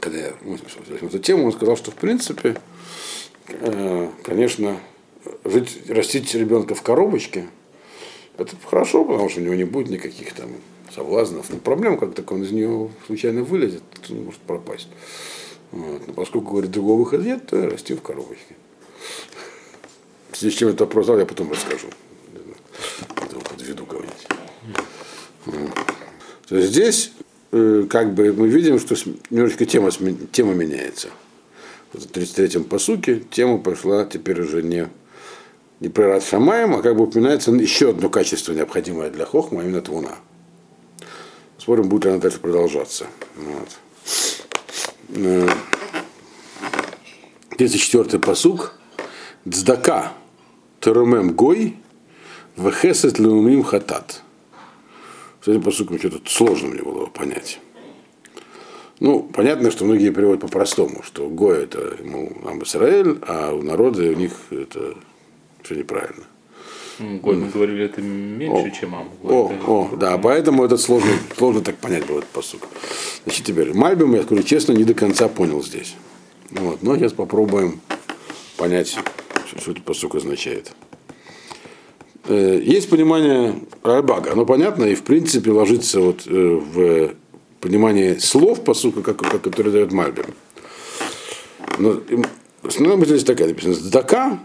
когда 0.00 0.18
я 0.18 0.32
возьму 0.42 1.08
эту 1.08 1.18
тему, 1.18 1.46
он 1.46 1.52
сказал, 1.52 1.76
что 1.76 1.90
в 1.90 1.94
принципе, 1.94 2.56
э, 3.48 4.08
конечно, 4.24 4.80
жить, 5.44 5.88
растить 5.88 6.34
ребенка 6.34 6.74
в 6.74 6.82
коробочке, 6.82 7.48
это 8.36 8.56
хорошо, 8.64 9.04
потому 9.04 9.28
что 9.28 9.40
у 9.40 9.44
него 9.44 9.54
не 9.54 9.64
будет 9.64 9.90
никаких 9.90 10.32
там 10.32 10.50
соблазнов. 10.94 11.50
Но 11.50 11.58
проблема, 11.58 11.98
как 11.98 12.14
так 12.14 12.30
он 12.32 12.42
из 12.42 12.50
нее 12.50 12.90
случайно 13.06 13.42
вылезет, 13.42 13.82
он 14.08 14.24
может 14.24 14.40
пропасть. 14.40 14.88
Вот. 15.72 16.06
Но 16.06 16.14
поскольку, 16.14 16.52
говорит, 16.52 16.70
другого 16.70 17.00
выхода 17.00 17.22
нет, 17.24 17.46
то 17.46 17.68
расти 17.68 17.94
в 17.94 18.02
коробочке. 18.02 18.56
В 20.30 20.36
с 20.36 20.52
чем 20.52 20.70
это 20.70 20.84
вопрос 20.84 21.08
я 21.08 21.26
потом 21.26 21.52
расскажу. 21.52 21.88
Подведу 23.48 23.84
говорить. 23.84 24.26
То 26.48 26.60
здесь 26.60 27.12
как 27.50 28.14
бы 28.14 28.32
мы 28.32 28.48
видим, 28.48 28.78
что 28.78 28.94
немножечко 29.30 29.66
тема, 29.66 29.90
тема 30.32 30.54
меняется. 30.54 31.08
В 31.92 31.96
33-м 31.96 32.64
посуке 32.64 33.22
тема 33.30 33.58
пошла 33.58 34.04
теперь 34.04 34.40
уже 34.40 34.62
не, 34.62 34.88
не 35.80 35.88
про 35.88 36.06
Рад 36.06 36.24
Шамаем, 36.24 36.74
а 36.74 36.82
как 36.82 36.96
бы 36.96 37.04
упоминается 37.04 37.50
еще 37.50 37.90
одно 37.90 38.08
качество, 38.08 38.52
необходимое 38.52 39.10
для 39.10 39.26
Хохма, 39.26 39.62
а 39.62 39.64
именно 39.64 39.82
Твуна. 39.82 40.16
Смотрим, 41.58 41.88
будет 41.88 42.04
ли 42.04 42.10
она 42.12 42.20
дальше 42.20 42.38
продолжаться. 42.38 43.06
Вот. 43.36 43.68
34-й 47.58 48.18
посук. 48.20 48.74
Цдака 49.50 50.12
Терумем 50.80 51.34
Гой 51.34 51.76
Вехесет 52.56 53.18
Леумим 53.18 53.64
Хатат. 53.64 54.22
С 55.42 55.48
этим 55.48 55.62
посуком 55.62 55.98
что-то 55.98 56.20
сложно 56.26 56.68
мне 56.68 56.82
было 56.82 57.06
понять. 57.06 57.60
Ну, 59.00 59.22
понятно, 59.22 59.70
что 59.70 59.86
многие 59.86 60.10
переводят 60.10 60.42
по-простому, 60.42 61.02
что 61.02 61.28
Гой 61.28 61.64
это 61.64 61.96
ему 62.02 62.36
Ам 62.44 62.62
Исраэль, 62.62 63.18
а 63.26 63.54
у 63.54 63.62
народа 63.62 64.02
у 64.02 64.12
них 64.12 64.32
это 64.50 64.94
все 65.62 65.74
неправильно. 65.74 66.24
Гой, 66.98 67.36
мы 67.36 67.48
говорили, 67.48 67.86
это 67.86 68.02
меньше, 68.02 68.68
о, 68.68 68.70
чем 68.70 68.94
Ам. 68.94 69.08
О, 69.22 69.50
это... 69.50 69.64
о, 69.66 69.96
да, 69.96 70.18
поэтому 70.18 70.66
это 70.66 70.76
сложно, 70.76 71.12
сложно 71.34 71.62
так 71.62 71.76
понять 71.76 72.06
был 72.06 72.18
этот 72.18 72.28
посук. 72.28 72.68
Значит, 73.24 73.46
теперь, 73.46 73.72
Мальбим, 73.72 74.14
я 74.14 74.22
скажу 74.22 74.42
честно, 74.42 74.72
не 74.72 74.84
до 74.84 74.92
конца 74.92 75.28
понял 75.28 75.62
здесь. 75.62 75.94
Вот, 76.50 76.82
но 76.82 76.98
сейчас 76.98 77.14
попробуем 77.14 77.80
понять, 78.58 78.98
что 79.46 79.70
этот 79.70 79.82
посук 79.82 80.16
означает. 80.16 80.72
Э, 82.30 82.60
есть 82.62 82.88
понимание 82.88 83.56
Райбага, 83.82 84.32
оно 84.32 84.46
понятно 84.46 84.84
и 84.84 84.94
в 84.94 85.02
принципе 85.02 85.50
ложится 85.50 86.00
вот 86.00 86.22
э, 86.26 86.30
в 86.30 87.10
понимание 87.60 88.20
слов 88.20 88.62
посука, 88.62 89.02
как, 89.02 89.18
как, 89.18 89.42
который 89.42 89.72
дает 89.72 89.90
Мальбим. 89.90 90.26
Но 91.78 92.00
основная 92.62 92.96
мысль 92.96 93.14
здесь 93.14 93.24
такая 93.24 93.48
написана. 93.48 93.74
Сдака 93.74 94.38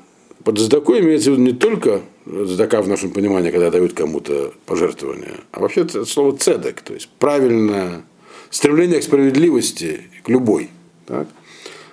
под 0.43 0.57
задакой 0.57 1.01
имеется 1.01 1.29
в 1.29 1.33
виду 1.33 1.43
не 1.43 1.53
только 1.53 2.01
задака 2.25 2.81
в 2.81 2.87
нашем 2.87 3.11
понимании, 3.11 3.51
когда 3.51 3.69
дают 3.69 3.93
кому-то 3.93 4.51
пожертвование, 4.65 5.35
а 5.51 5.59
вообще 5.59 5.81
это 5.81 6.05
слово 6.05 6.35
цедек, 6.37 6.81
то 6.81 6.93
есть 6.93 7.09
правильное 7.19 8.03
стремление 8.49 8.99
к 8.99 9.03
справедливости, 9.03 10.01
к 10.23 10.29
любой. 10.29 10.71
Так? 11.05 11.27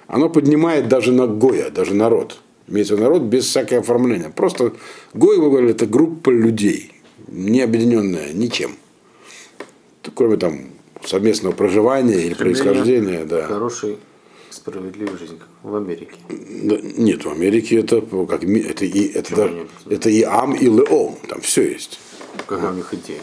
Оно 0.07 0.31
поднимает 0.31 0.89
даже 0.89 1.13
на 1.13 1.27
Гоя, 1.27 1.71
даже 1.71 1.95
народ. 1.95 2.42
Имеется 2.69 2.95
в 2.95 2.99
виду 2.99 3.09
народ 3.09 3.23
без 3.23 3.45
всякого 3.47 3.81
оформления. 3.81 4.31
Просто 4.31 4.73
Гой, 5.15 5.39
мы 5.39 5.51
говорили, 5.51 5.73
это 5.73 5.87
группа 5.87 6.31
людей, 6.31 6.93
не 7.29 7.61
объединенная 7.61 8.33
ничем. 8.33 8.77
Кроме 10.15 10.37
там 10.37 10.67
совместного 11.05 11.53
проживания 11.53 12.27
или 12.27 12.35
происхождения. 12.35 13.25
Да. 13.25 13.47
Хороший 13.47 13.99
справедливая 14.51 15.17
жизнь 15.17 15.39
в 15.63 15.75
Америке. 15.75 16.13
Нет, 16.29 17.25
в 17.25 17.31
Америке 17.31 17.81
это 17.81 18.01
как 18.01 18.45
это 18.45 18.85
и 18.85 19.09
это, 19.09 19.37
да, 19.37 19.51
это 19.91 20.11
и 20.11 20.23
ам 20.23 20.55
и 20.55 20.67
леом, 20.67 21.17
там 21.29 21.41
все 21.41 21.73
есть. 21.73 21.99
Какая 22.47 22.71
у 22.71 22.75
них 22.75 22.93
идея? 22.93 23.21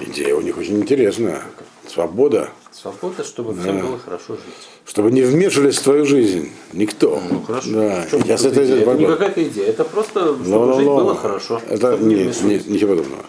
Идея 0.00 0.34
у 0.36 0.40
них 0.40 0.56
очень 0.56 0.78
интересная. 0.78 1.42
Свобода. 1.86 2.50
Свобода, 2.80 3.22
чтобы 3.24 3.52
да. 3.52 3.60
всем 3.60 3.80
было 3.80 3.98
хорошо 3.98 4.34
жить. 4.36 4.68
Чтобы 4.86 5.10
не 5.10 5.20
вмешивались 5.20 5.76
в 5.76 5.82
твою 5.82 6.06
жизнь. 6.06 6.50
Никто. 6.72 7.20
Ну 7.28 7.42
хорошо. 7.42 7.70
Да. 7.72 8.06
Сейчас 8.10 8.42
это, 8.46 8.64
идея? 8.64 8.80
это 8.80 8.94
не 8.94 9.06
какая-то 9.06 9.44
идея. 9.44 9.66
Это 9.66 9.84
просто, 9.84 10.20
чтобы 10.20 10.48
но, 10.48 10.64
но, 10.64 10.72
жить 10.76 10.86
но. 10.86 10.96
было 10.96 11.14
хорошо. 11.14 11.60
Это 11.68 11.98
нет, 11.98 12.42
нет, 12.42 12.66
ничего 12.66 12.96
подобного. 12.96 13.26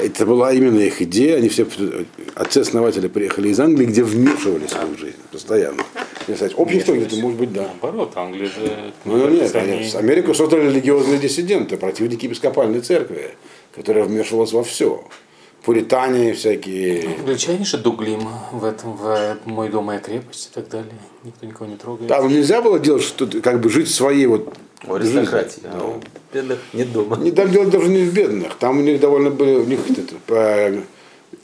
Это 0.00 0.24
была 0.24 0.52
именно 0.52 0.78
их 0.78 1.02
идея. 1.02 1.38
Они 1.38 1.48
все 1.48 1.66
отцы-основатели 2.36 3.08
приехали 3.08 3.48
из 3.48 3.58
Англии, 3.58 3.86
где 3.86 4.04
вмешивались 4.04 4.70
в 4.70 4.74
свою 4.74 4.96
жизнь 4.96 5.16
постоянно. 5.32 5.82
Сказать, 6.22 6.52
общество 6.56 6.92
где-то 6.92 7.16
может 7.16 7.38
быть, 7.40 7.52
да. 7.52 7.62
Наоборот, 7.62 8.12
Англия 8.14 8.46
же... 8.46 8.92
Ну 9.04 9.28
нет, 9.28 9.52
они... 9.56 9.90
Америку 9.94 10.32
создали 10.32 10.68
религиозные 10.68 11.18
диссиденты, 11.18 11.76
противники 11.76 12.26
епископальной 12.26 12.80
церкви, 12.80 13.34
которая 13.74 14.04
вмешивалась 14.04 14.52
во 14.52 14.62
все 14.62 15.04
пуритане 15.64 16.34
всякие. 16.34 17.16
Англичане 17.18 17.64
же 17.64 17.78
Дуглим 17.78 18.28
в 18.52 18.64
этом, 18.64 18.96
в 18.96 19.38
«Мой 19.44 19.68
дом, 19.68 19.86
моя 19.86 20.00
крепость» 20.00 20.50
и 20.50 20.54
так 20.54 20.68
далее. 20.68 20.92
Никто 21.24 21.46
никого 21.46 21.70
не 21.70 21.76
трогает. 21.76 22.08
Там 22.08 22.28
нельзя 22.28 22.60
было 22.62 22.78
делать, 22.78 23.02
что 23.02 23.26
как 23.40 23.60
бы 23.60 23.70
жить 23.70 23.90
своей 23.90 24.26
вот 24.26 24.52
у 24.86 24.94
аристократии. 24.94 25.62
А 25.64 25.84
у 25.84 26.00
бедных 26.34 26.58
нет 26.72 26.92
дома. 26.92 27.16
Не 27.16 27.30
там 27.30 27.50
дело 27.50 27.66
даже 27.66 27.88
не 27.88 28.04
в 28.04 28.12
бедных. 28.12 28.54
Там 28.56 28.78
у 28.78 28.82
них 28.82 29.00
довольно 29.00 29.30
были, 29.30 29.56
у 29.56 29.64
них 29.64 29.80
это, 29.88 30.14
по 30.26 30.72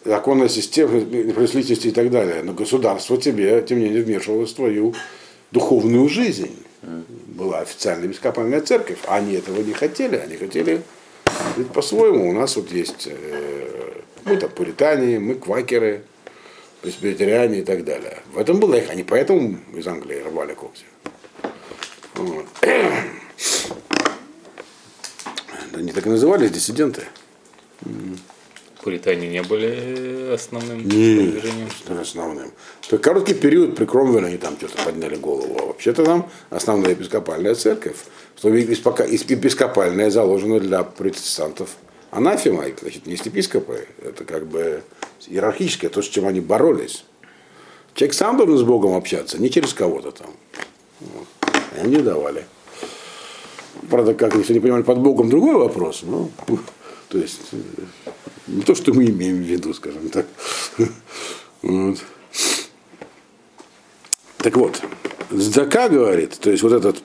законная 0.05 0.49
система 0.49 1.01
производительности 1.01 1.89
и 1.89 1.93
так 1.93 2.11
далее. 2.11 2.43
Но 2.43 2.53
государство 2.53 3.17
тебе, 3.17 3.63
тем 3.63 3.79
не 3.79 3.87
менее, 3.87 4.03
вмешивалось 4.03 4.51
в 4.51 4.57
твою 4.57 4.95
духовную 5.53 6.09
жизнь. 6.09 6.57
Была 7.27 7.61
официальная 7.61 8.09
бескопальная 8.09 8.61
церковь. 8.61 8.99
Они 9.07 9.35
этого 9.35 9.61
не 9.63 9.73
хотели. 9.73 10.17
Они 10.17 10.37
хотели 10.37 10.83
по-своему. 11.75 12.29
У 12.29 12.33
нас 12.33 12.57
вот 12.57 12.73
есть 12.73 13.09
э, 13.11 13.68
мы 14.29 14.37
там 14.37 14.51
пуритане, 14.51 15.19
мы 15.19 15.35
квакеры, 15.35 16.03
пресбитериане 16.83 17.61
и 17.61 17.65
так 17.65 17.85
далее. 17.85 18.19
В 18.33 18.39
этом 18.39 18.61
было 18.61 18.75
их, 18.77 18.91
они 18.91 19.03
поэтому 19.03 19.59
из 19.75 19.87
Англии 19.87 20.23
рвали 20.23 20.55
когти. 20.55 20.85
Они 25.75 25.93
так 25.93 26.07
и 26.07 26.11
назывались, 26.11 26.51
диссиденты. 26.51 27.03
Пуритане 28.83 29.29
не 29.29 29.43
были 29.43 30.33
основным 30.33 30.79
Нет, 30.79 30.89
движением. 31.33 31.71
что 31.71 32.01
основным. 32.01 32.53
Короткий 33.01 33.35
период 33.35 33.77
при 33.77 33.85
Кромвеле 33.85 34.27
они 34.29 34.37
там 34.39 34.57
что-то 34.57 34.83
подняли 34.83 35.17
голову. 35.17 35.57
А 35.61 35.67
вообще-то 35.67 36.05
там 36.05 36.31
основная 36.51 36.93
епископальная 36.93 37.55
церковь. 37.55 37.97
Что 38.37 38.49
епископа- 38.49 39.07
епископальная 39.07 40.11
заложена 40.11 40.59
для 40.59 40.83
протестантов. 40.85 41.77
Анафема, 42.11 42.65
значит, 42.81 43.07
есть 43.07 43.27
епископы. 43.27 43.87
Это 44.03 44.25
как 44.25 44.47
бы 44.47 44.83
иерархическое, 45.27 45.91
то, 45.91 46.03
с 46.03 46.07
чем 46.07 46.27
они 46.27 46.41
боролись. 46.41 47.05
Человек 47.95 48.15
сам 48.15 48.37
должен 48.37 48.59
с 48.59 48.63
Богом 48.63 48.95
общаться, 48.95 49.39
не 49.39 49.51
через 49.51 49.75
кого-то 49.75 50.13
там. 50.13 50.31
Вот. 51.01 51.27
Они 51.79 51.97
не 51.97 52.03
давали. 52.03 52.47
Правда, 53.91 54.15
как 54.15 54.35
если 54.35 54.55
не 54.55 54.61
понимали 54.61 54.83
под 54.83 54.99
Богом, 54.99 55.29
другой 55.29 55.55
вопрос. 55.55 56.03
Ну, 56.03 56.31
то 57.09 57.19
есть, 57.19 57.41
не 58.47 58.63
то, 58.63 58.75
что 58.75 58.93
мы 58.95 59.07
имеем 59.07 59.37
в 59.37 59.47
виду, 59.47 59.75
скажем 59.75 60.09
так. 60.09 60.27
Вот. 61.63 61.99
Так 64.39 64.57
вот, 64.57 64.81
Здака 65.31 65.89
говорит, 65.89 66.39
то 66.39 66.51
есть 66.51 66.63
вот 66.63 66.73
этот 66.73 67.03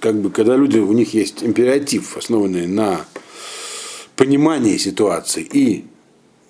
как 0.00 0.16
бы, 0.16 0.30
когда 0.30 0.56
люди, 0.56 0.78
у 0.78 0.92
них 0.92 1.14
есть 1.14 1.44
императив, 1.44 2.16
основанный 2.16 2.66
на 2.66 3.06
понимании 4.30 4.76
ситуации 4.76 5.42
и 5.42 5.84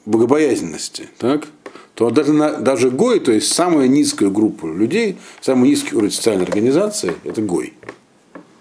богобоязненности, 0.04 1.08
так, 1.16 1.46
то 1.94 2.10
даже, 2.10 2.34
на, 2.34 2.58
даже 2.58 2.90
Гой, 2.90 3.20
то 3.20 3.32
есть 3.32 3.50
самая 3.54 3.88
низкая 3.88 4.28
группа 4.28 4.66
людей, 4.66 5.16
самый 5.40 5.70
низкий 5.70 5.96
уровень 5.96 6.12
социальной 6.12 6.44
организации, 6.44 7.14
это 7.24 7.40
Гой. 7.40 7.72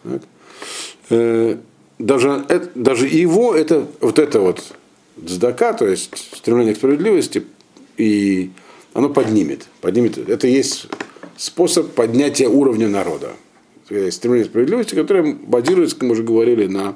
Так. 0.04 0.22
Э, 1.10 1.58
даже, 1.98 2.46
это, 2.48 2.70
даже 2.76 3.08
его, 3.08 3.54
это, 3.54 3.86
вот 4.00 4.20
это 4.20 4.40
вот 4.40 4.64
дздака, 5.18 5.74
то 5.74 5.86
есть 5.86 6.12
стремление 6.38 6.74
к 6.74 6.78
справедливости, 6.78 7.44
и 7.98 8.52
оно 8.94 9.10
поднимет. 9.10 9.68
поднимет. 9.82 10.18
Это 10.18 10.48
есть 10.48 10.88
способ 11.36 11.92
поднятия 11.92 12.48
уровня 12.48 12.88
народа. 12.88 13.32
Стремление 14.12 14.46
к 14.46 14.52
справедливости, 14.52 14.96
которое 14.96 15.34
базируется, 15.34 15.98
как 15.98 16.04
мы 16.04 16.12
уже 16.12 16.24
говорили, 16.24 16.68
на 16.68 16.96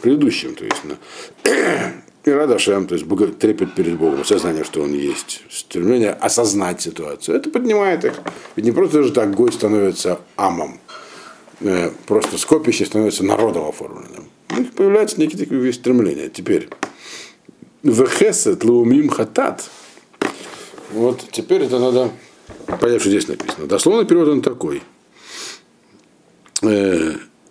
предыдущем, 0.00 0.54
то 0.54 0.64
есть 0.64 0.84
на 0.84 0.96
и 2.26 2.30
Радашем, 2.30 2.86
то 2.86 2.94
есть 2.96 3.06
трепет 3.38 3.74
перед 3.74 3.96
Богом, 3.96 4.24
сознание, 4.24 4.64
что 4.64 4.82
он 4.82 4.92
есть, 4.92 5.42
стремление 5.48 6.10
осознать 6.10 6.80
ситуацию. 6.82 7.36
Это 7.36 7.50
поднимает 7.50 8.04
их. 8.04 8.14
Ведь 8.56 8.64
не 8.64 8.72
просто 8.72 9.04
же 9.04 9.12
так 9.12 9.32
Гой 9.34 9.52
становится 9.52 10.20
амом, 10.34 10.80
э, 11.60 11.90
просто 12.06 12.36
скопище 12.36 12.84
становится 12.84 13.24
народом 13.24 13.68
оформленным. 13.68 14.28
У 14.50 14.58
них 14.58 14.72
появляются 14.72 15.20
некие 15.20 15.38
такие 15.38 15.72
стремления. 15.72 16.28
Теперь, 16.28 16.68
вехесет 17.84 18.64
лаумим 18.64 19.08
хатат. 19.08 19.70
Вот 20.92 21.24
теперь 21.30 21.62
это 21.62 21.78
надо 21.78 22.10
понять, 22.80 23.00
что 23.00 23.10
здесь 23.10 23.28
написано. 23.28 23.66
Дословный 23.66 24.04
перевод 24.04 24.28
он 24.28 24.42
такой. 24.42 24.82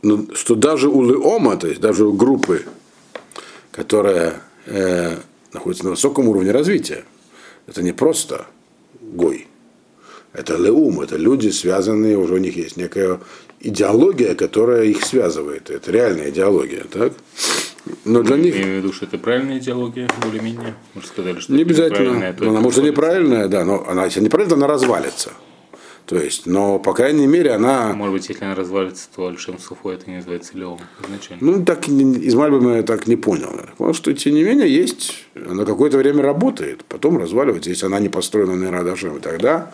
Ну, 0.05 0.27
что 0.35 0.53
даже 0.53 0.87
у 0.87 1.03
Леома, 1.03 1.57
то 1.57 1.67
есть 1.67 1.81
даже 1.81 2.05
у 2.05 2.13
группы, 2.13 2.63
которая 3.71 4.35
э, 4.67 5.17
находится 5.51 5.85
на 5.85 5.89
высоком 5.89 6.27
уровне 6.27 6.51
развития, 6.51 7.05
это 7.65 7.81
не 7.81 7.91
просто 7.91 8.45
гой. 9.01 9.47
Это 10.31 10.57
леум, 10.57 11.01
это 11.01 11.17
люди, 11.17 11.49
связанные, 11.49 12.19
уже 12.19 12.35
у 12.35 12.37
них 12.37 12.55
есть 12.55 12.77
некая 12.77 13.19
идеология, 13.59 14.35
которая 14.35 14.83
их 14.83 15.03
связывает. 15.03 15.71
Это 15.71 15.91
реальная 15.91 16.29
идеология, 16.29 16.83
так? 16.83 17.13
Но 18.03 18.21
для 18.21 18.37
них 18.37 18.55
Я 18.55 18.61
имею 18.61 18.81
в 18.81 18.83
виду, 18.83 18.93
что 18.93 19.05
это 19.05 19.17
правильная 19.17 19.57
идеология, 19.57 20.07
более-менее. 20.21 20.75
Мы 20.93 21.01
же 21.01 21.07
сказали, 21.07 21.39
что 21.39 21.51
не 21.51 21.63
обязательно. 21.63 21.97
неправильная, 21.99 22.33
то 22.33 22.49
она 22.49 22.59
может 22.61 22.83
и 22.83 22.83
неправильная, 22.83 23.47
да, 23.47 23.65
но 23.65 23.87
она, 23.89 24.05
если 24.05 24.19
неправильная, 24.19 24.57
она 24.57 24.67
развалится. 24.67 25.31
То 26.05 26.17
есть, 26.17 26.45
но, 26.45 26.77
по 26.77 26.93
крайней 26.93 27.25
мере, 27.25 27.51
она 27.51 27.93
Может 27.93 28.13
быть, 28.13 28.29
если 28.29 28.45
она 28.45 28.53
развалится, 28.53 29.07
то 29.15 29.27
Альшем 29.27 29.57
Суфо 29.57 29.91
это 29.91 30.07
не 30.07 30.17
называется 30.17 30.51
Леом 30.55 30.79
изначально. 31.03 31.43
Ну, 31.43 31.65
так 31.65 31.87
из 31.87 32.35
Мальбома 32.35 32.77
я 32.77 32.83
так 32.83 33.07
не 33.07 33.15
понял. 33.15 33.49
Потому 33.71 33.93
что, 33.93 34.13
тем 34.13 34.35
не 34.35 34.43
менее, 34.43 34.71
есть, 34.71 35.25
она 35.33 35.65
какое-то 35.65 35.97
время 35.97 36.21
работает, 36.21 36.85
потом 36.85 37.17
разваливается, 37.17 37.71
если 37.71 37.87
она 37.87 37.99
не 37.99 38.09
построена 38.09 38.55
на 38.55 38.69
Радашем. 38.69 39.17
И 39.17 39.19
тогда 39.19 39.73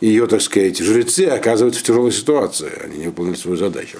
ее, 0.00 0.26
так 0.26 0.40
сказать, 0.40 0.78
жрецы 0.78 1.26
оказываются 1.26 1.80
в 1.80 1.84
тяжелой 1.84 2.10
ситуации, 2.10 2.72
они 2.82 2.98
не 2.98 3.06
выполнили 3.06 3.36
свою 3.36 3.56
задачу. 3.56 3.98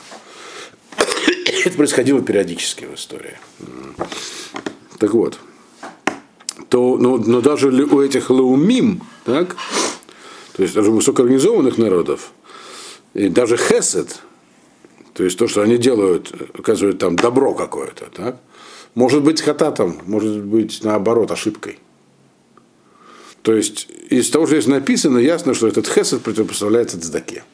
Это 1.64 1.76
происходило 1.76 2.20
периодически 2.20 2.84
в 2.84 2.94
истории. 2.96 3.38
Так 4.98 5.14
вот, 5.14 5.38
то, 6.68 6.96
но, 6.98 7.16
но 7.16 7.40
даже 7.40 7.68
у 7.68 8.00
этих 8.00 8.30
лаумим, 8.30 9.02
так, 9.24 9.56
то 10.52 10.62
есть 10.62 10.74
даже 10.74 10.90
высокоорганизованных 10.90 11.78
народов, 11.78 12.32
и 13.14 13.28
даже 13.28 13.56
хесед, 13.56 14.20
то 15.14 15.24
есть 15.24 15.38
то, 15.38 15.48
что 15.48 15.62
они 15.62 15.76
делают, 15.76 16.32
оказывает 16.56 16.98
там 16.98 17.16
добро 17.16 17.54
какое-то, 17.54 18.06
так? 18.06 18.36
Может 18.94 19.22
быть 19.22 19.40
хататом, 19.40 20.00
может 20.06 20.42
быть 20.42 20.80
наоборот 20.82 21.30
ошибкой. 21.30 21.78
То 23.42 23.54
есть 23.54 23.88
из 24.10 24.28
того, 24.30 24.46
что 24.46 24.56
здесь 24.56 24.66
написано, 24.66 25.18
ясно, 25.18 25.54
что 25.54 25.68
этот 25.68 25.88
хесед 25.88 26.22
противопоставляется 26.22 27.00
цдаке. 27.00 27.44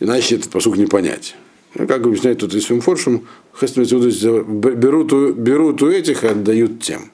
Иначе 0.00 0.36
этот 0.36 0.50
посук 0.50 0.76
не 0.76 0.86
понять. 0.86 1.36
Ну, 1.74 1.86
как 1.86 2.06
объясняет 2.06 2.38
тут 2.38 2.54
из 2.54 2.66
Форшем, 2.66 3.26
хесед 3.58 3.76
берут, 3.88 5.12
берут 5.36 5.82
у 5.82 5.90
этих 5.90 6.24
и 6.24 6.28
отдают 6.28 6.82
тем. 6.82 7.10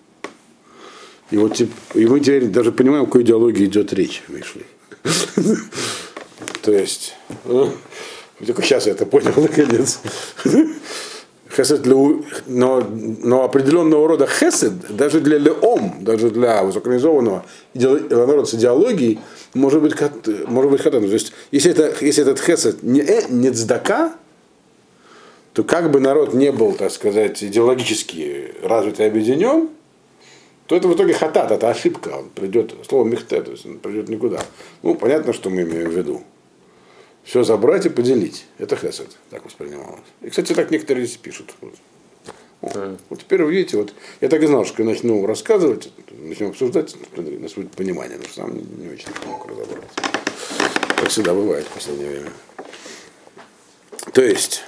И 1.30 1.36
вот 1.36 1.60
и 1.60 2.06
мы 2.06 2.20
теперь 2.20 2.46
даже 2.46 2.72
понимаем, 2.72 3.04
о 3.04 3.06
какой 3.06 3.22
идеологии 3.22 3.64
идет 3.64 3.92
речь, 3.92 4.22
Мишли. 4.28 4.64
То 6.62 6.72
есть, 6.72 7.14
ну, 7.44 7.72
только 8.46 8.62
сейчас 8.62 8.86
я 8.86 8.92
это 8.92 9.06
понял, 9.06 9.32
наконец. 9.36 10.00
Хесед 11.54 11.82
для, 11.82 11.94
но, 12.46 12.80
но 12.86 13.44
определенного 13.44 14.06
рода 14.06 14.26
хесед, 14.26 14.72
даже 14.88 15.20
для 15.20 15.36
леом, 15.36 15.96
даже 16.00 16.30
для 16.30 16.62
высокоорганизованного 16.62 17.44
народа 17.74 18.44
с 18.44 18.54
идеологией, 18.54 19.18
может 19.54 19.82
быть, 19.82 19.94
хат- 19.94 20.46
может 20.46 20.70
быть 20.70 20.80
хатан. 20.80 21.02
То 21.02 21.12
есть, 21.12 21.32
если, 21.50 21.72
это, 21.72 21.92
если 22.04 22.22
этот 22.22 22.38
хесед 22.40 22.84
не, 22.84 23.00
э, 23.00 23.24
не 23.28 23.50
цдака, 23.50 24.12
то 25.52 25.64
как 25.64 25.90
бы 25.90 25.98
народ 25.98 26.34
не 26.34 26.52
был, 26.52 26.72
так 26.74 26.92
сказать, 26.92 27.42
идеологически 27.42 28.54
развит 28.62 29.00
и 29.00 29.02
объединен, 29.02 29.70
то 30.70 30.76
это 30.76 30.86
в 30.86 30.94
итоге 30.94 31.14
хатат, 31.14 31.50
это 31.50 31.68
ошибка. 31.68 32.10
Он 32.10 32.28
придет, 32.30 32.72
слово 32.88 33.04
мехте, 33.04 33.42
то 33.42 33.50
есть 33.50 33.66
он 33.66 33.80
придет 33.80 34.08
никуда. 34.08 34.40
Ну, 34.82 34.94
понятно, 34.94 35.32
что 35.32 35.50
мы 35.50 35.62
имеем 35.62 35.90
в 35.90 35.92
виду. 35.92 36.22
Все 37.24 37.42
забрать 37.42 37.86
и 37.86 37.88
поделить. 37.88 38.46
Это 38.56 38.76
хесед, 38.76 39.08
так 39.30 39.44
воспринималось. 39.44 39.98
И, 40.22 40.30
кстати, 40.30 40.52
так 40.52 40.70
некоторые 40.70 41.06
здесь 41.06 41.16
пишут. 41.16 41.52
Вот. 41.60 41.74
Вот 43.08 43.18
теперь 43.18 43.42
вы 43.42 43.50
видите, 43.50 43.78
вот 43.78 43.92
я 44.20 44.28
так 44.28 44.40
и 44.44 44.46
знал, 44.46 44.64
что 44.64 44.76
когда 44.76 44.92
начну 44.92 45.26
рассказывать, 45.26 45.90
начнем 46.12 46.50
обсуждать, 46.50 46.94
у 47.16 47.20
нас 47.40 47.54
будет 47.54 47.72
понимание, 47.72 48.18
но 48.18 48.32
сам 48.32 48.54
не 48.54 48.90
очень 48.90 49.08
мог 49.26 49.44
разобраться. 49.46 49.88
Как 50.96 51.08
всегда 51.08 51.34
бывает 51.34 51.64
в 51.64 51.70
последнее 51.70 52.10
время. 52.10 52.30
То 54.12 54.22
есть, 54.22 54.62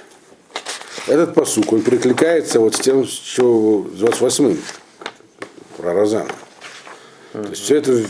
этот 1.07 1.33
посук, 1.33 1.71
он 1.71 1.81
перекликается 1.81 2.59
вот 2.59 2.75
с 2.75 2.79
тем, 2.81 3.05
что 3.05 3.87
с 3.95 4.01
28-м, 4.01 4.57
про 5.83 5.93
Розана. 5.93 6.31
То 7.33 7.41
есть 7.49 7.61
все 7.63 7.77
это 7.77 8.01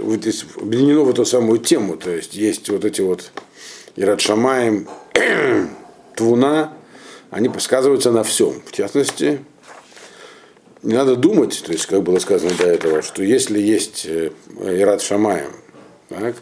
вот 0.00 0.20
здесь 0.20 0.44
объединено 0.60 1.02
в 1.02 1.10
эту 1.10 1.24
самую 1.24 1.60
тему. 1.60 1.96
То 1.96 2.10
есть 2.10 2.34
есть 2.34 2.68
вот 2.68 2.84
эти 2.84 3.00
вот 3.00 3.30
Ират 3.96 4.20
Шамаем, 4.20 4.88
Твуна, 6.16 6.74
они 7.30 7.48
сказываются 7.58 8.10
на 8.10 8.24
всем. 8.24 8.60
В 8.66 8.72
частности, 8.72 9.44
не 10.82 10.94
надо 10.94 11.14
думать, 11.14 11.62
то 11.64 11.72
есть, 11.72 11.86
как 11.86 12.02
было 12.02 12.18
сказано 12.18 12.52
до 12.58 12.66
этого, 12.66 13.02
что 13.02 13.22
если 13.22 13.60
есть 13.60 14.04
э, 14.06 14.32
Ират 14.60 15.00
Шамаем, 15.00 15.52
так, 16.08 16.36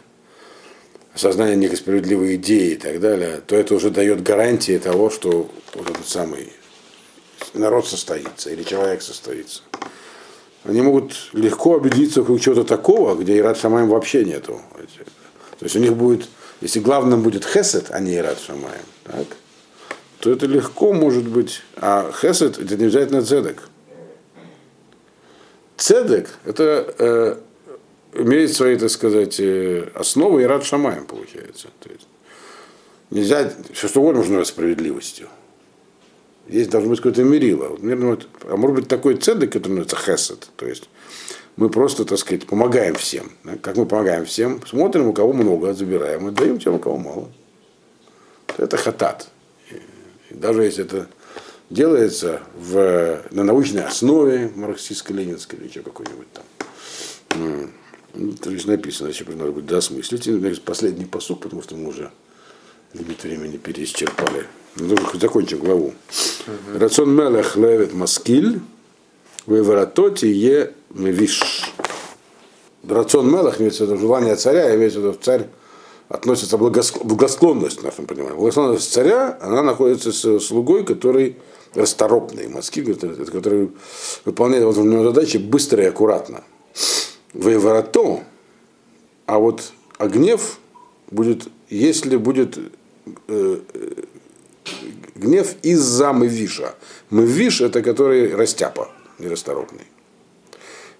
осознание 1.13 1.57
некой 1.57 1.77
справедливой 1.77 2.35
идеи 2.35 2.71
и 2.71 2.77
так 2.77 2.99
далее, 2.99 3.41
то 3.45 3.55
это 3.55 3.75
уже 3.75 3.91
дает 3.91 4.23
гарантии 4.23 4.79
того, 4.79 5.11
что 5.11 5.51
вот 5.75 5.89
этот 5.89 6.07
самый 6.07 6.51
народ 7.53 7.87
состоится 7.87 8.49
или 8.49 8.63
человек 8.63 9.01
состоится. 9.01 9.61
Они 10.63 10.81
могут 10.81 11.29
легко 11.33 11.75
объединиться 11.75 12.21
вокруг 12.21 12.39
чего-то 12.39 12.63
такого, 12.63 13.15
где 13.15 13.37
Ират 13.37 13.57
Шамаем 13.57 13.89
вообще 13.89 14.23
нету. 14.23 14.61
То 15.59 15.65
есть 15.65 15.75
у 15.75 15.79
них 15.79 15.93
будет, 15.93 16.27
если 16.61 16.79
главным 16.79 17.21
будет 17.21 17.45
Хесед, 17.45 17.87
а 17.89 17.99
не 17.99 18.15
Ират 18.15 18.39
Шамаем, 18.39 18.85
так, 19.03 19.27
то 20.19 20.31
это 20.31 20.45
легко 20.45 20.93
может 20.93 21.27
быть. 21.27 21.61
А 21.77 22.11
Хесед 22.11 22.59
это 22.59 22.77
не 22.77 22.85
обязательно 22.85 23.23
Цедек. 23.23 23.63
Цедек 25.77 26.29
это 26.45 26.93
э, 26.99 27.35
имеет 28.13 28.53
свои, 28.53 28.77
так 28.77 28.91
сказать, 28.91 29.39
э, 29.39 29.89
основы 29.95 30.43
Ират 30.43 30.63
Шамаем, 30.63 31.05
получается. 31.05 31.69
То 31.79 31.89
есть, 31.89 32.07
Нельзя, 33.11 33.51
все 33.73 33.89
что 33.89 33.99
угодно 33.99 34.21
нужно 34.21 34.43
справедливостью. 34.45 35.27
Здесь 36.51 36.67
должно 36.67 36.89
быть 36.89 36.99
какое-то 36.99 37.23
мерило. 37.23 37.77
Вот, 37.79 38.27
а 38.43 38.57
может 38.57 38.75
быть 38.75 38.87
такой 38.89 39.15
цедек, 39.15 39.53
который 39.53 39.71
называется 39.79 39.95
хесед. 39.95 40.49
То 40.57 40.67
есть 40.67 40.89
мы 41.55 41.69
просто, 41.69 42.03
так 42.03 42.17
сказать, 42.17 42.45
помогаем 42.45 42.95
всем. 42.95 43.31
Да? 43.45 43.55
Как 43.55 43.77
мы 43.77 43.85
помогаем 43.85 44.25
всем, 44.25 44.61
смотрим, 44.67 45.07
у 45.07 45.13
кого 45.13 45.31
много, 45.31 45.73
забираем, 45.73 46.27
и 46.27 46.31
даем 46.31 46.59
тем, 46.59 46.75
у 46.75 46.79
кого 46.79 46.97
мало. 46.97 47.31
Это 48.57 48.75
хатат. 48.75 49.29
И 50.29 50.33
даже 50.33 50.63
если 50.63 50.83
это 50.83 51.07
делается 51.69 52.41
в, 52.57 53.21
на 53.31 53.43
научной 53.45 53.83
основе 53.83 54.51
марксистско-ленинской 54.53 55.57
или 55.57 55.69
еще 55.69 55.81
какой-нибудь 55.81 56.27
там. 56.33 57.71
Ну, 58.13 58.33
то 58.33 58.49
есть 58.49 58.67
написано, 58.67 59.07
еще 59.07 59.23
надо 59.23 59.53
будет 59.53 59.67
досмыслить. 59.67 60.27
И 60.27 60.53
последний 60.65 61.05
посук, 61.05 61.43
потому 61.43 61.61
что 61.61 61.77
мы 61.77 61.87
уже 61.87 62.11
лимит 62.93 63.23
времени 63.23 63.55
переисчерпали. 63.55 64.47
Ну, 64.75 64.97
закончим 65.13 65.59
главу. 65.59 65.93
Рацион 66.73 67.15
мелех 67.15 67.55
левит 67.55 67.93
маскиль, 67.93 68.59
выворототи 69.45 70.25
е 70.25 70.73
мевиш. 70.89 71.73
Рацион 72.87 73.31
мелех 73.31 73.59
имеется 73.59 73.85
в 73.85 73.89
виду 73.89 73.99
желание 73.99 74.35
царя, 74.35 74.75
имеется 74.75 74.99
в 74.99 75.03
виду 75.03 75.17
царь 75.21 75.47
относится 76.09 76.57
благосклонность 76.57 77.79
в 77.79 77.83
нашем 77.83 78.05
понимании. 78.05 78.35
Благосклонность 78.35 78.91
царя, 78.91 79.37
она 79.41 79.63
находится 79.63 80.11
с 80.11 80.39
слугой, 80.39 80.83
который 80.83 81.37
расторопный, 81.73 82.49
мозги, 82.49 82.81
который 82.83 83.71
выполняет 84.25 84.63
него 84.63 85.03
задачи 85.03 85.37
быстро 85.37 85.83
и 85.83 85.87
аккуратно. 85.87 86.43
Воеворото, 87.33 88.23
а 89.25 89.39
вот 89.39 89.71
а 89.97 90.07
гнев 90.07 90.59
будет, 91.09 91.47
если 91.69 92.17
будет 92.17 92.57
э, 93.27 93.59
гнев 95.21 95.55
из-за 95.61 96.11
мывиша. 96.11 96.75
Мывиш 97.09 97.61
это 97.61 97.81
который 97.81 98.35
растяпа, 98.35 98.89
нерасторопный. 99.19 99.85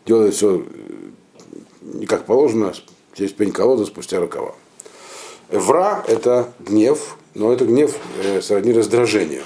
Делает 0.05 0.33
все 0.35 0.65
не 1.81 2.05
как 2.05 2.25
положено, 2.25 2.73
через 3.13 3.31
пень 3.31 3.51
колода 3.51 3.85
спустя 3.85 4.19
рукава. 4.19 4.55
Вра– 5.49 6.03
это 6.07 6.53
гнев, 6.59 7.17
но 7.33 7.51
это 7.51 7.65
гнев 7.65 7.97
э, 8.23 8.41
сродни 8.41 8.71
раздражению. 8.71 9.43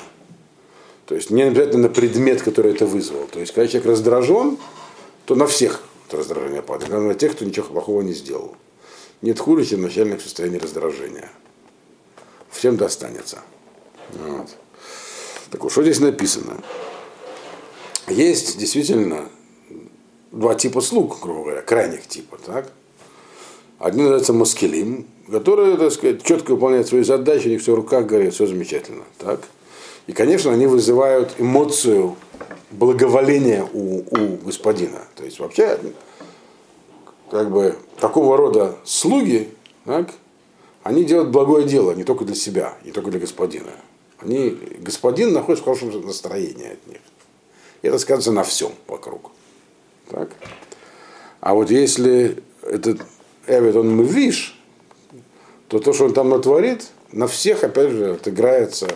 То 1.06 1.16
есть 1.16 1.30
не 1.30 1.44
обязательно 1.44 1.84
на 1.84 1.90
предмет, 1.90 2.42
который 2.42 2.74
это 2.74 2.86
вызвал. 2.86 3.28
То 3.28 3.40
есть, 3.40 3.54
когда 3.54 3.68
человек 3.68 3.88
раздражен, 3.90 4.58
то 5.26 5.36
на 5.36 5.48
всех 5.48 5.84
это 6.08 6.18
раздражение 6.18 6.62
падает. 6.62 6.92
Главное, 6.92 7.10
на 7.10 7.16
тех, 7.16 7.32
кто 7.34 7.46
ничего 7.46 7.66
плохого 7.68 8.02
не 8.02 8.14
сделал. 8.14 8.56
Нет 9.22 9.40
хуже, 9.40 9.66
чем 9.66 9.82
начальное 9.82 10.20
состояние 10.20 10.60
раздражения. 10.60 11.32
Всем 12.50 12.78
достанется. 12.78 13.42
Вот. 14.14 14.50
Так 15.52 15.64
вот, 15.64 15.72
что 15.72 15.84
здесь 15.84 16.00
написано? 16.00 16.58
Есть 18.08 18.58
действительно 18.58 19.30
два 20.32 20.56
типа 20.56 20.82
слуг, 20.82 21.20
грубо 21.22 21.44
говоря, 21.44 21.62
крайних 21.62 22.08
типа. 22.08 22.38
Так? 22.46 22.72
Один 23.80 24.02
называется 24.02 24.34
маскелим, 24.34 25.08
которые, 25.30 25.78
так 25.78 25.92
сказать, 25.92 26.24
четко 26.24 26.52
выполняют 26.52 26.88
свои 26.88 27.04
задачи, 27.04 27.48
у 27.48 27.50
них 27.50 27.62
все 27.62 27.74
в 27.74 27.76
руках 27.76 28.06
горит, 28.06 28.34
все 28.34 28.48
замечательно. 28.48 29.04
Так? 29.18 29.42
И, 30.08 30.14
конечно, 30.14 30.52
они 30.52 30.68
вызывают 30.68 31.36
эмоцию 31.40 32.16
благоволения 32.72 33.68
у, 33.74 34.00
у 34.00 34.38
господина. 34.46 35.00
То 35.16 35.24
есть 35.24 35.40
вообще, 35.40 35.80
как 37.32 37.52
бы, 37.52 37.76
такого 38.00 38.38
рода 38.38 38.76
слуги, 38.84 39.50
так, 39.86 40.12
они 40.84 41.04
делают 41.04 41.32
благое 41.32 41.66
дело 41.66 41.92
не 41.94 42.04
только 42.04 42.26
для 42.26 42.36
себя, 42.36 42.78
не 42.84 42.92
только 42.92 43.10
для 43.10 43.20
господина. 43.20 43.72
Они, 44.26 44.58
господин 44.80 45.34
находится 45.34 45.62
в 45.62 45.66
хорошем 45.66 46.06
настроении 46.06 46.74
от 46.74 46.88
них. 46.88 46.98
И 47.84 47.88
это 47.88 48.00
сказывается 48.00 48.32
на 48.32 48.44
всем 48.44 48.72
вокруг. 48.88 49.32
Так? 50.10 50.32
А 51.42 51.54
вот 51.54 51.70
если 51.70 52.42
этот 52.64 53.02
Эвид, 53.46 53.76
он 53.76 53.96
мывиш, 53.96 54.60
то 55.68 55.78
то, 55.78 55.94
что 55.94 56.06
он 56.06 56.14
там 56.14 56.30
натворит, 56.30 56.88
на 57.12 57.28
всех, 57.28 57.64
опять 57.64 57.92
же, 57.92 58.14
отыграется 58.14 58.88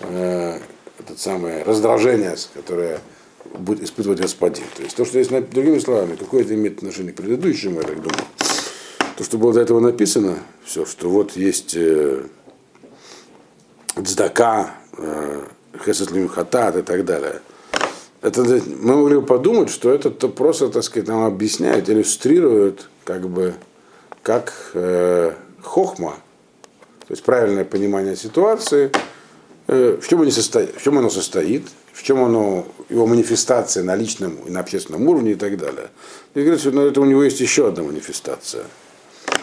э, 0.00 0.58
это 0.98 1.18
самое 1.18 1.62
раздражение, 1.62 2.34
которое 2.54 3.00
будет 3.52 3.82
испытывать 3.82 4.20
господин. 4.20 4.64
То 4.74 4.82
есть 4.82 4.96
то, 4.96 5.04
что 5.04 5.18
есть, 5.18 5.30
другими 5.50 5.78
словами, 5.78 6.16
какое 6.16 6.42
это 6.42 6.54
имеет 6.54 6.78
отношение 6.78 7.12
к 7.12 7.16
предыдущему, 7.16 7.80
я 7.80 7.86
так 7.86 8.00
думаю. 8.00 8.24
То, 9.18 9.24
что 9.24 9.36
было 9.36 9.52
до 9.52 9.60
этого 9.60 9.80
написано, 9.80 10.38
все, 10.64 10.86
что 10.86 11.10
вот 11.10 11.36
есть 11.36 11.74
э, 11.76 12.24
дздака, 13.96 14.70
э, 14.96 15.42
хатат 16.28 16.76
и 16.76 16.82
так 16.82 17.04
далее. 17.04 17.40
Это, 18.20 18.42
мы 18.42 18.96
могли 18.96 19.20
подумать, 19.20 19.68
что 19.68 19.92
это 19.92 20.10
то 20.10 20.28
просто, 20.28 20.68
так 20.68 20.84
сказать, 20.84 21.08
нам 21.08 21.24
объясняет, 21.24 21.90
иллюстрирует, 21.90 22.88
как 23.04 23.28
бы, 23.28 23.54
как 24.22 24.52
э, 24.74 25.32
хохма, 25.60 26.14
то 27.00 27.14
есть 27.14 27.24
правильное 27.24 27.64
понимание 27.64 28.16
ситуации, 28.16 28.92
э, 29.66 29.98
в, 30.00 30.06
чем 30.06 30.22
они 30.22 30.30
состоит, 30.30 30.76
в 30.76 30.82
чем 30.82 30.98
оно 30.98 31.10
состоит, 31.10 31.66
в 31.92 32.02
чем 32.04 32.22
оно, 32.22 32.66
его 32.88 33.06
манифестация 33.06 33.82
на 33.82 33.96
личном 33.96 34.36
и 34.46 34.50
на 34.50 34.60
общественном 34.60 35.06
уровне 35.08 35.32
и 35.32 35.34
так 35.34 35.58
далее. 35.58 35.88
И 36.34 36.40
говорит, 36.40 36.60
что 36.60 36.70
ну, 36.70 36.86
это 36.86 37.00
у 37.00 37.04
него 37.04 37.24
есть 37.24 37.40
еще 37.40 37.68
одна 37.68 37.82
манифестация. 37.82 38.64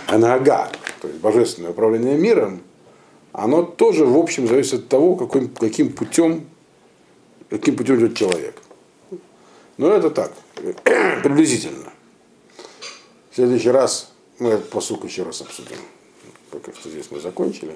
Анага, 0.08 0.70
то 1.02 1.08
есть 1.08 1.20
божественное 1.20 1.72
управление 1.72 2.18
миром, 2.18 2.62
оно 3.32 3.63
тоже, 3.63 4.05
в 4.05 4.17
общем, 4.17 4.47
зависит 4.47 4.82
от 4.82 4.89
того, 4.89 5.15
каким, 5.15 5.49
каким 5.49 5.91
путем 5.93 6.45
каким 7.49 7.75
путем 7.75 7.97
идет 7.97 8.15
человек. 8.15 8.61
Но 9.77 9.91
это 9.91 10.09
так, 10.09 10.34
приблизительно. 11.23 11.91
В 13.32 13.36
следующий 13.36 13.71
раз 13.71 14.11
мы 14.39 14.51
этот 14.51 14.69
посук 14.69 15.03
еще 15.05 15.23
раз 15.23 15.41
обсудим. 15.41 15.77
Пока 16.51 16.73
что 16.73 16.89
здесь 16.89 17.09
мы 17.11 17.19
закончили. 17.19 17.75